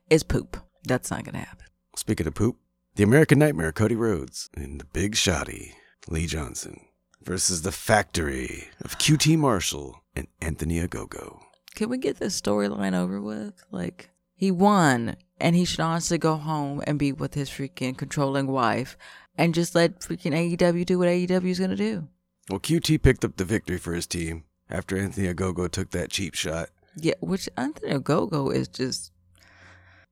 is 0.09 0.23
poop. 0.23 0.57
That's 0.85 1.11
not 1.11 1.23
gonna 1.23 1.39
happen. 1.39 1.65
Speaking 1.95 2.27
of 2.27 2.35
poop, 2.35 2.57
the 2.95 3.03
American 3.03 3.39
Nightmare, 3.39 3.71
Cody 3.71 3.95
Rhodes, 3.95 4.49
and 4.55 4.79
the 4.79 4.85
Big 4.85 5.15
Shotty, 5.15 5.73
Lee 6.07 6.27
Johnson, 6.27 6.79
versus 7.23 7.61
the 7.61 7.71
Factory 7.71 8.69
of 8.81 8.97
QT 8.97 9.37
Marshall 9.37 10.03
and 10.15 10.27
Anthony 10.41 10.79
Ogogo. 10.79 11.42
Can 11.75 11.89
we 11.89 11.97
get 11.97 12.17
this 12.17 12.39
storyline 12.39 12.93
over 12.93 13.19
with? 13.19 13.63
Like, 13.71 14.09
he 14.35 14.51
won, 14.51 15.15
and 15.39 15.55
he 15.55 15.65
should 15.65 15.79
honestly 15.79 16.17
go 16.17 16.35
home 16.35 16.83
and 16.85 16.99
be 16.99 17.11
with 17.11 17.33
his 17.33 17.49
freaking 17.49 17.97
controlling 17.97 18.47
wife 18.47 18.97
and 19.37 19.55
just 19.55 19.73
let 19.73 19.99
freaking 19.99 20.33
AEW 20.33 20.85
do 20.85 20.99
what 20.99 21.07
AEW 21.07 21.49
is 21.49 21.59
going 21.59 21.71
to 21.71 21.75
do. 21.75 22.07
Well, 22.49 22.59
QT 22.59 23.01
picked 23.01 23.25
up 23.25 23.37
the 23.37 23.45
victory 23.45 23.77
for 23.77 23.93
his 23.93 24.05
team 24.05 24.43
after 24.69 24.97
Anthony 24.97 25.33
Ogogo 25.33 25.69
took 25.69 25.91
that 25.91 26.09
cheap 26.09 26.35
shot. 26.35 26.69
Yeah, 26.95 27.13
which 27.21 27.49
Anthony 27.57 27.97
Gogo 27.99 28.49
is 28.49 28.67
just, 28.67 29.11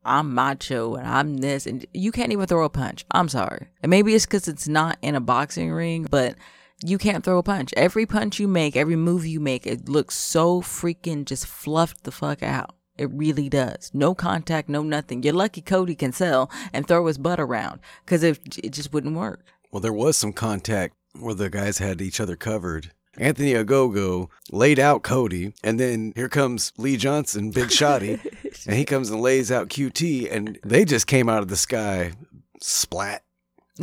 I'm 0.03 0.33
macho 0.33 0.95
and 0.95 1.07
I'm 1.07 1.37
this, 1.37 1.67
and 1.67 1.85
you 1.93 2.11
can't 2.11 2.31
even 2.31 2.47
throw 2.47 2.65
a 2.65 2.69
punch. 2.69 3.05
I'm 3.11 3.29
sorry. 3.29 3.67
And 3.83 3.89
maybe 3.89 4.15
it's 4.15 4.25
because 4.25 4.47
it's 4.47 4.67
not 4.67 4.97
in 5.01 5.15
a 5.15 5.21
boxing 5.21 5.71
ring, 5.71 6.07
but 6.09 6.35
you 6.83 6.97
can't 6.97 7.23
throw 7.23 7.37
a 7.37 7.43
punch. 7.43 7.73
Every 7.77 8.05
punch 8.05 8.39
you 8.39 8.47
make, 8.47 8.75
every 8.75 8.95
move 8.95 9.25
you 9.25 9.39
make, 9.39 9.65
it 9.67 9.87
looks 9.87 10.15
so 10.15 10.61
freaking 10.61 11.25
just 11.25 11.45
fluffed 11.45 12.03
the 12.03 12.11
fuck 12.11 12.41
out. 12.43 12.75
It 12.97 13.09
really 13.11 13.49
does. 13.49 13.91
No 13.93 14.13
contact, 14.13 14.69
no 14.69 14.83
nothing. 14.83 15.23
You're 15.23 15.33
lucky 15.33 15.61
Cody 15.61 15.95
can 15.95 16.11
sell 16.11 16.51
and 16.73 16.87
throw 16.87 17.05
his 17.07 17.17
butt 17.17 17.39
around 17.39 17.79
because 18.05 18.23
it, 18.23 18.39
it 18.57 18.73
just 18.73 18.93
wouldn't 18.93 19.15
work. 19.15 19.45
Well, 19.71 19.81
there 19.81 19.93
was 19.93 20.17
some 20.17 20.33
contact 20.33 20.95
where 21.19 21.33
the 21.33 21.49
guys 21.49 21.77
had 21.77 22.01
each 22.01 22.19
other 22.19 22.35
covered. 22.35 22.91
Anthony 23.17 23.53
Ogogo 23.53 24.29
laid 24.51 24.79
out 24.79 25.03
Cody, 25.03 25.53
and 25.63 25.79
then 25.79 26.13
here 26.15 26.29
comes 26.29 26.71
Lee 26.77 26.95
Johnson, 26.95 27.51
Big 27.51 27.67
Shotty, 27.67 28.19
and 28.67 28.75
he 28.75 28.85
comes 28.85 29.09
and 29.09 29.21
lays 29.21 29.51
out 29.51 29.69
QT, 29.69 30.31
and 30.31 30.57
they 30.63 30.85
just 30.85 31.07
came 31.07 31.27
out 31.27 31.41
of 31.41 31.49
the 31.49 31.57
sky, 31.57 32.13
splat. 32.61 33.23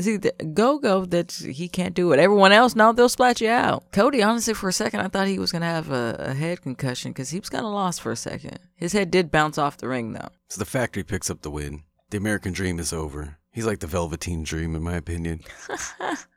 See, 0.00 0.16
the 0.16 0.32
go 0.54 0.78
go 0.78 1.04
that 1.06 1.32
he 1.32 1.68
can't 1.68 1.94
do 1.94 2.12
it. 2.12 2.20
Everyone 2.20 2.52
else, 2.52 2.76
no, 2.76 2.92
they'll 2.92 3.08
splat 3.08 3.40
you 3.40 3.48
out. 3.48 3.90
Cody, 3.92 4.22
honestly, 4.22 4.54
for 4.54 4.68
a 4.68 4.72
second, 4.72 5.00
I 5.00 5.08
thought 5.08 5.26
he 5.26 5.38
was 5.38 5.50
gonna 5.52 5.66
have 5.66 5.90
a, 5.90 6.16
a 6.18 6.34
head 6.34 6.62
concussion 6.62 7.12
because 7.12 7.30
he 7.30 7.38
was 7.40 7.48
kind 7.48 7.64
of 7.66 7.72
lost 7.72 8.00
for 8.00 8.12
a 8.12 8.16
second. 8.16 8.58
His 8.76 8.92
head 8.92 9.10
did 9.10 9.30
bounce 9.30 9.58
off 9.58 9.76
the 9.78 9.88
ring 9.88 10.12
though. 10.12 10.28
So 10.48 10.58
the 10.58 10.64
factory 10.66 11.02
picks 11.04 11.30
up 11.30 11.42
the 11.42 11.50
win. 11.50 11.82
The 12.10 12.16
American 12.18 12.52
dream 12.52 12.78
is 12.78 12.92
over. 12.92 13.38
He's 13.50 13.66
like 13.66 13.80
the 13.80 13.86
Velveteen 13.88 14.44
Dream, 14.44 14.76
in 14.76 14.82
my 14.82 14.94
opinion. 14.94 15.40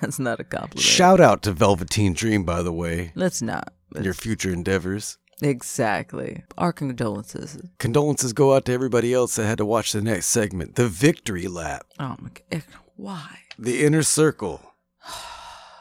That's 0.00 0.18
not 0.18 0.40
a 0.40 0.44
compliment. 0.44 0.80
Shout 0.80 1.20
out 1.20 1.42
to 1.42 1.52
Velveteen 1.52 2.12
Dream, 2.14 2.44
by 2.44 2.62
the 2.62 2.72
way, 2.72 3.12
Let's 3.14 3.42
not. 3.42 3.72
in 3.94 4.04
your 4.04 4.14
future 4.14 4.50
endeavors. 4.52 5.18
Exactly. 5.42 6.44
Our 6.56 6.72
condolences. 6.72 7.60
Condolences 7.78 8.32
go 8.32 8.54
out 8.54 8.64
to 8.66 8.72
everybody 8.72 9.12
else 9.12 9.36
that 9.36 9.44
had 9.46 9.58
to 9.58 9.66
watch 9.66 9.92
the 9.92 10.00
next 10.02 10.26
segment, 10.26 10.76
the 10.76 10.88
victory 10.88 11.46
lap. 11.46 11.84
Oh 11.98 12.16
my 12.20 12.30
god. 12.50 12.62
Why? 12.96 13.38
the 13.58 13.84
inner 13.84 14.02
circle 14.02 14.60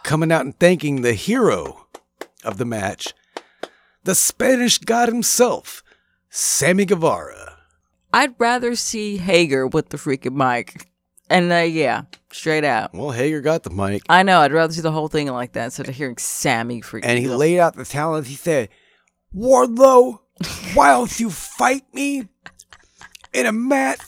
coming 0.03 0.31
out 0.31 0.45
and 0.45 0.57
thanking 0.59 1.01
the 1.01 1.13
hero 1.13 1.87
of 2.43 2.57
the 2.57 2.65
match, 2.65 3.13
the 4.03 4.15
Spanish 4.15 4.77
god 4.77 5.09
himself, 5.09 5.83
Sammy 6.29 6.85
Guevara. 6.85 7.57
I'd 8.13 8.35
rather 8.37 8.75
see 8.75 9.17
Hager 9.17 9.67
with 9.67 9.89
the 9.89 9.97
freaking 9.97 10.35
mic. 10.35 10.89
And 11.29 11.51
uh, 11.51 11.57
yeah, 11.57 12.03
straight 12.31 12.63
out. 12.63 12.93
Well, 12.93 13.11
Hager 13.11 13.41
got 13.41 13.63
the 13.63 13.71
mic 13.71 14.03
I 14.07 14.23
know. 14.23 14.39
I'd 14.39 14.53
rather 14.53 14.71
see 14.71 14.81
the 14.81 14.91
whole 14.91 15.07
thing 15.07 15.27
like 15.27 15.53
that 15.53 15.65
instead 15.65 15.89
of 15.89 15.95
hearing 15.95 16.17
Sammy 16.17 16.81
freaking. 16.81 17.05
and 17.05 17.17
he 17.19 17.25
go. 17.25 17.35
laid 17.35 17.59
out 17.59 17.75
the 17.75 17.83
talent. 17.83 18.27
He 18.27 18.35
said, 18.35 18.69
Wardlow, 19.35 20.19
why 20.73 20.89
don't 20.89 21.19
you 21.19 21.29
fight 21.29 21.83
me 21.93 22.27
in 23.33 23.45
a 23.45 23.51
match 23.51 23.99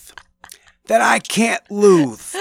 that 0.85 1.01
I 1.01 1.19
can't 1.19 1.69
lose? 1.69 2.35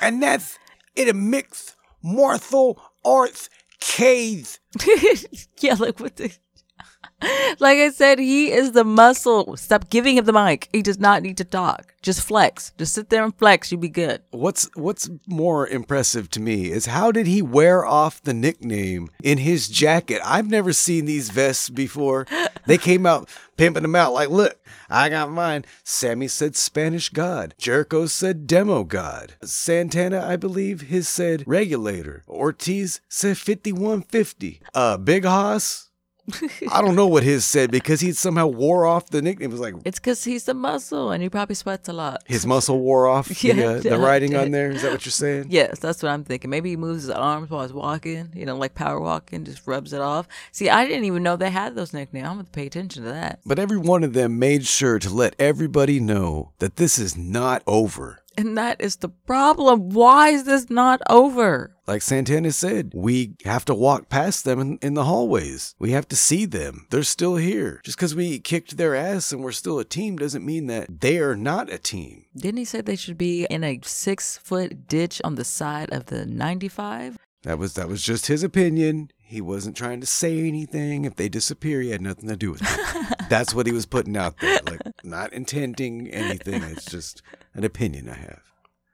And 0.00 0.22
that's 0.22 0.58
in 0.96 1.08
a 1.08 1.12
mixed 1.12 1.76
martial 2.02 2.80
arts 3.04 3.50
cage. 3.80 4.58
yeah, 5.60 5.74
like 5.78 6.00
what 6.00 6.16
the. 6.16 6.32
Like 7.60 7.78
I 7.78 7.90
said, 7.90 8.18
he 8.18 8.52
is 8.52 8.72
the 8.72 8.84
muscle. 8.84 9.56
Stop 9.56 9.90
giving 9.90 10.16
him 10.16 10.26
the 10.26 10.32
mic. 10.32 10.68
He 10.72 10.82
does 10.82 10.98
not 11.00 11.22
need 11.22 11.36
to 11.38 11.44
talk. 11.44 11.94
Just 12.02 12.22
flex. 12.22 12.72
Just 12.78 12.94
sit 12.94 13.08
there 13.08 13.24
and 13.24 13.36
flex. 13.36 13.72
You'll 13.72 13.80
be 13.80 13.88
good. 13.88 14.22
What's 14.30 14.68
what's 14.74 15.10
more 15.26 15.66
impressive 15.66 16.30
to 16.30 16.40
me 16.40 16.70
is 16.70 16.86
how 16.86 17.10
did 17.10 17.26
he 17.26 17.42
wear 17.42 17.84
off 17.84 18.22
the 18.22 18.34
nickname 18.34 19.08
in 19.24 19.38
his 19.38 19.68
jacket? 19.68 20.20
I've 20.24 20.48
never 20.48 20.72
seen 20.72 21.06
these 21.06 21.30
vests 21.30 21.68
before. 21.68 22.26
They 22.66 22.78
came 22.78 23.06
out 23.06 23.28
pimping 23.56 23.82
them 23.82 23.96
out 23.96 24.12
like, 24.12 24.28
look, 24.28 24.60
I 24.88 25.08
got 25.08 25.30
mine. 25.30 25.64
Sammy 25.82 26.28
said 26.28 26.54
Spanish 26.54 27.08
God. 27.08 27.54
Jericho 27.58 28.06
said 28.06 28.46
Demo 28.46 28.84
God. 28.84 29.34
Santana, 29.42 30.24
I 30.24 30.36
believe, 30.36 30.82
his 30.82 31.08
said 31.08 31.44
Regulator. 31.46 32.22
Ortiz 32.28 33.00
said 33.08 33.36
5150. 33.36 34.60
Uh, 34.74 34.96
Big 34.96 35.24
Hoss. 35.24 35.87
I 36.72 36.80
don't 36.82 36.94
know 36.94 37.06
what 37.06 37.22
his 37.22 37.44
said 37.44 37.70
because 37.70 38.00
he 38.00 38.12
somehow 38.12 38.46
wore 38.46 38.86
off 38.86 39.08
the 39.10 39.22
nickname. 39.22 39.48
It 39.48 39.52
was 39.52 39.60
like 39.60 39.74
It's 39.84 39.98
because 39.98 40.24
he's 40.24 40.44
the 40.44 40.54
muscle 40.54 41.10
and 41.10 41.22
he 41.22 41.28
probably 41.28 41.54
sweats 41.54 41.88
a 41.88 41.92
lot. 41.92 42.22
his 42.26 42.46
muscle 42.46 42.78
wore 42.80 43.06
off 43.06 43.28
the, 43.28 43.48
Yeah, 43.48 43.64
uh, 43.66 43.80
the 43.80 43.88
yeah. 43.90 43.94
writing 43.96 44.36
on 44.36 44.50
there. 44.50 44.70
Is 44.70 44.82
that 44.82 44.92
what 44.92 45.04
you're 45.04 45.10
saying? 45.12 45.46
Yes, 45.50 45.78
that's 45.78 46.02
what 46.02 46.10
I'm 46.10 46.24
thinking. 46.24 46.50
Maybe 46.50 46.70
he 46.70 46.76
moves 46.76 47.02
his 47.04 47.10
arms 47.10 47.50
while 47.50 47.62
he's 47.62 47.72
walking, 47.72 48.30
you 48.34 48.46
know, 48.46 48.56
like 48.56 48.74
power 48.74 49.00
walking, 49.00 49.44
just 49.44 49.66
rubs 49.66 49.92
it 49.92 50.00
off. 50.00 50.28
See, 50.52 50.68
I 50.68 50.86
didn't 50.86 51.04
even 51.04 51.22
know 51.22 51.36
they 51.36 51.50
had 51.50 51.74
those 51.74 51.92
nicknames. 51.92 52.26
I'm 52.26 52.34
going 52.34 52.46
to 52.46 52.52
pay 52.52 52.66
attention 52.66 53.04
to 53.04 53.10
that. 53.10 53.40
But 53.46 53.58
every 53.58 53.78
one 53.78 54.04
of 54.04 54.12
them 54.12 54.38
made 54.38 54.66
sure 54.66 54.98
to 54.98 55.10
let 55.10 55.34
everybody 55.38 56.00
know 56.00 56.52
that 56.58 56.76
this 56.76 56.98
is 56.98 57.16
not 57.16 57.62
over. 57.66 58.17
And 58.38 58.56
that 58.56 58.80
is 58.80 58.94
the 58.94 59.08
problem. 59.08 59.90
Why 59.90 60.28
is 60.28 60.44
this 60.44 60.70
not 60.70 61.02
over? 61.10 61.74
Like 61.88 62.02
Santana 62.02 62.52
said, 62.52 62.92
we 62.94 63.34
have 63.44 63.64
to 63.64 63.74
walk 63.74 64.08
past 64.08 64.44
them 64.44 64.60
in, 64.60 64.78
in 64.80 64.94
the 64.94 65.06
hallways. 65.06 65.74
We 65.80 65.90
have 65.90 66.06
to 66.06 66.16
see 66.16 66.44
them. 66.44 66.86
They're 66.90 67.02
still 67.02 67.34
here. 67.34 67.80
Just 67.82 67.98
because 67.98 68.14
we 68.14 68.38
kicked 68.38 68.76
their 68.76 68.94
ass 68.94 69.32
and 69.32 69.42
we're 69.42 69.50
still 69.50 69.80
a 69.80 69.84
team 69.84 70.14
doesn't 70.14 70.46
mean 70.46 70.68
that 70.68 71.00
they 71.00 71.18
are 71.18 71.34
not 71.34 71.72
a 71.72 71.78
team. 71.78 72.26
Didn't 72.36 72.58
he 72.58 72.64
say 72.64 72.80
they 72.80 72.94
should 72.94 73.18
be 73.18 73.44
in 73.50 73.64
a 73.64 73.80
six 73.82 74.38
foot 74.38 74.86
ditch 74.86 75.20
on 75.24 75.34
the 75.34 75.44
side 75.44 75.92
of 75.92 76.06
the 76.06 76.24
95? 76.24 77.18
That 77.42 77.58
was 77.58 77.74
that 77.74 77.88
was 77.88 78.02
just 78.02 78.26
his 78.26 78.44
opinion. 78.44 79.10
He 79.16 79.40
wasn't 79.40 79.76
trying 79.76 80.00
to 80.00 80.06
say 80.06 80.46
anything. 80.46 81.04
If 81.04 81.16
they 81.16 81.28
disappear, 81.28 81.80
he 81.80 81.90
had 81.90 82.00
nothing 82.00 82.28
to 82.28 82.36
do 82.36 82.52
with 82.52 82.62
it. 82.62 83.18
That's 83.28 83.52
what 83.52 83.66
he 83.66 83.72
was 83.72 83.84
putting 83.84 84.16
out 84.16 84.38
there. 84.40 84.60
Like 84.64 84.80
not 85.02 85.32
intending 85.32 86.08
anything. 86.08 86.62
It's 86.62 86.84
just 86.84 87.22
an 87.58 87.64
opinion 87.64 88.08
I 88.08 88.14
have. 88.14 88.42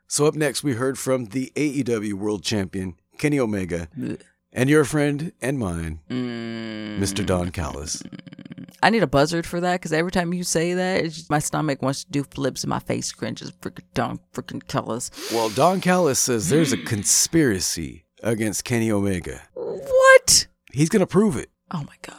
So 0.08 0.26
up 0.26 0.34
next 0.34 0.64
we 0.64 0.72
heard 0.72 0.98
from 0.98 1.26
the 1.26 1.52
AEW 1.54 2.14
World 2.14 2.42
Champion, 2.42 2.94
Kenny 3.18 3.38
Omega, 3.38 3.88
and 4.52 4.70
your 4.70 4.84
friend 4.84 5.32
and 5.42 5.58
mine, 5.58 6.00
mm. 6.08 6.98
Mr. 6.98 7.24
Don 7.24 7.50
Callis. 7.50 8.02
I 8.82 8.90
need 8.90 9.02
a 9.02 9.06
buzzard 9.06 9.46
for 9.46 9.60
that 9.60 9.80
because 9.80 9.92
every 9.92 10.10
time 10.10 10.32
you 10.32 10.44
say 10.44 10.74
that, 10.74 11.04
it's 11.04 11.16
just, 11.16 11.30
my 11.30 11.38
stomach 11.38 11.82
wants 11.82 12.04
to 12.04 12.10
do 12.10 12.24
flips 12.24 12.64
and 12.64 12.70
my 12.70 12.78
face 12.78 13.12
cringes. 13.12 13.52
Freaking 13.52 13.84
Don 13.92 14.18
freaking 14.32 14.66
Callis. 14.66 15.10
Well, 15.32 15.50
Don 15.50 15.80
Callis 15.80 16.18
says 16.18 16.48
there's 16.48 16.72
a 16.72 16.78
conspiracy 16.78 18.06
against 18.22 18.64
Kenny 18.64 18.90
Omega. 18.90 19.42
What? 19.54 20.46
He's 20.72 20.88
gonna 20.88 21.06
prove 21.06 21.36
it. 21.36 21.50
Oh 21.70 21.84
my 21.84 21.96
God. 22.02 22.16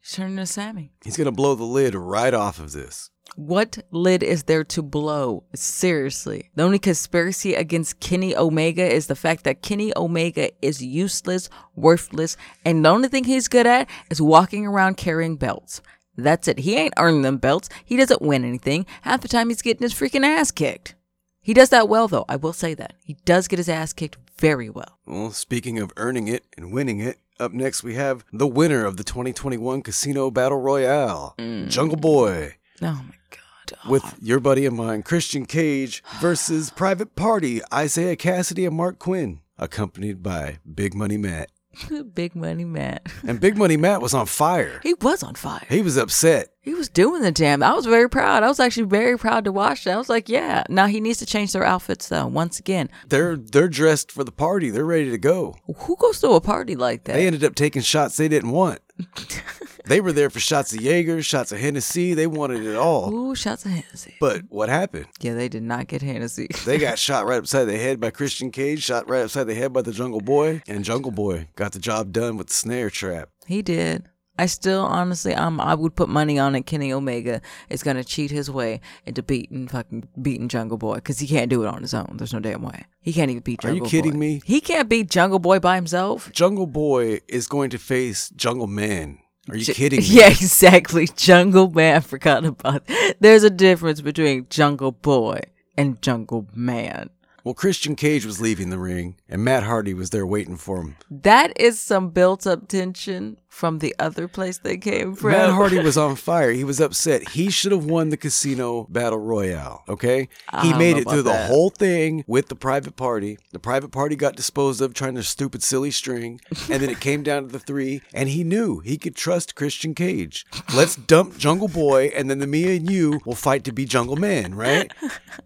He's 0.00 0.12
turning 0.12 0.36
to 0.36 0.46
Sammy. 0.46 0.92
He's 1.04 1.16
going 1.16 1.26
to 1.26 1.32
blow 1.32 1.54
the 1.54 1.62
lid 1.62 1.94
right 1.94 2.34
off 2.34 2.58
of 2.58 2.72
this. 2.72 3.10
What 3.40 3.78
lid 3.90 4.22
is 4.22 4.42
there 4.42 4.64
to 4.64 4.82
blow? 4.82 5.44
Seriously. 5.54 6.50
The 6.56 6.62
only 6.62 6.78
conspiracy 6.78 7.54
against 7.54 7.98
Kenny 7.98 8.36
Omega 8.36 8.86
is 8.86 9.06
the 9.06 9.16
fact 9.16 9.44
that 9.44 9.62
Kenny 9.62 9.94
Omega 9.96 10.50
is 10.60 10.82
useless, 10.82 11.48
worthless, 11.74 12.36
and 12.66 12.84
the 12.84 12.90
only 12.90 13.08
thing 13.08 13.24
he's 13.24 13.48
good 13.48 13.66
at 13.66 13.88
is 14.10 14.20
walking 14.20 14.66
around 14.66 14.98
carrying 14.98 15.36
belts. 15.36 15.80
That's 16.18 16.48
it. 16.48 16.58
He 16.58 16.76
ain't 16.76 16.92
earning 16.98 17.22
them 17.22 17.38
belts. 17.38 17.70
He 17.82 17.96
doesn't 17.96 18.20
win 18.20 18.44
anything. 18.44 18.84
Half 19.02 19.22
the 19.22 19.28
time 19.28 19.48
he's 19.48 19.62
getting 19.62 19.84
his 19.84 19.94
freaking 19.94 20.22
ass 20.22 20.50
kicked. 20.50 20.94
He 21.40 21.54
does 21.54 21.70
that 21.70 21.88
well, 21.88 22.08
though. 22.08 22.26
I 22.28 22.36
will 22.36 22.52
say 22.52 22.74
that. 22.74 22.92
He 23.02 23.14
does 23.24 23.48
get 23.48 23.58
his 23.58 23.70
ass 23.70 23.94
kicked 23.94 24.18
very 24.38 24.68
well. 24.68 24.98
Well, 25.06 25.30
speaking 25.30 25.78
of 25.78 25.94
earning 25.96 26.28
it 26.28 26.44
and 26.58 26.74
winning 26.74 27.00
it, 27.00 27.16
up 27.38 27.52
next 27.52 27.82
we 27.82 27.94
have 27.94 28.22
the 28.34 28.46
winner 28.46 28.84
of 28.84 28.98
the 28.98 29.04
2021 29.04 29.80
Casino 29.80 30.30
Battle 30.30 30.60
Royale, 30.60 31.34
mm. 31.38 31.70
Jungle 31.70 31.96
Boy, 31.96 32.56
Oh 32.82 33.04
my 33.06 33.14
God. 33.30 33.90
with 33.90 34.02
oh. 34.04 34.14
your 34.20 34.40
buddy 34.40 34.66
of 34.66 34.72
mine, 34.72 35.02
Christian 35.02 35.46
Cage, 35.46 36.02
versus 36.20 36.70
Private 36.76 37.14
Party, 37.16 37.60
Isiah 37.72 38.16
Kassidy 38.16 38.66
and 38.66 38.78
Marq 38.78 38.98
Quen, 38.98 39.40
accompanied 39.58 40.22
by 40.22 40.58
Big 40.72 40.94
Money 40.94 41.16
Matt. 41.16 41.50
Big 42.14 42.34
money 42.34 42.64
Matt. 42.64 43.06
And 43.26 43.40
Big 43.40 43.56
Money 43.56 43.76
Matt 43.76 44.02
was 44.02 44.12
on 44.14 44.26
fire. 44.26 44.80
He 44.82 44.94
was 44.94 45.22
on 45.22 45.34
fire. 45.34 45.64
He 45.68 45.82
was 45.82 45.96
upset. 45.96 46.48
He 46.62 46.74
was 46.74 46.88
doing 46.88 47.22
the 47.22 47.30
damn. 47.30 47.62
I 47.62 47.72
was 47.74 47.86
very 47.86 48.08
proud. 48.08 48.42
I 48.42 48.48
was 48.48 48.60
actually 48.60 48.86
very 48.86 49.16
proud 49.16 49.44
to 49.44 49.52
watch 49.52 49.84
that. 49.84 49.94
I 49.94 49.96
was 49.96 50.08
like, 50.08 50.28
yeah. 50.28 50.64
Now 50.68 50.86
he 50.86 51.00
needs 51.00 51.18
to 51.20 51.26
change 51.26 51.52
their 51.52 51.64
outfits 51.64 52.08
though. 52.08 52.26
Once 52.26 52.58
again, 52.58 52.90
They're 53.08 53.36
they're 53.36 53.68
dressed 53.68 54.12
for 54.12 54.24
the 54.24 54.32
party. 54.32 54.70
They're 54.70 54.84
ready 54.84 55.10
to 55.10 55.18
go. 55.18 55.56
who 55.76 55.96
goes 55.96 56.20
to 56.20 56.30
a 56.30 56.40
party 56.40 56.76
like 56.76 57.04
that? 57.04 57.14
They 57.14 57.26
ended 57.26 57.44
up 57.44 57.54
taking 57.54 57.82
shots 57.82 58.16
they 58.16 58.28
didn't 58.28 58.50
want. 58.50 58.80
they 59.86 60.00
were 60.00 60.12
there 60.12 60.30
for 60.30 60.40
shots 60.40 60.72
of 60.72 60.80
Jaeger, 60.80 61.22
shots 61.22 61.52
of 61.52 61.58
Hennessy. 61.58 62.14
They 62.14 62.26
wanted 62.26 62.64
it 62.64 62.76
all. 62.76 63.12
Ooh, 63.12 63.34
shots 63.34 63.64
of 63.64 63.70
Hennessy. 63.72 64.14
But 64.20 64.42
what 64.48 64.68
happened? 64.68 65.06
Yeah, 65.20 65.34
they 65.34 65.48
did 65.48 65.62
not 65.62 65.86
get 65.88 66.02
Hennessy. 66.02 66.48
They 66.64 66.78
got 66.78 66.98
shot 67.06 67.26
right 67.26 67.38
upside 67.38 67.68
the 67.68 67.76
head 67.78 68.00
by 68.00 68.10
Christian 68.10 68.50
Cage, 68.50 68.82
shot 68.82 69.08
right 69.08 69.22
upside 69.22 69.46
the 69.46 69.54
head 69.54 69.72
by 69.72 69.82
the 69.82 69.92
Jungle 69.92 70.20
Boy, 70.20 70.62
and 70.68 70.84
Jungle 70.84 71.10
Boy 71.10 71.48
got 71.56 71.72
the 71.72 71.78
job 71.78 72.12
done 72.12 72.36
with 72.36 72.48
the 72.48 72.54
snare 72.54 72.90
trap. 72.90 73.28
he 73.46 73.62
did. 73.62 74.04
I 74.38 74.46
still, 74.46 74.86
honestly, 74.86 75.34
um, 75.34 75.60
I 75.60 75.74
would 75.74 75.94
put 75.94 76.08
money 76.08 76.38
on 76.38 76.54
it. 76.54 76.62
Kenny 76.62 76.94
Omega 76.94 77.42
is 77.68 77.82
gonna 77.82 78.02
cheat 78.04 78.30
his 78.30 78.50
way 78.50 78.80
into 79.04 79.22
beating 79.22 79.68
fucking 79.68 80.08
beating 80.22 80.48
Jungle 80.48 80.78
Boy 80.78 80.94
because 80.94 81.18
he 81.18 81.26
can't 81.26 81.50
do 81.50 81.62
it 81.62 81.66
on 81.68 81.82
his 81.82 81.92
own. 81.92 82.14
There's 82.16 82.32
no 82.32 82.40
damn 82.40 82.62
way. 82.62 82.86
He 83.02 83.12
can't 83.12 83.30
even 83.30 83.42
beat 83.42 83.60
Jungle 83.60 83.80
Boy. 83.80 83.84
Are 83.84 83.86
you 83.86 83.90
kidding 83.90 84.12
Boy. 84.12 84.18
me? 84.18 84.42
He 84.46 84.62
can't 84.62 84.88
beat 84.88 85.10
Jungle 85.10 85.40
Boy 85.40 85.58
by 85.58 85.74
himself. 85.76 86.32
Jungle 86.32 86.66
Boy 86.66 87.20
is 87.28 87.48
going 87.48 87.68
to 87.70 87.78
face 87.78 88.30
Jungle 88.30 88.66
Man. 88.66 89.18
Are 89.50 89.56
you 89.56 89.64
J- 89.64 89.74
kidding 89.74 90.00
me? 90.00 90.06
Yeah, 90.06 90.28
exactly. 90.28 91.06
Jungle 91.16 91.70
Man. 91.70 91.96
I 91.96 92.00
forgot 92.00 92.44
about. 92.44 92.82
There's 93.20 93.42
a 93.44 93.50
difference 93.50 94.00
between 94.00 94.46
Jungle 94.50 94.92
Boy 94.92 95.40
and 95.76 96.00
Jungle 96.02 96.46
Man. 96.54 97.10
Well, 97.42 97.54
Christian 97.54 97.96
Cage 97.96 98.26
was 98.26 98.40
leaving 98.40 98.68
the 98.68 98.78
ring, 98.78 99.16
and 99.26 99.42
Matt 99.42 99.62
Hardy 99.62 99.94
was 99.94 100.10
there 100.10 100.26
waiting 100.26 100.56
for 100.58 100.76
him. 100.82 100.96
That 101.10 101.58
is 101.58 101.80
some 101.80 102.10
built 102.10 102.46
up 102.46 102.68
tension 102.68 103.38
from 103.50 103.80
the 103.80 103.94
other 103.98 104.28
place 104.28 104.58
they 104.58 104.78
came 104.78 105.14
from. 105.14 105.32
Matt 105.32 105.50
Hardy 105.50 105.78
was 105.82 105.98
on 105.98 106.14
fire. 106.16 106.52
He 106.52 106.64
was 106.64 106.80
upset. 106.80 107.30
He 107.30 107.50
should 107.50 107.72
have 107.72 107.84
won 107.84 108.08
the 108.08 108.16
casino 108.16 108.86
battle 108.88 109.18
royale. 109.18 109.82
Okay, 109.88 110.28
I 110.48 110.66
he 110.66 110.72
made 110.72 110.96
it 110.96 111.08
through 111.08 111.20
about 111.20 111.32
the 111.32 111.46
whole 111.46 111.68
thing 111.68 112.24
with 112.26 112.48
the 112.48 112.54
private 112.54 112.96
party. 112.96 113.38
The 113.50 113.58
private 113.58 113.90
party 113.90 114.14
got 114.16 114.36
disposed 114.36 114.80
of 114.80 114.94
trying 114.94 115.14
their 115.14 115.24
stupid, 115.24 115.62
silly 115.62 115.90
string, 115.90 116.40
and 116.70 116.80
then 116.80 116.88
it 116.88 117.00
came 117.08 117.22
down 117.24 117.42
to 117.42 117.48
the 117.48 117.58
three. 117.58 118.00
And 118.14 118.28
he 118.28 118.44
knew 118.44 118.78
he 118.78 118.96
could 118.96 119.16
trust 119.16 119.56
Christian 119.56 119.94
Cage. 119.94 120.46
Let's 120.74 120.94
dump 120.94 121.36
Jungle 121.36 121.68
Boy, 121.68 122.12
and 122.14 122.30
then 122.30 122.38
the 122.38 122.46
me 122.46 122.76
and 122.76 122.88
you 122.90 123.20
will 123.26 123.34
fight 123.34 123.64
to 123.64 123.72
be 123.72 123.84
Jungle 123.84 124.16
Man, 124.16 124.54
right? 124.54 124.90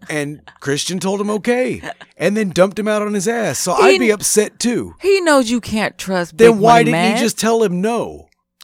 And 0.09 0.41
Christian 0.59 0.99
told 0.99 1.19
him 1.19 1.31
okay, 1.31 1.81
and 2.17 2.37
then 2.37 2.51
dumped 2.51 2.77
him 2.77 2.87
out 2.87 3.01
on 3.01 3.15
his 3.15 3.27
ass. 3.27 3.57
So 3.59 3.73
I'd 3.73 3.99
be 3.99 4.11
upset 4.11 4.59
too. 4.59 4.95
He 5.01 5.21
knows 5.21 5.49
you 5.49 5.59
can't 5.59 5.97
trust. 5.97 6.37
Then 6.37 6.53
Big 6.53 6.61
why 6.61 6.79
didn't 6.83 6.91
Man. 6.91 7.15
you 7.15 7.21
just 7.23 7.39
tell 7.39 7.63
him 7.63 7.81
no? 7.81 7.94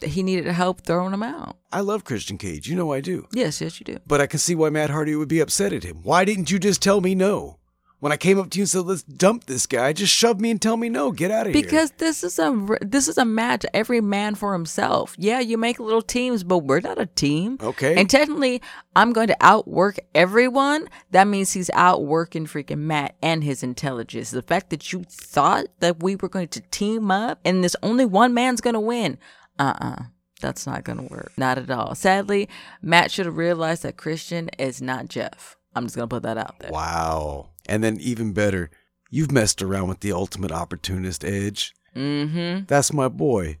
He 0.04 0.22
needed 0.22 0.46
help 0.46 0.84
throwing 0.84 1.12
him 1.14 1.22
out. 1.22 1.56
I 1.70 1.80
love 1.80 2.04
Christian 2.04 2.36
Cage. 2.36 2.68
You 2.68 2.76
know 2.76 2.92
I 2.92 3.00
do. 3.00 3.26
Yes, 3.32 3.60
yes, 3.60 3.78
you 3.78 3.84
do. 3.84 3.98
But 4.06 4.20
I 4.20 4.26
can 4.26 4.38
see 4.38 4.54
why 4.54 4.70
Matt 4.70 4.90
Hardy 4.90 5.14
would 5.14 5.28
be 5.28 5.40
upset 5.40 5.72
at 5.72 5.84
him. 5.84 6.00
Why 6.02 6.24
didn't 6.24 6.50
you 6.50 6.58
just 6.58 6.82
tell 6.82 7.00
me 7.00 7.14
no? 7.14 7.58
When 8.02 8.10
I 8.10 8.16
came 8.16 8.36
up 8.40 8.50
to 8.50 8.58
you 8.58 8.62
and 8.62 8.68
said, 8.68 8.84
let's 8.84 9.04
dump 9.04 9.44
this 9.44 9.64
guy, 9.64 9.92
just 9.92 10.12
shove 10.12 10.40
me 10.40 10.50
and 10.50 10.60
tell 10.60 10.76
me 10.76 10.88
no. 10.88 11.12
Get 11.12 11.30
out 11.30 11.46
of 11.46 11.54
here. 11.54 11.62
Because 11.62 11.92
this 11.98 12.24
is 12.24 12.36
a 12.40 12.76
this 12.80 13.06
is 13.06 13.16
a 13.16 13.24
match. 13.24 13.64
Every 13.72 14.00
man 14.00 14.34
for 14.34 14.54
himself. 14.54 15.14
Yeah, 15.16 15.38
you 15.38 15.56
make 15.56 15.78
little 15.78 16.02
teams, 16.02 16.42
but 16.42 16.58
we're 16.58 16.80
not 16.80 17.00
a 17.00 17.06
team. 17.06 17.58
Okay. 17.62 17.94
And 17.96 18.10
technically, 18.10 18.60
I'm 18.96 19.12
going 19.12 19.28
to 19.28 19.36
outwork 19.40 20.00
everyone. 20.16 20.88
That 21.12 21.28
means 21.28 21.52
he's 21.52 21.70
outworking 21.74 22.46
freaking 22.46 22.78
Matt 22.78 23.14
and 23.22 23.44
his 23.44 23.62
intelligence. 23.62 24.32
The 24.32 24.42
fact 24.42 24.70
that 24.70 24.92
you 24.92 25.04
thought 25.08 25.66
that 25.78 26.02
we 26.02 26.16
were 26.16 26.28
going 26.28 26.48
to 26.48 26.60
team 26.72 27.08
up 27.12 27.38
and 27.44 27.62
this 27.62 27.76
only 27.84 28.04
one 28.04 28.34
man's 28.34 28.60
going 28.60 28.74
to 28.74 28.80
win. 28.80 29.16
Uh 29.60 29.74
uh 29.80 30.02
That's 30.40 30.66
not 30.66 30.82
going 30.82 30.98
to 30.98 31.04
work. 31.04 31.30
Not 31.36 31.56
at 31.56 31.70
all. 31.70 31.94
Sadly, 31.94 32.48
Matt 32.82 33.12
should 33.12 33.26
have 33.26 33.36
realized 33.36 33.84
that 33.84 33.96
Christian 33.96 34.48
is 34.58 34.82
not 34.82 35.06
Jeff. 35.06 35.56
I'm 35.76 35.84
just 35.84 35.94
going 35.94 36.08
to 36.08 36.14
put 36.16 36.24
that 36.24 36.36
out 36.36 36.58
there. 36.58 36.72
Wow. 36.72 37.50
And 37.66 37.82
then 37.82 37.98
even 38.00 38.32
better, 38.32 38.70
you've 39.10 39.32
messed 39.32 39.62
around 39.62 39.88
with 39.88 40.00
the 40.00 40.12
ultimate 40.12 40.52
opportunist 40.52 41.24
edge. 41.24 41.74
Mm 41.94 42.66
That's 42.66 42.92
my 42.92 43.08
boy. 43.08 43.58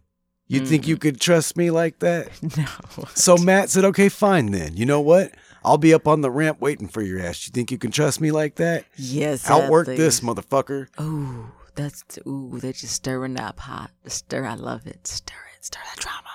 You 0.48 0.66
think 0.66 0.86
you 0.86 0.98
could 0.98 1.18
trust 1.18 1.56
me 1.56 1.70
like 1.70 2.00
that? 2.00 2.28
No. 2.56 3.06
So 3.14 3.38
Matt 3.38 3.70
said, 3.70 3.86
okay, 3.86 4.10
fine 4.10 4.50
then. 4.50 4.76
You 4.76 4.84
know 4.84 5.00
what? 5.00 5.32
I'll 5.64 5.78
be 5.78 5.94
up 5.94 6.06
on 6.06 6.20
the 6.20 6.30
ramp 6.30 6.60
waiting 6.60 6.88
for 6.88 7.00
your 7.00 7.20
ass. 7.20 7.46
You 7.46 7.52
think 7.52 7.70
you 7.70 7.78
can 7.78 7.90
trust 7.90 8.20
me 8.20 8.30
like 8.32 8.56
that? 8.56 8.84
Yes. 8.96 9.48
Outwork 9.48 9.86
this, 9.86 10.20
motherfucker. 10.20 10.88
Ooh, 11.00 11.52
that's 11.74 12.04
ooh, 12.26 12.58
they're 12.60 12.72
just 12.72 12.94
stirring 12.94 13.34
that 13.34 13.56
pot. 13.56 13.90
Stir, 14.06 14.44
I 14.44 14.54
love 14.54 14.86
it. 14.86 15.06
Stir 15.06 15.34
it, 15.56 15.64
stir 15.64 15.80
that 15.94 16.00
drama. 16.00 16.28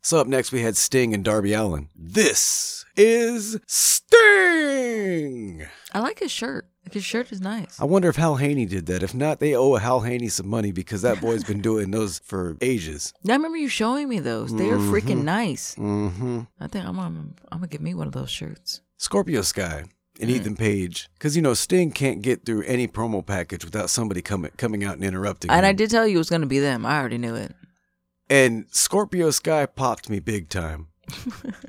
So 0.00 0.20
up 0.20 0.28
next 0.28 0.52
we 0.52 0.62
had 0.62 0.76
Sting 0.76 1.12
and 1.14 1.24
Darby 1.24 1.52
Allin. 1.52 1.88
This 1.96 2.84
is 2.96 3.58
Sting. 3.66 5.66
I 5.92 6.00
like 6.00 6.18
his 6.18 6.30
shirt. 6.30 6.68
His 6.92 7.04
shirt 7.04 7.32
is 7.32 7.40
nice. 7.40 7.80
I 7.80 7.84
wonder 7.84 8.08
if 8.08 8.16
Hal 8.16 8.36
Haney 8.36 8.64
did 8.64 8.86
that. 8.86 9.02
If 9.02 9.12
not, 9.12 9.40
they 9.40 9.56
owe 9.56 9.74
Hal 9.74 10.00
Haney 10.00 10.28
some 10.28 10.48
money 10.48 10.70
because 10.70 11.02
that 11.02 11.20
boy's 11.20 11.42
been 11.42 11.60
doing 11.62 11.90
those 11.90 12.20
for 12.20 12.56
ages. 12.60 13.12
I 13.28 13.32
remember 13.32 13.58
you 13.58 13.68
showing 13.68 14.08
me 14.08 14.20
those. 14.20 14.54
They 14.54 14.70
are 14.70 14.78
freaking 14.78 15.24
nice. 15.24 15.74
Mm-hmm. 15.74 16.42
I 16.60 16.68
think 16.68 16.86
I'm 16.86 16.94
gonna, 16.94 17.24
I'm 17.50 17.58
gonna 17.58 17.66
get 17.66 17.80
me 17.80 17.94
one 17.94 18.06
of 18.06 18.12
those 18.12 18.30
shirts. 18.30 18.82
Scorpio 18.98 19.42
Sky 19.42 19.84
and 20.20 20.30
Ethan 20.30 20.56
Page, 20.56 21.08
because 21.14 21.34
you 21.34 21.42
know 21.42 21.54
Sting 21.54 21.90
can't 21.90 22.22
get 22.22 22.46
through 22.46 22.62
any 22.62 22.86
promo 22.86 23.26
package 23.26 23.64
without 23.64 23.90
somebody 23.90 24.22
coming 24.22 24.52
coming 24.56 24.84
out 24.84 24.94
and 24.94 25.04
interrupting. 25.04 25.50
And 25.50 25.66
I 25.66 25.72
did 25.72 25.90
tell 25.90 26.06
you 26.06 26.16
it 26.16 26.18
was 26.18 26.30
gonna 26.30 26.46
be 26.46 26.60
them. 26.60 26.86
I 26.86 27.00
already 27.00 27.18
knew 27.18 27.34
it. 27.34 27.52
And 28.30 28.66
Scorpio 28.70 29.30
Sky 29.30 29.66
popped 29.66 30.08
me 30.08 30.20
big 30.20 30.48
time. 30.48 30.86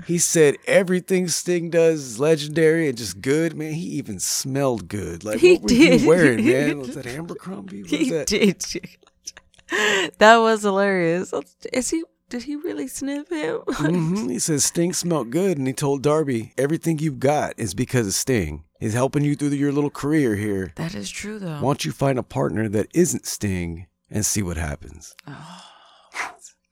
He 0.08 0.18
said 0.18 0.56
everything 0.66 1.28
Sting 1.28 1.70
does 1.70 2.00
is 2.02 2.20
legendary 2.20 2.88
and 2.90 2.98
just 2.98 3.22
good, 3.22 3.56
man. 3.56 3.74
He 3.74 3.86
even 3.92 4.20
smelled 4.20 4.88
good. 4.88 5.24
Like 5.24 5.40
He 5.40 5.54
what 5.54 5.62
were 5.64 5.68
did. 5.70 6.02
you 6.02 6.08
wearing, 6.08 6.46
man? 6.46 6.80
Was 6.80 6.96
that 6.96 7.08
Abercrombie? 7.08 7.82
What 7.84 7.92
He 7.92 8.10
that? 8.12 8.28
did. 8.28 8.64
that 10.20 10.38
was 10.38 10.62
hilarious. 10.64 11.34
Is 11.74 11.90
he? 11.90 12.04
Did 12.30 12.44
he 12.44 12.58
really 12.58 12.88
sniff 12.90 13.30
him? 13.30 13.60
hmm 13.68 14.28
He 14.30 14.40
says 14.40 14.66
Sting 14.66 14.92
smelled 14.94 15.30
good, 15.32 15.58
and 15.58 15.66
he 15.66 15.72
told 15.74 16.04
Darby 16.04 16.52
everything 16.58 17.00
you've 17.00 17.20
got 17.22 17.54
is 17.58 17.74
because 17.74 18.06
of 18.08 18.14
Sting. 18.14 18.66
He's 18.82 18.94
helping 18.94 19.24
you 19.24 19.36
through 19.36 19.50
your 19.50 19.72
little 19.72 19.90
career 19.90 20.36
here. 20.36 20.74
That 20.76 20.94
is 20.94 21.10
true, 21.10 21.40
though. 21.40 21.56
Why 21.56 21.62
don't 21.70 21.86
you 21.86 21.94
find 21.94 22.20
a 22.20 22.24
partner 22.24 22.68
that 22.70 22.88
isn't 22.94 23.26
Sting 23.26 23.88
and 24.10 24.26
see 24.26 24.42
what 24.44 24.58
happens? 24.58 25.16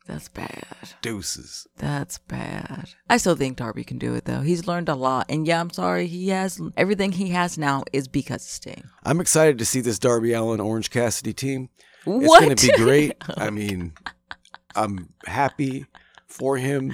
That's 0.06 0.30
bad. 0.30 0.66
Deuces. 1.02 1.68
That's 1.78 2.20
bad. 2.20 2.90
I 3.10 3.18
still 3.18 3.36
think 3.36 3.58
Darby 3.58 3.84
can 3.84 3.98
do 3.98 4.14
it 4.14 4.26
though. 4.26 4.42
He's 4.42 4.68
learned 4.68 4.88
a 4.88 4.96
lot, 4.96 5.26
and 5.30 5.48
yeah, 5.48 5.60
I'm 5.60 5.72
sorry. 5.72 6.06
He 6.08 6.30
has 6.30 6.62
everything 6.78 7.12
he 7.12 7.30
has 7.30 7.58
now 7.58 7.84
is 7.92 8.08
because 8.08 8.44
of 8.44 8.50
Sting. 8.50 8.84
I'm 9.04 9.20
excited 9.20 9.58
to 9.58 9.66
see 9.66 9.82
this 9.82 9.98
Darby 9.98 10.34
Allin 10.34 10.60
Orange 10.60 10.92
Cassidy 10.92 11.34
team. 11.34 11.70
What? 12.04 12.24
It's 12.24 12.40
going 12.40 12.56
to 12.56 12.68
be 12.68 12.84
great. 12.84 13.14
I 13.38 13.50
mean, 13.50 13.94
I'm 14.76 15.10
happy 15.26 15.88
for 16.28 16.58
him. 16.58 16.94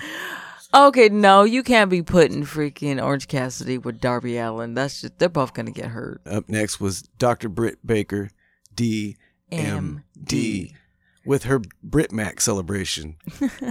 okay, 0.73 1.09
no, 1.09 1.43
you 1.43 1.63
can't 1.63 1.91
be 1.91 2.01
putting 2.01 2.43
freaking 2.43 3.03
Orange 3.03 3.27
Cassidy 3.27 3.77
with 3.77 3.99
Darby 3.99 4.37
Allin. 4.37 4.73
That's 4.73 5.01
just 5.01 5.19
they're 5.19 5.27
both 5.27 5.53
gonna 5.53 5.71
get 5.71 5.87
hurt. 5.87 6.21
Up 6.25 6.47
next 6.47 6.79
was 6.79 7.01
Dr. 7.01 7.49
Britt 7.49 7.85
Baker, 7.85 8.29
D 8.73 9.17
M 9.51 10.05
D. 10.23 10.75
with 11.25 11.43
her 11.43 11.61
Brit 11.83 12.11
Mac 12.11 12.41
celebration, 12.41 13.15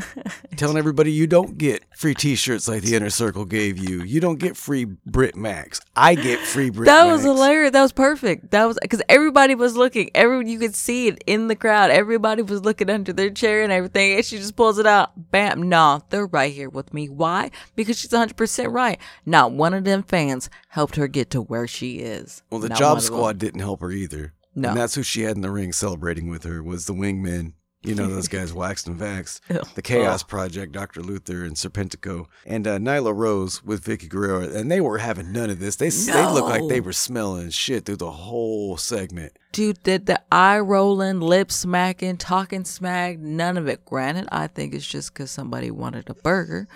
telling 0.57 0.77
everybody 0.77 1.13
you 1.13 1.27
don't 1.27 1.59
get 1.59 1.85
free 1.97 2.15
T-shirts 2.15 2.69
like 2.69 2.83
the 2.83 2.95
Inner 2.95 3.11
Circle 3.11 3.45
gave 3.45 3.79
you. 3.79 4.03
You 4.03 4.21
don't 4.21 4.39
get 4.39 4.57
free 4.57 4.85
Brit 4.85 5.37
Macs. 5.37 5.81
I 5.97 6.15
get 6.15 6.39
free 6.41 6.71
Brit. 6.71 6.87
That 7.01 7.07
was 7.07 7.23
hilarious. 7.23 7.73
That 7.73 7.83
was 7.83 7.93
perfect. 7.93 8.51
That 8.51 8.65
was 8.65 8.79
because 8.81 9.03
everybody 9.09 9.55
was 9.55 9.77
looking. 9.77 10.11
Every 10.15 10.49
you 10.51 10.59
could 10.59 10.75
see 10.75 11.09
it 11.09 11.23
in 11.27 11.49
the 11.49 11.57
crowd. 11.57 11.91
Everybody 11.91 12.43
was 12.43 12.63
looking 12.63 12.91
under 12.91 13.13
their 13.13 13.31
chair 13.31 13.63
and 13.63 13.73
everything. 13.73 14.17
And 14.17 14.25
she 14.25 14.39
just 14.39 14.57
pulls 14.57 14.79
it 14.79 14.87
out. 14.87 15.31
Bam. 15.31 15.69
Nah, 15.69 16.01
they're 16.11 16.27
right 16.27 16.53
here 16.53 16.69
with 16.69 16.93
me. 16.93 17.09
Why? 17.09 17.51
Because 17.77 17.99
she's 17.99 18.13
100 18.13 18.37
percent 18.37 18.73
right. 18.73 18.99
Not 19.25 19.53
one 19.53 19.75
of 19.75 19.85
them 19.85 20.03
fans 20.03 20.51
helped 20.69 20.97
her 20.97 21.09
get 21.09 21.31
to 21.31 21.41
where 21.41 21.67
she 21.67 21.99
is. 21.99 22.43
Well, 22.51 22.61
the 22.61 22.69
Not 22.71 22.79
Job. 22.79 23.01
Squad 23.01 23.39
didn't 23.39 23.61
help 23.61 23.81
her 23.81 23.91
either. 23.91 24.35
No. 24.61 24.71
And 24.71 24.79
that's 24.79 24.95
who 24.95 25.03
she 25.03 25.23
had 25.23 25.37
in 25.37 25.43
the 25.43 25.51
ring 25.51 25.73
celebrating 25.73 26.29
with 26.29 26.45
her 26.45 26.63
was 26.63 26.87
the 26.87 26.93
wingmen. 26.93 27.55
You 27.83 27.95
know 27.95 28.09
those 28.09 28.29
guys 28.29 28.53
waxed 28.55 28.89
and 28.89 29.01
vaxxed. 29.01 29.41
Ew. 29.49 29.63
The 29.75 29.81
Chaos 29.81 30.23
Project, 30.23 30.73
Dr. 30.73 31.01
Luther 31.01 31.45
and 31.45 31.57
Serpentico, 31.57 32.27
and 32.45 32.67
uh, 32.67 32.77
Nyla 32.77 33.17
Rose 33.17 33.65
with 33.65 33.83
Vickie 33.83 34.09
Guerrero, 34.09 34.41
and 34.41 34.71
they 34.71 34.83
were 34.83 34.99
having 34.99 35.33
none 35.33 35.49
of 35.49 35.61
this. 35.61 35.77
They 35.77 35.89
they 35.89 36.27
looked 36.27 36.49
like 36.49 36.69
they 36.69 36.83
were 36.83 36.93
smelling 36.93 37.49
shit 37.49 37.87
through 37.87 37.97
the 37.97 38.11
whole 38.11 38.77
segment. 38.77 39.33
Dude, 39.53 39.83
did 39.83 40.05
the 40.05 40.21
eye 40.31 40.59
rolling, 40.59 41.21
lip 41.21 41.51
smacking, 41.51 42.19
talking 42.19 42.65
smack, 42.67 43.19
none 43.19 43.57
of 43.57 43.67
it. 43.67 43.87
Granted, 43.87 44.29
I 44.31 44.47
think 44.47 44.75
it's 44.75 44.87
just 44.87 45.15
because 45.15 45.31
somebody 45.31 45.71
wanted 45.71 46.11
a 46.11 46.15
burger, 46.15 46.69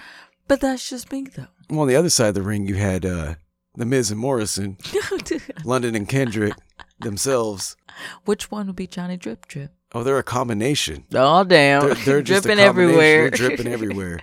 but 0.49 0.63
that's 0.63 0.89
just 0.89 1.13
me 1.13 1.27
though. 1.37 1.49
Well, 1.69 1.81
on 1.81 1.89
the 1.89 1.97
other 1.97 2.11
side 2.11 2.29
of 2.29 2.35
the 2.35 2.43
ring, 2.43 2.67
you 2.67 2.77
had 2.77 3.05
uh, 3.05 3.35
the 3.75 3.85
Miz 3.85 4.11
and 4.11 4.21
Morrison, 4.21 4.79
London 5.67 5.95
and 5.95 6.09
Kendrick 6.09 6.55
themselves. 7.01 7.77
Which 8.25 8.51
one 8.51 8.67
would 8.67 8.77
be 8.77 8.87
Johnny 8.87 9.17
Drip 9.17 9.47
Drip? 9.47 9.73
Oh, 9.93 10.03
they're 10.03 10.19
a 10.19 10.23
combination. 10.25 11.05
Oh 11.15 11.45
damn, 11.45 11.83
They're, 11.83 11.95
they're 11.95 12.23
just 12.23 12.43
dripping 12.45 12.61
everywhere. 12.61 13.31
They're 13.31 13.49
dripping 13.49 13.67
everywhere. 13.73 14.21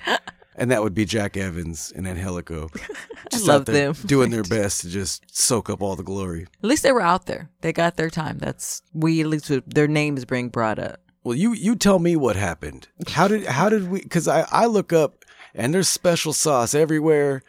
And 0.55 0.69
that 0.69 0.83
would 0.83 0.93
be 0.93 1.05
Jack 1.05 1.37
Evans 1.37 1.93
and 1.95 2.05
Angelico. 2.07 2.69
Just 3.31 3.47
love 3.47 3.65
them. 3.65 3.93
doing 4.05 4.29
their 4.31 4.43
best 4.43 4.81
to 4.81 4.89
just 4.89 5.23
soak 5.33 5.69
up 5.69 5.81
all 5.81 5.95
the 5.95 6.03
glory. 6.03 6.45
At 6.61 6.67
least 6.69 6.83
they 6.83 6.91
were 6.91 7.01
out 7.01 7.25
there. 7.25 7.49
They 7.61 7.71
got 7.71 7.95
their 7.95 8.09
time. 8.09 8.37
That's 8.39 8.81
we 8.93 9.21
at 9.21 9.27
least 9.27 9.49
their 9.65 9.87
names 9.87 10.25
being 10.25 10.49
brought 10.49 10.77
up. 10.77 10.99
Well, 11.23 11.35
you 11.35 11.53
you 11.53 11.77
tell 11.77 11.97
me 11.99 12.17
what 12.17 12.35
happened. 12.35 12.89
How 13.07 13.29
did 13.29 13.45
how 13.45 13.69
did 13.69 13.89
we? 13.89 14.01
Because 14.01 14.27
I 14.27 14.45
I 14.51 14.65
look 14.65 14.91
up 14.91 15.23
and 15.55 15.73
there's 15.73 15.87
special 15.87 16.33
sauce 16.33 16.75
everywhere. 16.75 17.41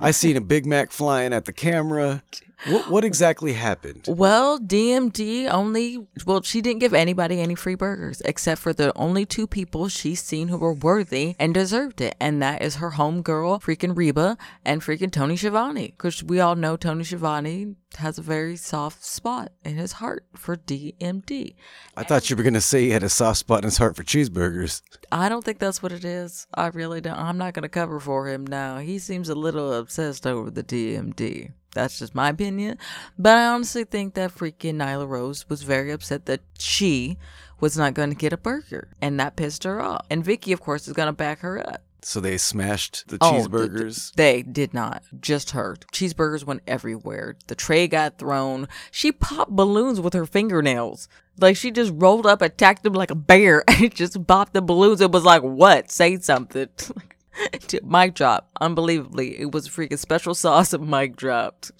I 0.00 0.10
seen 0.10 0.36
a 0.36 0.42
Big 0.42 0.66
Mac 0.66 0.92
flying 0.92 1.32
at 1.32 1.46
the 1.46 1.52
camera. 1.54 2.22
What 2.68 2.90
what 2.90 3.04
exactly 3.04 3.54
happened? 3.54 4.06
Well, 4.08 4.58
DMD 4.58 5.50
only 5.50 6.06
well, 6.24 6.42
she 6.42 6.60
didn't 6.60 6.80
give 6.80 6.94
anybody 6.94 7.40
any 7.40 7.54
free 7.54 7.74
burgers 7.74 8.22
except 8.24 8.60
for 8.60 8.72
the 8.72 8.96
only 8.96 9.26
two 9.26 9.46
people 9.46 9.88
she's 9.88 10.22
seen 10.22 10.48
who 10.48 10.58
were 10.58 10.72
worthy 10.72 11.34
and 11.38 11.52
deserved 11.52 12.00
it, 12.00 12.14
and 12.20 12.40
that 12.42 12.62
is 12.62 12.76
her 12.76 12.92
homegirl, 12.92 13.62
freaking 13.62 13.96
Reba, 13.96 14.36
and 14.64 14.80
freaking 14.80 15.10
Tony 15.10 15.36
Schiavone. 15.36 15.88
Because 15.88 16.22
we 16.22 16.38
all 16.38 16.54
know 16.54 16.76
Tony 16.76 17.04
Schiavone 17.04 17.74
has 17.96 18.16
a 18.16 18.22
very 18.22 18.56
soft 18.56 19.04
spot 19.04 19.52
in 19.64 19.76
his 19.76 19.92
heart 19.92 20.24
for 20.36 20.56
DMD. 20.56 21.54
I 21.96 22.04
thought 22.04 22.30
you 22.30 22.36
were 22.36 22.42
gonna 22.42 22.60
say 22.60 22.82
he 22.82 22.90
had 22.90 23.02
a 23.02 23.08
soft 23.08 23.38
spot 23.38 23.58
in 23.58 23.64
his 23.64 23.78
heart 23.78 23.96
for 23.96 24.04
cheeseburgers. 24.04 24.82
I 25.10 25.28
don't 25.28 25.44
think 25.44 25.58
that's 25.58 25.82
what 25.82 25.92
it 25.92 26.04
is. 26.04 26.46
I 26.54 26.68
really 26.68 27.00
don't. 27.00 27.18
I'm 27.18 27.38
not 27.38 27.54
going 27.54 27.62
to 27.62 27.68
cover 27.68 28.00
for 28.00 28.28
him 28.28 28.46
now. 28.46 28.78
He 28.78 28.98
seems 28.98 29.28
a 29.28 29.34
little 29.34 29.72
obsessed 29.72 30.26
over 30.26 30.50
the 30.50 30.62
DMD. 30.62 31.52
That's 31.74 31.98
just 31.98 32.14
my 32.14 32.28
opinion. 32.28 32.78
But 33.18 33.36
I 33.38 33.46
honestly 33.46 33.84
think 33.84 34.14
that 34.14 34.34
freaking 34.34 34.74
Nyla 34.76 35.08
Rose 35.08 35.48
was 35.48 35.62
very 35.62 35.90
upset 35.90 36.26
that 36.26 36.40
she 36.58 37.18
was 37.60 37.76
not 37.78 37.94
going 37.94 38.10
to 38.10 38.16
get 38.16 38.32
a 38.32 38.36
burger. 38.36 38.88
And 39.00 39.18
that 39.20 39.36
pissed 39.36 39.64
her 39.64 39.80
off. 39.80 40.04
And 40.10 40.24
Vickie, 40.24 40.52
of 40.52 40.60
course, 40.60 40.86
is 40.86 40.92
going 40.94 41.06
to 41.06 41.12
back 41.12 41.40
her 41.40 41.58
up. 41.66 41.82
So 42.04 42.18
they 42.18 42.36
smashed 42.36 43.06
the 43.06 43.18
Oh, 43.20 43.30
th- 43.30 43.46
cheeseburgers. 43.46 44.12
They 44.14 44.42
did 44.42 44.74
not. 44.74 45.04
Just 45.20 45.52
her. 45.52 45.76
Cheeseburgers 45.92 46.44
went 46.44 46.62
everywhere. 46.66 47.36
The 47.46 47.54
tray 47.54 47.86
got 47.86 48.18
thrown. 48.18 48.66
She 48.90 49.12
popped 49.12 49.52
balloons 49.52 50.00
with 50.00 50.12
her 50.14 50.26
fingernails. 50.26 51.08
Like 51.38 51.56
she 51.56 51.70
just 51.70 51.92
rolled 51.94 52.26
up, 52.26 52.42
attacked 52.42 52.82
them 52.82 52.94
like 52.94 53.12
a 53.12 53.14
bear, 53.14 53.62
and 53.68 53.94
just 53.94 54.26
popped 54.26 54.52
the 54.52 54.60
balloons. 54.60 55.00
It 55.00 55.12
was 55.12 55.24
like, 55.24 55.42
what? 55.42 55.92
Say 55.92 56.18
something. 56.18 56.68
mic 57.82 58.14
drop. 58.14 58.50
Unbelievably. 58.60 59.40
It 59.40 59.52
was 59.52 59.68
freaking 59.68 59.98
special 59.98 60.34
sauce 60.34 60.72
and 60.72 60.88
mic 60.88 61.16
dropped. 61.16 61.72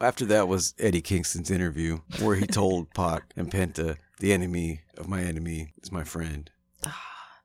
After 0.00 0.24
that 0.26 0.48
was 0.48 0.74
Eddie 0.78 1.02
Kingston's 1.02 1.50
interview 1.50 2.00
where 2.20 2.36
he 2.36 2.46
told 2.46 2.90
Pac 2.94 3.32
and 3.36 3.50
Penta, 3.50 3.96
"The 4.18 4.32
enemy 4.32 4.80
of 4.96 5.08
my 5.08 5.22
enemy 5.22 5.74
is 5.82 5.92
my 5.92 6.04
friend." 6.04 6.50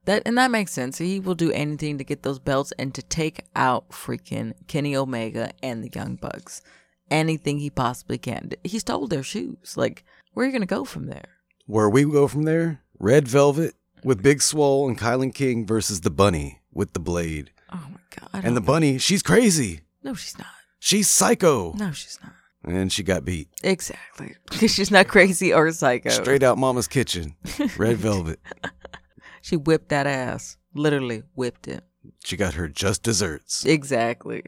That 0.06 0.22
and 0.28 0.38
that 0.38 0.52
makes 0.52 0.72
sense. 0.72 1.00
He 1.00 1.20
will 1.20 1.34
do 1.34 1.52
anything 1.52 1.98
to 1.98 2.04
get 2.04 2.22
those 2.22 2.38
belts 2.38 2.72
and 2.78 2.94
to 2.94 3.02
take 3.02 3.44
out 3.56 3.90
freaking 3.90 4.54
Kenny 4.68 4.96
Omega 4.96 5.50
and 5.64 5.84
the 5.84 5.90
Young 5.92 6.16
Bucks. 6.16 6.62
Anything 7.10 7.58
he 7.58 7.72
possibly 7.72 8.20
can. 8.20 8.52
He 8.64 8.78
stole 8.78 9.08
their 9.08 9.24
shoes. 9.24 9.76
Like, 9.76 10.06
where 10.34 10.44
are 10.44 10.48
you 10.48 10.54
gonna 10.54 10.68
go 10.68 10.86
from 10.86 11.08
there? 11.08 11.30
Where 11.66 11.90
we 11.90 12.04
go 12.04 12.28
from 12.28 12.44
there? 12.44 12.84
Red 13.00 13.28
Velvet 13.28 13.74
with 14.04 14.22
Big 14.22 14.44
Swole 14.44 14.88
and 14.88 14.96
KiLynn 14.96 15.34
King 15.34 15.66
versus 15.66 16.02
the 16.02 16.12
Bunny 16.12 16.62
with 16.72 16.94
the 16.94 17.00
Blade. 17.00 17.50
God. 18.20 18.30
And 18.46 18.56
the 18.56 18.62
don't- 18.62 18.66
Bunny, 18.66 18.98
she's 18.98 19.22
crazy. 19.24 19.82
No, 20.04 20.14
she's 20.14 20.38
not. 20.38 20.48
She's 20.80 21.10
psycho. 21.10 21.74
No, 21.74 21.92
she's 21.92 22.20
not. 22.24 22.34
And 22.68 22.92
she 22.92 23.04
got 23.04 23.24
beat. 23.26 23.50
Exactly. 23.64 24.36
She's 24.68 24.90
not 24.90 25.08
crazy 25.08 25.54
or 25.54 25.72
psycho. 25.72 26.10
Straight 26.10 26.42
out 26.42 26.58
Mama's 26.58 26.88
kitchen. 26.88 27.36
Red 27.78 27.98
Velvet. 27.98 28.40
She 29.44 29.56
whipped 29.56 29.90
that 29.90 30.08
ass. 30.08 30.58
Literally 30.74 31.22
whipped 31.36 31.68
it. 31.68 31.84
She 32.24 32.36
got 32.38 32.56
her 32.56 32.68
just 32.68 33.04
desserts. 33.04 33.66
Exactly. 33.66 34.44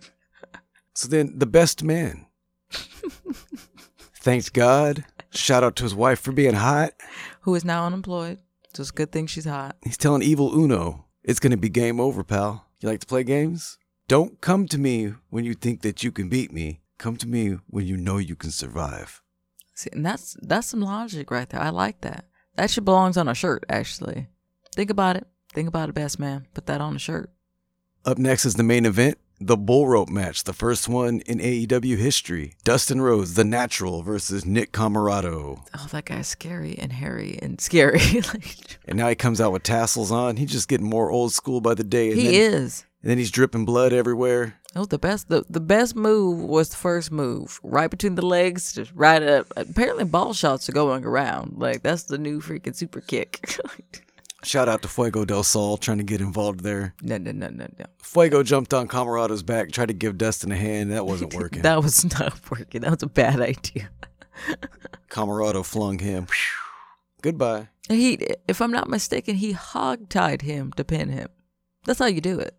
So 0.95 1.07
then 1.07 1.37
the 1.37 1.45
best 1.45 1.83
man. 1.83 2.25
Thanks 4.21 4.49
God. 4.49 5.05
Shout 5.31 5.63
out 5.63 5.75
to 5.77 5.83
his 5.83 5.93
wife 5.95 6.19
for 6.19 6.31
being 6.31 6.55
hot. 6.55 6.93
Who 7.41 7.53
is 7.55 7.63
now 7.63 7.85
unemployed. 7.85 8.39
So 8.73 8.81
it's 8.81 8.89
a 8.89 8.93
good 8.93 9.11
thing 9.11 9.27
she's 9.27 9.45
hot. 9.45 9.75
He's 9.83 9.97
telling 9.97 10.21
Evil 10.21 10.53
Uno, 10.59 11.05
it's 11.23 11.39
going 11.39 11.51
to 11.51 11.57
be 11.57 11.69
game 11.69 11.99
over, 11.99 12.23
pal. 12.23 12.66
You 12.79 12.89
like 12.89 12.99
to 12.99 13.07
play 13.07 13.23
games? 13.23 13.79
Don't 14.07 14.39
come 14.39 14.67
to 14.67 14.77
me 14.77 15.13
when 15.29 15.43
you 15.43 15.55
think 15.55 15.81
that 15.81 16.03
you 16.03 16.11
can 16.11 16.29
beat 16.29 16.51
me. 16.51 16.81
Come 16.99 17.17
to 17.17 17.27
me 17.27 17.57
when 17.67 17.87
you 17.87 17.97
know 17.97 18.17
you 18.17 18.35
can 18.35 18.51
survive. 18.51 19.21
See, 19.73 19.89
and 19.91 20.05
that's 20.05 20.37
that's 20.41 20.67
some 20.67 20.81
logic 20.81 21.31
right 21.31 21.49
there. 21.49 21.61
I 21.61 21.69
like 21.69 22.01
that. 22.01 22.25
That 22.55 22.69
should 22.69 22.85
belongs 22.85 23.17
on 23.17 23.27
a 23.27 23.35
shirt, 23.35 23.65
actually. 23.69 24.27
Think 24.75 24.89
about 24.89 25.15
it. 25.15 25.27
Think 25.53 25.67
about 25.67 25.89
it, 25.89 25.95
best 25.95 26.19
man. 26.19 26.47
Put 26.53 26.67
that 26.67 26.81
on 26.81 26.95
a 26.95 26.99
shirt. 26.99 27.31
Up 28.05 28.17
next 28.17 28.45
is 28.45 28.55
the 28.55 28.63
main 28.63 28.85
event, 28.85 29.17
the 29.39 29.57
bull 29.57 29.87
rope 29.87 30.09
match, 30.09 30.43
the 30.43 30.53
first 30.53 30.87
one 30.87 31.21
in 31.21 31.39
AEW 31.39 31.97
history. 31.97 32.55
Dustin 32.63 33.01
Rhodes, 33.01 33.35
the 33.35 33.43
natural, 33.43 34.01
versus 34.01 34.45
Nick 34.45 34.71
Comoroto. 34.71 35.61
Oh, 35.77 35.87
that 35.91 36.05
guy's 36.05 36.27
scary 36.27 36.77
and 36.77 36.91
hairy 36.91 37.37
and 37.41 37.59
scary. 37.61 37.99
like, 38.33 38.79
And 38.85 38.97
now 38.97 39.09
he 39.09 39.15
comes 39.15 39.39
out 39.39 39.51
with 39.51 39.63
tassels 39.63 40.11
on. 40.11 40.37
He's 40.37 40.51
just 40.51 40.67
getting 40.67 40.89
more 40.89 41.11
old 41.11 41.33
school 41.33 41.61
by 41.61 41.73
the 41.73 41.83
day. 41.83 42.09
And 42.09 42.19
he 42.19 42.25
then, 42.25 42.33
is. 42.33 42.85
And 43.01 43.11
then 43.11 43.17
he's 43.17 43.31
dripping 43.31 43.65
blood 43.65 43.93
everywhere. 43.93 44.59
Oh, 44.75 44.85
the 44.85 44.99
best 44.99 45.29
the, 45.29 45.43
the 45.49 45.59
best 45.59 45.95
move 45.95 46.39
was 46.39 46.69
the 46.69 46.75
first 46.75 47.11
move, 47.11 47.59
right 47.63 47.89
between 47.89 48.15
the 48.15 48.25
legs, 48.25 48.73
just 48.73 48.91
right 48.93 49.23
up. 49.23 49.51
Apparently, 49.55 50.03
ball 50.03 50.33
shots 50.33 50.69
are 50.69 50.73
going 50.73 51.03
around. 51.03 51.57
Like 51.57 51.81
that's 51.81 52.03
the 52.03 52.17
new 52.17 52.41
freaking 52.41 52.75
super 52.75 53.01
kick. 53.01 53.59
Shout 54.43 54.69
out 54.69 54.81
to 54.83 54.87
Fuego 54.87 55.25
del 55.25 55.43
Sol 55.43 55.77
trying 55.77 55.97
to 55.97 56.03
get 56.03 56.21
involved 56.21 56.61
there. 56.61 56.93
no, 57.01 57.17
no, 57.17 57.31
no, 57.31 57.47
no, 57.49 57.67
no. 57.79 57.85
Fuego 58.03 58.43
jumped 58.43 58.73
on 58.73 58.87
Comoroto's 58.87 59.43
back, 59.43 59.71
tried 59.71 59.87
to 59.87 59.93
give 59.93 60.17
Dustin 60.17 60.51
a 60.51 60.55
hand. 60.55 60.91
That 60.91 61.05
wasn't 61.05 61.33
working. 61.35 61.63
That 61.63 61.81
was 61.81 62.03
not 62.19 62.39
working. 62.51 62.81
That 62.81 62.91
was 62.91 63.03
a 63.03 63.07
bad 63.07 63.41
idea. 63.41 63.89
Camarado 65.09 65.65
flung 65.65 65.99
him. 65.99 66.27
Goodbye. 67.21 67.69
He, 67.89 68.19
if 68.47 68.61
I'm 68.61 68.71
not 68.71 68.89
mistaken, 68.89 69.35
he 69.35 69.53
hog 69.53 70.09
tied 70.09 70.43
him 70.43 70.71
to 70.73 70.83
pin 70.83 71.09
him. 71.09 71.29
That's 71.85 71.99
how 71.99 72.05
you 72.05 72.21
do 72.21 72.39
it. 72.39 72.53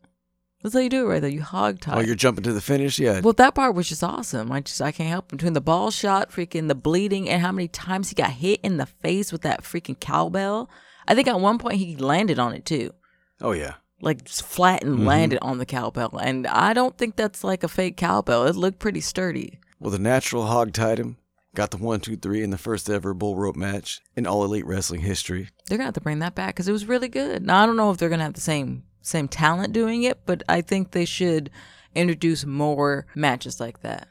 That's 0.62 0.74
how 0.74 0.80
you 0.80 0.88
do 0.88 1.04
it 1.04 1.08
right 1.08 1.20
there. 1.20 1.30
You 1.30 1.42
hog 1.42 1.78
tie. 1.80 1.98
Oh, 1.98 2.00
you're 2.00 2.16
jumping 2.16 2.42
to 2.44 2.52
the 2.52 2.60
finish? 2.60 2.98
Yeah. 2.98 3.20
Well, 3.20 3.34
that 3.34 3.54
part 3.54 3.76
was 3.76 3.88
just 3.88 4.02
awesome. 4.02 4.50
I 4.50 4.60
just 4.60 4.82
I 4.82 4.90
can't 4.90 5.10
help 5.10 5.28
between 5.28 5.52
the 5.52 5.60
ball 5.60 5.92
shot, 5.92 6.32
freaking 6.32 6.66
the 6.66 6.74
bleeding, 6.74 7.28
and 7.28 7.40
how 7.40 7.52
many 7.52 7.68
times 7.68 8.08
he 8.08 8.16
got 8.16 8.30
hit 8.30 8.58
in 8.64 8.78
the 8.78 8.86
face 8.86 9.30
with 9.30 9.42
that 9.42 9.62
freaking 9.62 9.98
cowbell. 10.00 10.68
I 11.09 11.14
think 11.14 11.27
at 11.27 11.40
one 11.40 11.59
point 11.59 11.79
he 11.79 11.97
landed 11.97 12.38
on 12.38 12.55
it 12.55 12.64
too, 12.64 12.92
Oh, 13.40 13.53
yeah. 13.53 13.75
like 14.01 14.29
flat 14.29 14.83
Mm-hmm. 14.83 14.92
and 14.92 15.07
landed 15.07 15.38
on 15.42 15.59
the 15.59 15.66
cowbell. 15.66 16.18
And 16.18 16.47
I 16.47 16.73
don't 16.75 16.97
think 16.97 17.16
that's 17.16 17.42
like 17.42 17.64
a 17.64 17.68
fake 17.68 17.97
cowbell. 17.97 18.47
It 18.47 18.55
looked 18.55 18.79
pretty 18.79 19.01
sturdy. 19.01 19.59
Well, 19.81 19.90
the 19.90 19.98
natural 19.98 20.46
hog 20.46 20.73
tied 20.73 20.98
him. 20.98 21.17
Got 21.54 21.71
the 21.73 21.79
one, 21.79 22.00
two, 22.00 22.17
three 22.17 22.42
in 22.42 22.50
the 22.50 22.59
first 22.59 22.88
ever 22.90 23.15
bull 23.15 23.35
rope 23.35 23.56
match 23.56 24.00
in 24.15 24.27
all 24.27 24.44
elite 24.44 24.67
wrestling 24.67 25.00
history. 25.00 25.48
They're 25.67 25.79
gonna 25.79 25.87
have 25.87 25.94
to 25.94 26.00
bring 26.00 26.19
that 26.21 26.35
back 26.35 26.54
because 26.54 26.69
it 26.69 26.73
was 26.73 26.87
really 26.87 27.09
good. 27.09 27.44
Now 27.44 27.63
I 27.63 27.67
don't 27.67 27.77
know 27.77 27.90
if 27.90 27.96
they're 27.96 28.11
gonna 28.11 28.23
have 28.25 28.35
the 28.35 28.40
same 28.40 28.85
same 29.00 29.27
talent 29.29 29.73
doing 29.73 30.02
it, 30.02 30.21
but 30.27 30.42
I 30.48 30.61
think 30.61 30.90
they 30.90 31.06
should 31.06 31.50
introduce 31.94 32.44
more 32.44 33.06
matches 33.15 33.59
like 33.59 33.81
that, 33.81 34.09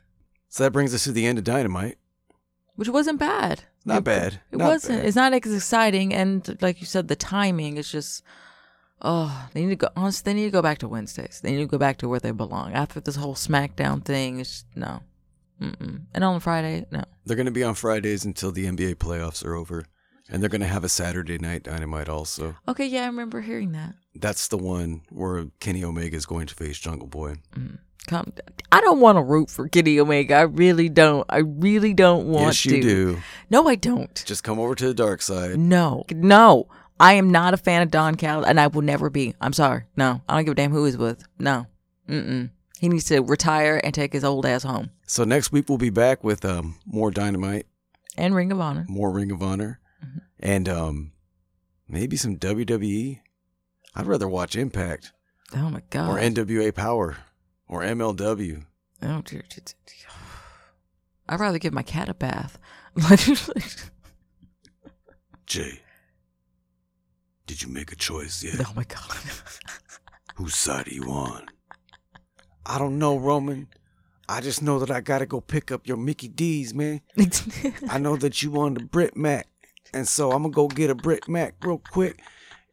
So 0.49 0.63
that 0.63 0.71
brings 0.71 0.93
us 0.95 1.03
to 1.03 1.11
the 1.11 1.27
end 1.27 1.37
of 1.37 1.43
Dynamite. 1.43 1.97
which 2.75 2.89
wasn't 2.89 3.19
bad. 3.19 3.63
Not 3.87 4.03
bad. 4.03 4.41
It 4.51 4.57
Not 4.57 4.67
wasn't. 4.67 4.99
bad. 4.99 5.05
It's 5.07 5.15
not 5.15 5.33
as 5.33 5.53
exciting, 5.53 6.13
and 6.13 6.57
like 6.61 6.79
you 6.81 6.85
said, 6.85 7.07
the 7.07 7.15
timing 7.15 7.77
is 7.77 7.91
just. 7.91 8.23
Oh, 8.99 9.47
they 9.53 9.61
need 9.61 9.69
to 9.69 9.75
go. 9.75 9.89
Honestly, 9.95 10.23
they 10.25 10.35
need 10.39 10.45
to 10.45 10.51
go 10.51 10.61
back 10.63 10.79
to 10.79 10.87
Wednesdays. 10.87 11.39
They 11.41 11.51
need 11.51 11.59
to 11.59 11.67
go 11.67 11.77
back 11.77 11.97
to 11.99 12.09
where 12.09 12.19
they 12.19 12.31
belong. 12.31 12.73
After 12.73 12.99
this 12.99 13.15
whole 13.15 13.35
SmackDown 13.35 14.03
thing, 14.03 14.39
it's 14.39 14.65
no. 14.75 15.01
Mm-mm. 15.61 16.01
And 16.13 16.23
on 16.23 16.39
Friday, 16.39 16.85
no. 16.91 17.03
They're 17.25 17.35
going 17.35 17.45
to 17.45 17.51
be 17.51 17.63
on 17.63 17.75
Fridays 17.75 18.25
until 18.25 18.51
the 18.51 18.65
NBA 18.65 18.95
playoffs 18.95 19.45
are 19.45 19.53
over. 19.53 19.85
And 20.29 20.41
they're 20.41 20.49
going 20.49 20.61
to 20.61 20.67
have 20.67 20.83
a 20.83 20.89
Saturday 20.89 21.37
night 21.37 21.63
dynamite 21.63 22.09
also. 22.09 22.55
Okay, 22.67 22.85
yeah, 22.85 23.03
I 23.03 23.07
remember 23.07 23.41
hearing 23.41 23.71
that. 23.71 23.95
That's 24.13 24.47
the 24.49 24.57
one 24.57 25.01
where 25.09 25.45
Kenny 25.59 25.83
Omega 25.83 26.17
is 26.17 26.25
going 26.25 26.47
to 26.47 26.55
face 26.55 26.77
Jungle 26.77 27.07
Boy. 27.07 27.35
Come, 28.07 28.33
I 28.71 28.81
don't 28.81 28.99
want 28.99 29.17
to 29.17 29.21
root 29.21 29.49
for 29.49 29.67
Kenny 29.69 29.99
Omega. 29.99 30.35
I 30.35 30.41
really 30.41 30.89
don't. 30.89 31.25
I 31.29 31.39
really 31.39 31.93
don't 31.93 32.27
want 32.27 32.45
yes, 32.47 32.63
to. 32.63 32.75
you 32.77 32.81
do. 32.81 33.17
No, 33.49 33.67
I 33.67 33.75
don't. 33.75 34.23
Just 34.25 34.43
come 34.43 34.59
over 34.59 34.75
to 34.75 34.87
the 34.87 34.93
dark 34.93 35.21
side. 35.21 35.57
No, 35.57 36.03
no. 36.11 36.67
I 36.99 37.13
am 37.13 37.29
not 37.29 37.53
a 37.53 37.57
fan 37.57 37.81
of 37.83 37.91
Don 37.91 38.15
Cal, 38.15 38.43
and 38.43 38.59
I 38.59 38.67
will 38.67 38.81
never 38.81 39.09
be. 39.09 39.35
I'm 39.39 39.53
sorry. 39.53 39.83
No, 39.95 40.21
I 40.27 40.35
don't 40.35 40.45
give 40.45 40.51
a 40.53 40.55
damn 40.55 40.71
who 40.71 40.85
he's 40.85 40.97
with. 40.97 41.23
No. 41.37 41.67
Mm-mm. 42.09 42.49
He 42.79 42.89
needs 42.89 43.05
to 43.05 43.19
retire 43.21 43.79
and 43.83 43.93
take 43.93 44.13
his 44.13 44.23
old 44.23 44.45
ass 44.45 44.63
home. 44.63 44.89
So 45.05 45.23
next 45.23 45.51
week 45.51 45.67
we'll 45.69 45.77
be 45.77 45.89
back 45.89 46.23
with 46.23 46.43
um, 46.45 46.75
more 46.85 47.11
Dynamite, 47.11 47.65
And 48.17 48.33
Ring 48.35 48.51
of 48.51 48.59
Honor. 48.59 48.85
more 48.87 49.11
Ring 49.11 49.31
of 49.31 49.41
Honor, 49.43 49.79
and 50.39 50.67
um, 50.69 51.11
maybe 51.87 52.17
some 52.17 52.37
WWE. 52.37 53.19
I'd 53.95 54.05
rather 54.07 54.27
watch 54.27 54.55
Impact 54.55 55.11
Oh 55.55 55.69
my 55.69 55.81
god. 55.89 56.09
or 56.09 56.19
NWA 56.21 56.73
Power 56.75 57.17
or 57.67 57.81
MLW. 57.81 58.65
Oh 59.01 59.21
dear. 59.21 59.43
I'd 61.29 61.39
rather 61.39 61.59
give 61.59 61.73
my 61.73 61.83
cat 61.83 62.07
a 62.09 62.13
bath. 62.13 62.57
Jay, 65.45 65.81
did 67.45 67.61
you 67.61 67.69
make 67.69 67.91
a 67.91 67.95
choice 67.95 68.43
yet? 68.43 68.55
oh 68.59 68.73
my 68.75 68.83
god. 68.83 69.17
Whose 70.35 70.55
side 70.55 70.87
are 70.87 70.93
you 70.93 71.05
on? 71.05 71.47
I 72.65 72.77
don't 72.77 72.99
know, 72.99 73.17
Roman. 73.17 73.67
I 74.29 74.41
just 74.41 74.61
know 74.61 74.77
that 74.79 74.91
I 74.91 74.99
gotta 75.01 75.25
go 75.25 75.39
pick 75.39 75.71
up 75.71 75.87
your 75.87 75.97
Mickey 75.97 76.27
D's, 76.27 76.73
man. 76.73 77.01
I 77.89 77.97
know 77.97 78.17
that 78.17 78.43
you 78.43 78.59
on 78.59 78.73
the 78.73 78.81
Brit 78.83 79.15
Mac, 79.15 79.47
and 79.93 80.07
so 80.07 80.31
I'm 80.31 80.43
gonna 80.43 80.53
go 80.53 80.67
get 80.67 80.89
a 80.89 80.95
Brit 80.95 81.27
Mac 81.27 81.55
real 81.63 81.77
quick. 81.77 82.21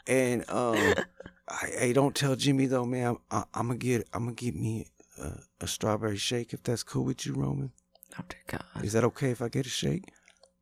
And 0.07 0.49
um, 0.51 0.95
I, 1.49 1.67
hey, 1.79 1.93
don't 1.93 2.15
tell 2.15 2.37
Jimmy 2.37 2.67
though, 2.67 2.85
man. 2.87 3.17
I, 3.31 3.45
I'm 3.55 3.69
gonna 3.69 3.79
get 3.79 4.09
I'm 4.13 4.25
gonna 4.25 4.35
get 4.35 4.55
me 4.55 4.89
a, 5.21 5.33
a 5.61 5.67
strawberry 5.67 6.17
shake 6.17 6.53
if 6.53 6.63
that's 6.63 6.83
cool 6.83 7.05
with 7.05 7.25
you, 7.27 7.35
Roman. 7.35 7.73
oh 8.19 8.25
dear 8.29 8.41
god. 8.47 8.85
Is 8.85 8.93
that 8.93 9.05
okay 9.05 9.31
if 9.31 9.43
I 9.43 9.49
get 9.49 9.67
a 9.67 9.71
shake? 9.71 10.11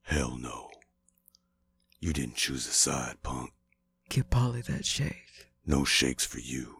Hell 0.02 0.36
no. 0.36 0.68
You 2.00 2.12
didn't 2.12 2.34
choose 2.36 2.66
a 2.66 2.72
side, 2.72 3.22
punk. 3.22 3.52
Give 4.08 4.28
Polly 4.28 4.60
that 4.62 4.84
shake. 4.84 5.48
No 5.64 5.84
shakes 5.84 6.26
for 6.26 6.40
you. 6.40 6.76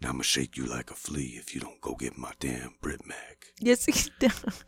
Now 0.00 0.08
I'm 0.08 0.14
gonna 0.14 0.24
shake 0.24 0.56
you 0.56 0.66
like 0.66 0.90
a 0.90 0.94
flea 0.94 1.36
if 1.38 1.54
you 1.54 1.60
don't 1.60 1.80
go 1.80 1.94
get 1.94 2.18
my 2.18 2.32
damn 2.40 2.74
Brit 2.80 3.06
Mac. 3.06 3.52
Yes, 3.60 3.84
he 3.84 3.92
does. 4.18 4.64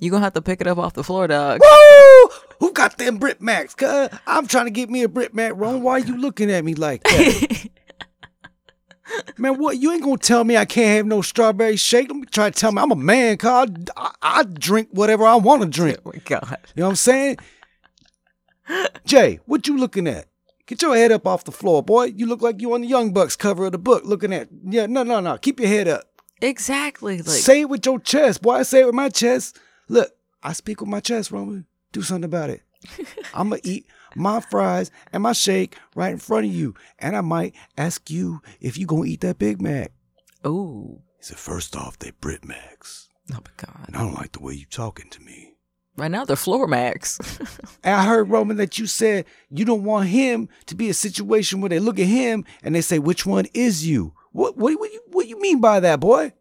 You 0.00 0.10
gonna 0.10 0.24
have 0.24 0.34
to 0.34 0.42
pick 0.42 0.60
it 0.60 0.66
up 0.66 0.78
off 0.78 0.94
the 0.94 1.04
floor, 1.04 1.26
dog. 1.26 1.60
Woo! 1.60 2.28
Who 2.60 2.72
got 2.72 2.98
them 2.98 3.18
Brit 3.18 3.40
Macs? 3.40 3.74
Cuz 3.74 4.08
I'm 4.26 4.46
trying 4.46 4.66
to 4.66 4.70
get 4.70 4.90
me 4.90 5.02
a 5.02 5.08
Brit 5.08 5.34
Mac, 5.34 5.52
Ron. 5.56 5.82
Why 5.82 5.92
are 5.92 5.98
you 5.98 6.16
looking 6.16 6.50
at 6.50 6.64
me 6.64 6.74
like 6.74 7.02
that? 7.04 7.68
Man, 9.36 9.58
what? 9.58 9.78
You 9.78 9.92
ain't 9.92 10.02
gonna 10.04 10.18
tell 10.18 10.44
me 10.44 10.56
I 10.56 10.64
can't 10.64 10.96
have 10.98 11.06
no 11.06 11.20
strawberry 11.20 11.76
shake? 11.76 12.08
Don't 12.08 12.30
try 12.30 12.50
to 12.50 12.58
tell 12.58 12.70
me 12.70 12.80
I'm 12.80 12.92
a 12.92 12.96
man, 12.96 13.36
cuz 13.38 13.50
I, 13.96 14.12
I 14.22 14.42
drink 14.44 14.88
whatever 14.92 15.24
I 15.26 15.34
want 15.36 15.62
to 15.62 15.68
drink. 15.68 15.98
oh 16.06 16.12
my 16.14 16.20
god. 16.24 16.58
You 16.74 16.82
know 16.82 16.86
what 16.86 16.90
I'm 16.90 16.96
saying? 16.96 17.36
Jay, 19.04 19.40
what 19.46 19.66
you 19.66 19.76
looking 19.76 20.06
at? 20.06 20.26
Get 20.66 20.82
your 20.82 20.94
head 20.94 21.10
up 21.10 21.26
off 21.26 21.42
the 21.42 21.50
floor, 21.50 21.82
boy. 21.82 22.04
You 22.04 22.26
look 22.26 22.42
like 22.42 22.60
you 22.60 22.72
on 22.74 22.82
the 22.82 22.86
Young 22.86 23.12
Bucks 23.12 23.34
cover 23.34 23.66
of 23.66 23.72
the 23.72 23.78
book 23.78 24.04
looking 24.04 24.32
at. 24.32 24.48
Yeah, 24.64 24.86
no, 24.86 25.02
no, 25.02 25.18
no. 25.18 25.36
Keep 25.38 25.58
your 25.58 25.68
head 25.68 25.88
up. 25.88 26.04
Exactly. 26.40 27.18
Like 27.18 27.26
say 27.26 27.62
it 27.62 27.68
with 27.68 27.84
your 27.84 27.98
chest, 27.98 28.42
boy. 28.42 28.52
I 28.52 28.62
say 28.62 28.82
it 28.82 28.86
with 28.86 28.94
my 28.94 29.08
chest. 29.08 29.58
Look, 29.90 30.12
I 30.40 30.52
speak 30.52 30.80
with 30.80 30.88
my 30.88 31.00
chest, 31.00 31.32
Roman. 31.32 31.66
Do 31.90 32.02
something 32.02 32.24
about 32.24 32.48
it. 32.48 32.62
I'm 33.34 33.48
gonna 33.50 33.60
eat 33.64 33.86
my 34.14 34.40
fries 34.40 34.92
and 35.12 35.24
my 35.24 35.32
shake 35.32 35.76
right 35.96 36.12
in 36.12 36.18
front 36.18 36.46
of 36.46 36.52
you, 36.52 36.74
and 37.00 37.16
I 37.16 37.22
might 37.22 37.54
ask 37.76 38.08
you 38.08 38.40
if 38.60 38.78
you 38.78 38.86
gonna 38.86 39.06
eat 39.06 39.20
that 39.22 39.38
Big 39.38 39.60
Mac. 39.60 39.90
Ooh. 40.46 41.00
He 41.18 41.24
said, 41.24 41.38
first 41.38 41.74
off, 41.74 41.98
they 41.98 42.12
Brit 42.12 42.44
Macs, 42.44 43.08
Oh 43.32 43.34
my 43.34 43.50
god. 43.56 43.86
and 43.88 43.96
I 43.96 44.00
don't 44.00 44.14
like 44.14 44.30
the 44.32 44.40
way 44.40 44.54
you 44.54 44.64
talking 44.64 45.10
to 45.10 45.20
me. 45.22 45.54
Right 45.96 46.10
now 46.10 46.24
they're 46.24 46.36
floor 46.36 46.68
max. 46.68 47.18
And 47.82 47.94
I 47.94 48.04
heard 48.04 48.30
Roman 48.30 48.58
that 48.58 48.78
you 48.78 48.86
said 48.86 49.24
you 49.50 49.64
don't 49.64 49.82
want 49.84 50.08
him 50.08 50.48
to 50.66 50.76
be 50.76 50.88
a 50.88 50.94
situation 50.94 51.60
where 51.60 51.68
they 51.68 51.80
look 51.80 51.98
at 51.98 52.06
him 52.06 52.44
and 52.62 52.74
they 52.74 52.80
say, 52.80 52.98
which 53.00 53.26
one 53.26 53.46
is 53.54 53.86
you? 53.86 54.14
What 54.32 54.56
what 54.56 54.78
what 54.78 54.92
you 54.92 55.00
what 55.08 55.26
you 55.28 55.40
mean 55.40 55.60
by 55.60 55.80
that, 55.80 55.98
boy? 55.98 56.32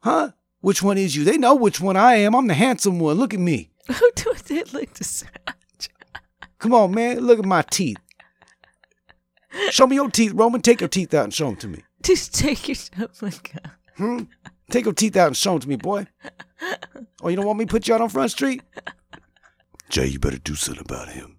Huh? 0.00 0.32
Which 0.66 0.82
one 0.82 0.98
is 0.98 1.14
you? 1.14 1.22
They 1.22 1.38
know 1.38 1.54
which 1.54 1.80
one 1.80 1.96
I 1.96 2.16
am. 2.16 2.34
I'm 2.34 2.48
the 2.48 2.54
handsome 2.54 2.98
one. 2.98 3.18
Look 3.18 3.32
at 3.32 3.38
me. 3.38 3.70
Who 3.86 4.10
do 4.16 4.32
it 4.50 4.74
like 4.74 4.94
this? 4.94 5.22
Come 6.58 6.74
on, 6.74 6.92
man. 6.92 7.20
Look 7.20 7.38
at 7.38 7.44
my 7.44 7.62
teeth. 7.62 7.98
Show 9.70 9.86
me 9.86 9.94
your 9.94 10.10
teeth, 10.10 10.32
Roman. 10.32 10.60
Take 10.60 10.80
your 10.80 10.88
teeth 10.88 11.14
out 11.14 11.22
and 11.22 11.32
show 11.32 11.46
them 11.46 11.56
to 11.58 11.68
me. 11.68 11.84
Just 12.02 12.34
take 12.34 12.66
your 12.66 12.76
oh 13.00 13.08
my 13.22 13.30
god. 13.30 13.70
Hmm? 13.96 14.22
Take 14.68 14.86
your 14.86 14.94
teeth 14.94 15.16
out 15.16 15.28
and 15.28 15.36
show 15.36 15.52
them 15.52 15.60
to 15.60 15.68
me, 15.68 15.76
boy. 15.76 16.08
Oh, 17.22 17.28
you 17.28 17.36
don't 17.36 17.46
want 17.46 17.60
me 17.60 17.66
to 17.66 17.70
put 17.70 17.86
you 17.86 17.94
out 17.94 18.00
on 18.00 18.08
Front 18.08 18.32
Street? 18.32 18.60
Jay, 19.88 20.06
you 20.06 20.18
better 20.18 20.38
do 20.38 20.56
something 20.56 20.82
about 20.84 21.10
him. 21.10 21.36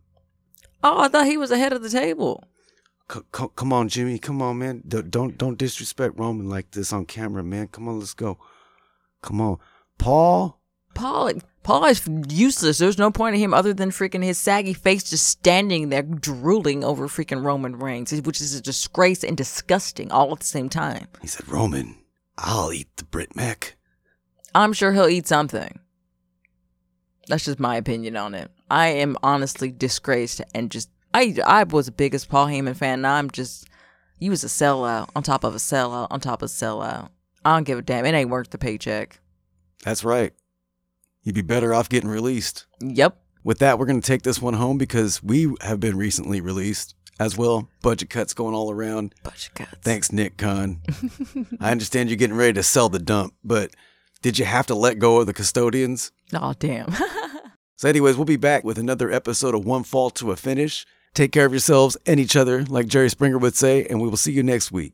Oh, 0.85 1.01
I 1.01 1.09
thought 1.09 1.25
he 1.25 1.35
was 1.35 1.51
ahead 1.51 1.73
of 1.73 1.83
the 1.83 1.89
table. 1.89 2.45
C- 3.11 3.19
c- 3.35 3.47
come 3.57 3.73
on, 3.73 3.89
Jimmy. 3.89 4.19
Come 4.19 4.41
on, 4.41 4.59
man. 4.59 4.83
D- 4.87 5.01
don't 5.01 5.37
don't 5.37 5.57
disrespect 5.57 6.17
Roman 6.17 6.47
like 6.47 6.71
this 6.71 6.93
on 6.93 7.03
camera, 7.05 7.43
man. 7.43 7.67
Come 7.67 7.89
on, 7.89 7.99
let's 7.99 8.13
go. 8.13 8.37
Come 9.21 9.41
on, 9.41 9.57
Paul. 9.97 10.61
Paul 10.93 11.31
Paul 11.67 11.83
is 11.83 12.07
useless. 12.29 12.77
There's 12.77 12.97
no 12.97 13.11
point 13.11 13.35
in 13.35 13.41
him 13.41 13.53
other 13.53 13.73
than 13.73 13.89
freaking 13.91 14.23
his 14.23 14.37
saggy 14.37 14.73
face 14.73 15.03
just 15.03 15.27
standing 15.27 15.89
there 15.89 16.01
drooling 16.01 16.81
over 16.81 17.09
freaking 17.09 17.43
Roman 17.43 17.77
Reigns, 17.77 18.13
which 18.21 18.39
is 18.39 18.55
a 18.55 18.61
disgrace 18.61 19.21
and 19.21 19.35
disgusting 19.35 20.09
all 20.09 20.31
at 20.31 20.39
the 20.39 20.45
same 20.45 20.69
time. 20.69 21.07
He 21.21 21.27
said, 21.27 21.45
Roman, 21.49 21.97
I'll 22.37 22.71
eat 22.71 22.87
the 22.95 23.03
Brit 23.03 23.35
Mac. 23.35 23.75
I'm 24.55 24.71
sure 24.71 24.93
he'll 24.93 25.09
eat 25.09 25.27
something. 25.27 25.79
That's 27.27 27.43
just 27.43 27.59
my 27.59 27.75
opinion 27.75 28.15
on 28.15 28.33
it. 28.33 28.49
I 28.71 28.87
am 28.87 29.17
honestly 29.21 29.69
disgraced 29.69 30.41
and 30.55 30.71
just 30.71 30.89
I 31.13 31.35
I 31.45 31.63
was 31.63 31.87
the 31.87 31.91
biggest 31.91 32.29
Paul 32.29 32.47
Heyman 32.47 32.77
fan. 32.77 32.99
And 32.99 33.07
I'm 33.07 33.29
just 33.29 33.67
you 34.19 34.31
was 34.31 34.45
a 34.45 34.47
sellout 34.47 35.09
on 35.17 35.23
top 35.23 35.43
of 35.43 35.53
a 35.53 35.57
sellout 35.59 36.07
on 36.11 36.21
top 36.21 36.41
of 36.41 36.49
a 36.49 36.49
sellout. 36.49 37.09
I 37.47 37.55
don't 37.55 37.63
give 37.63 37.79
a 37.79 37.81
damn. 37.81 38.05
It 38.05 38.13
ain't 38.13 38.29
worth 38.29 38.49
the 38.49 38.57
paycheck. 38.57 39.21
That's 39.85 40.03
right. 40.03 40.33
You'd 41.23 41.35
be 41.35 41.41
better 41.41 41.73
off 41.73 41.87
getting 41.87 42.09
released. 42.09 42.65
Yep. 42.81 43.17
With 43.41 43.59
that, 43.59 43.79
we're 43.79 43.85
going 43.85 44.01
to 44.01 44.05
take 44.05 44.23
this 44.23 44.41
one 44.41 44.55
home 44.55 44.77
because 44.77 45.23
we 45.23 45.55
have 45.61 45.79
been 45.79 45.95
recently 45.95 46.41
released 46.41 46.93
as 47.21 47.37
well. 47.37 47.69
Budget 47.81 48.09
cuts 48.09 48.33
going 48.33 48.53
all 48.53 48.69
around. 48.69 49.15
Of 49.23 49.49
cuts. 49.53 49.71
Thanks, 49.81 50.11
Nick 50.11 50.35
Khan. 50.35 50.81
I 51.61 51.71
understand 51.71 52.09
you're 52.09 52.17
getting 52.17 52.35
ready 52.35 52.51
to 52.51 52.63
sell 52.63 52.89
the 52.89 52.99
dump, 52.99 53.33
but 53.45 53.71
did 54.21 54.37
you 54.37 54.43
have 54.43 54.67
to 54.67 54.75
let 54.75 54.99
go 54.99 55.21
of 55.21 55.25
the 55.25 55.33
custodians? 55.33 56.11
Oh 56.33 56.53
damn. 56.59 56.93
So, 57.79 57.87
anyways, 57.87 58.15
we'll 58.15 58.25
be 58.25 58.37
back 58.37 58.63
with 58.63 58.79
another 58.79 59.11
episode 59.11 59.53
of 59.53 59.63
One 59.63 59.83
Fall 59.83 60.09
to 60.09 60.31
a 60.31 60.35
Finish. 60.35 60.83
Take 61.13 61.31
care 61.31 61.45
of 61.45 61.51
yourselves 61.51 61.95
and 62.07 62.19
each 62.19 62.35
other, 62.35 62.65
like 62.65 62.87
Jerry 62.87 63.07
Springer 63.07 63.37
would 63.37 63.55
say, 63.55 63.85
and 63.85 64.01
we 64.01 64.09
will 64.09 64.17
see 64.17 64.31
you 64.31 64.41
next 64.41 64.71
week. 64.71 64.93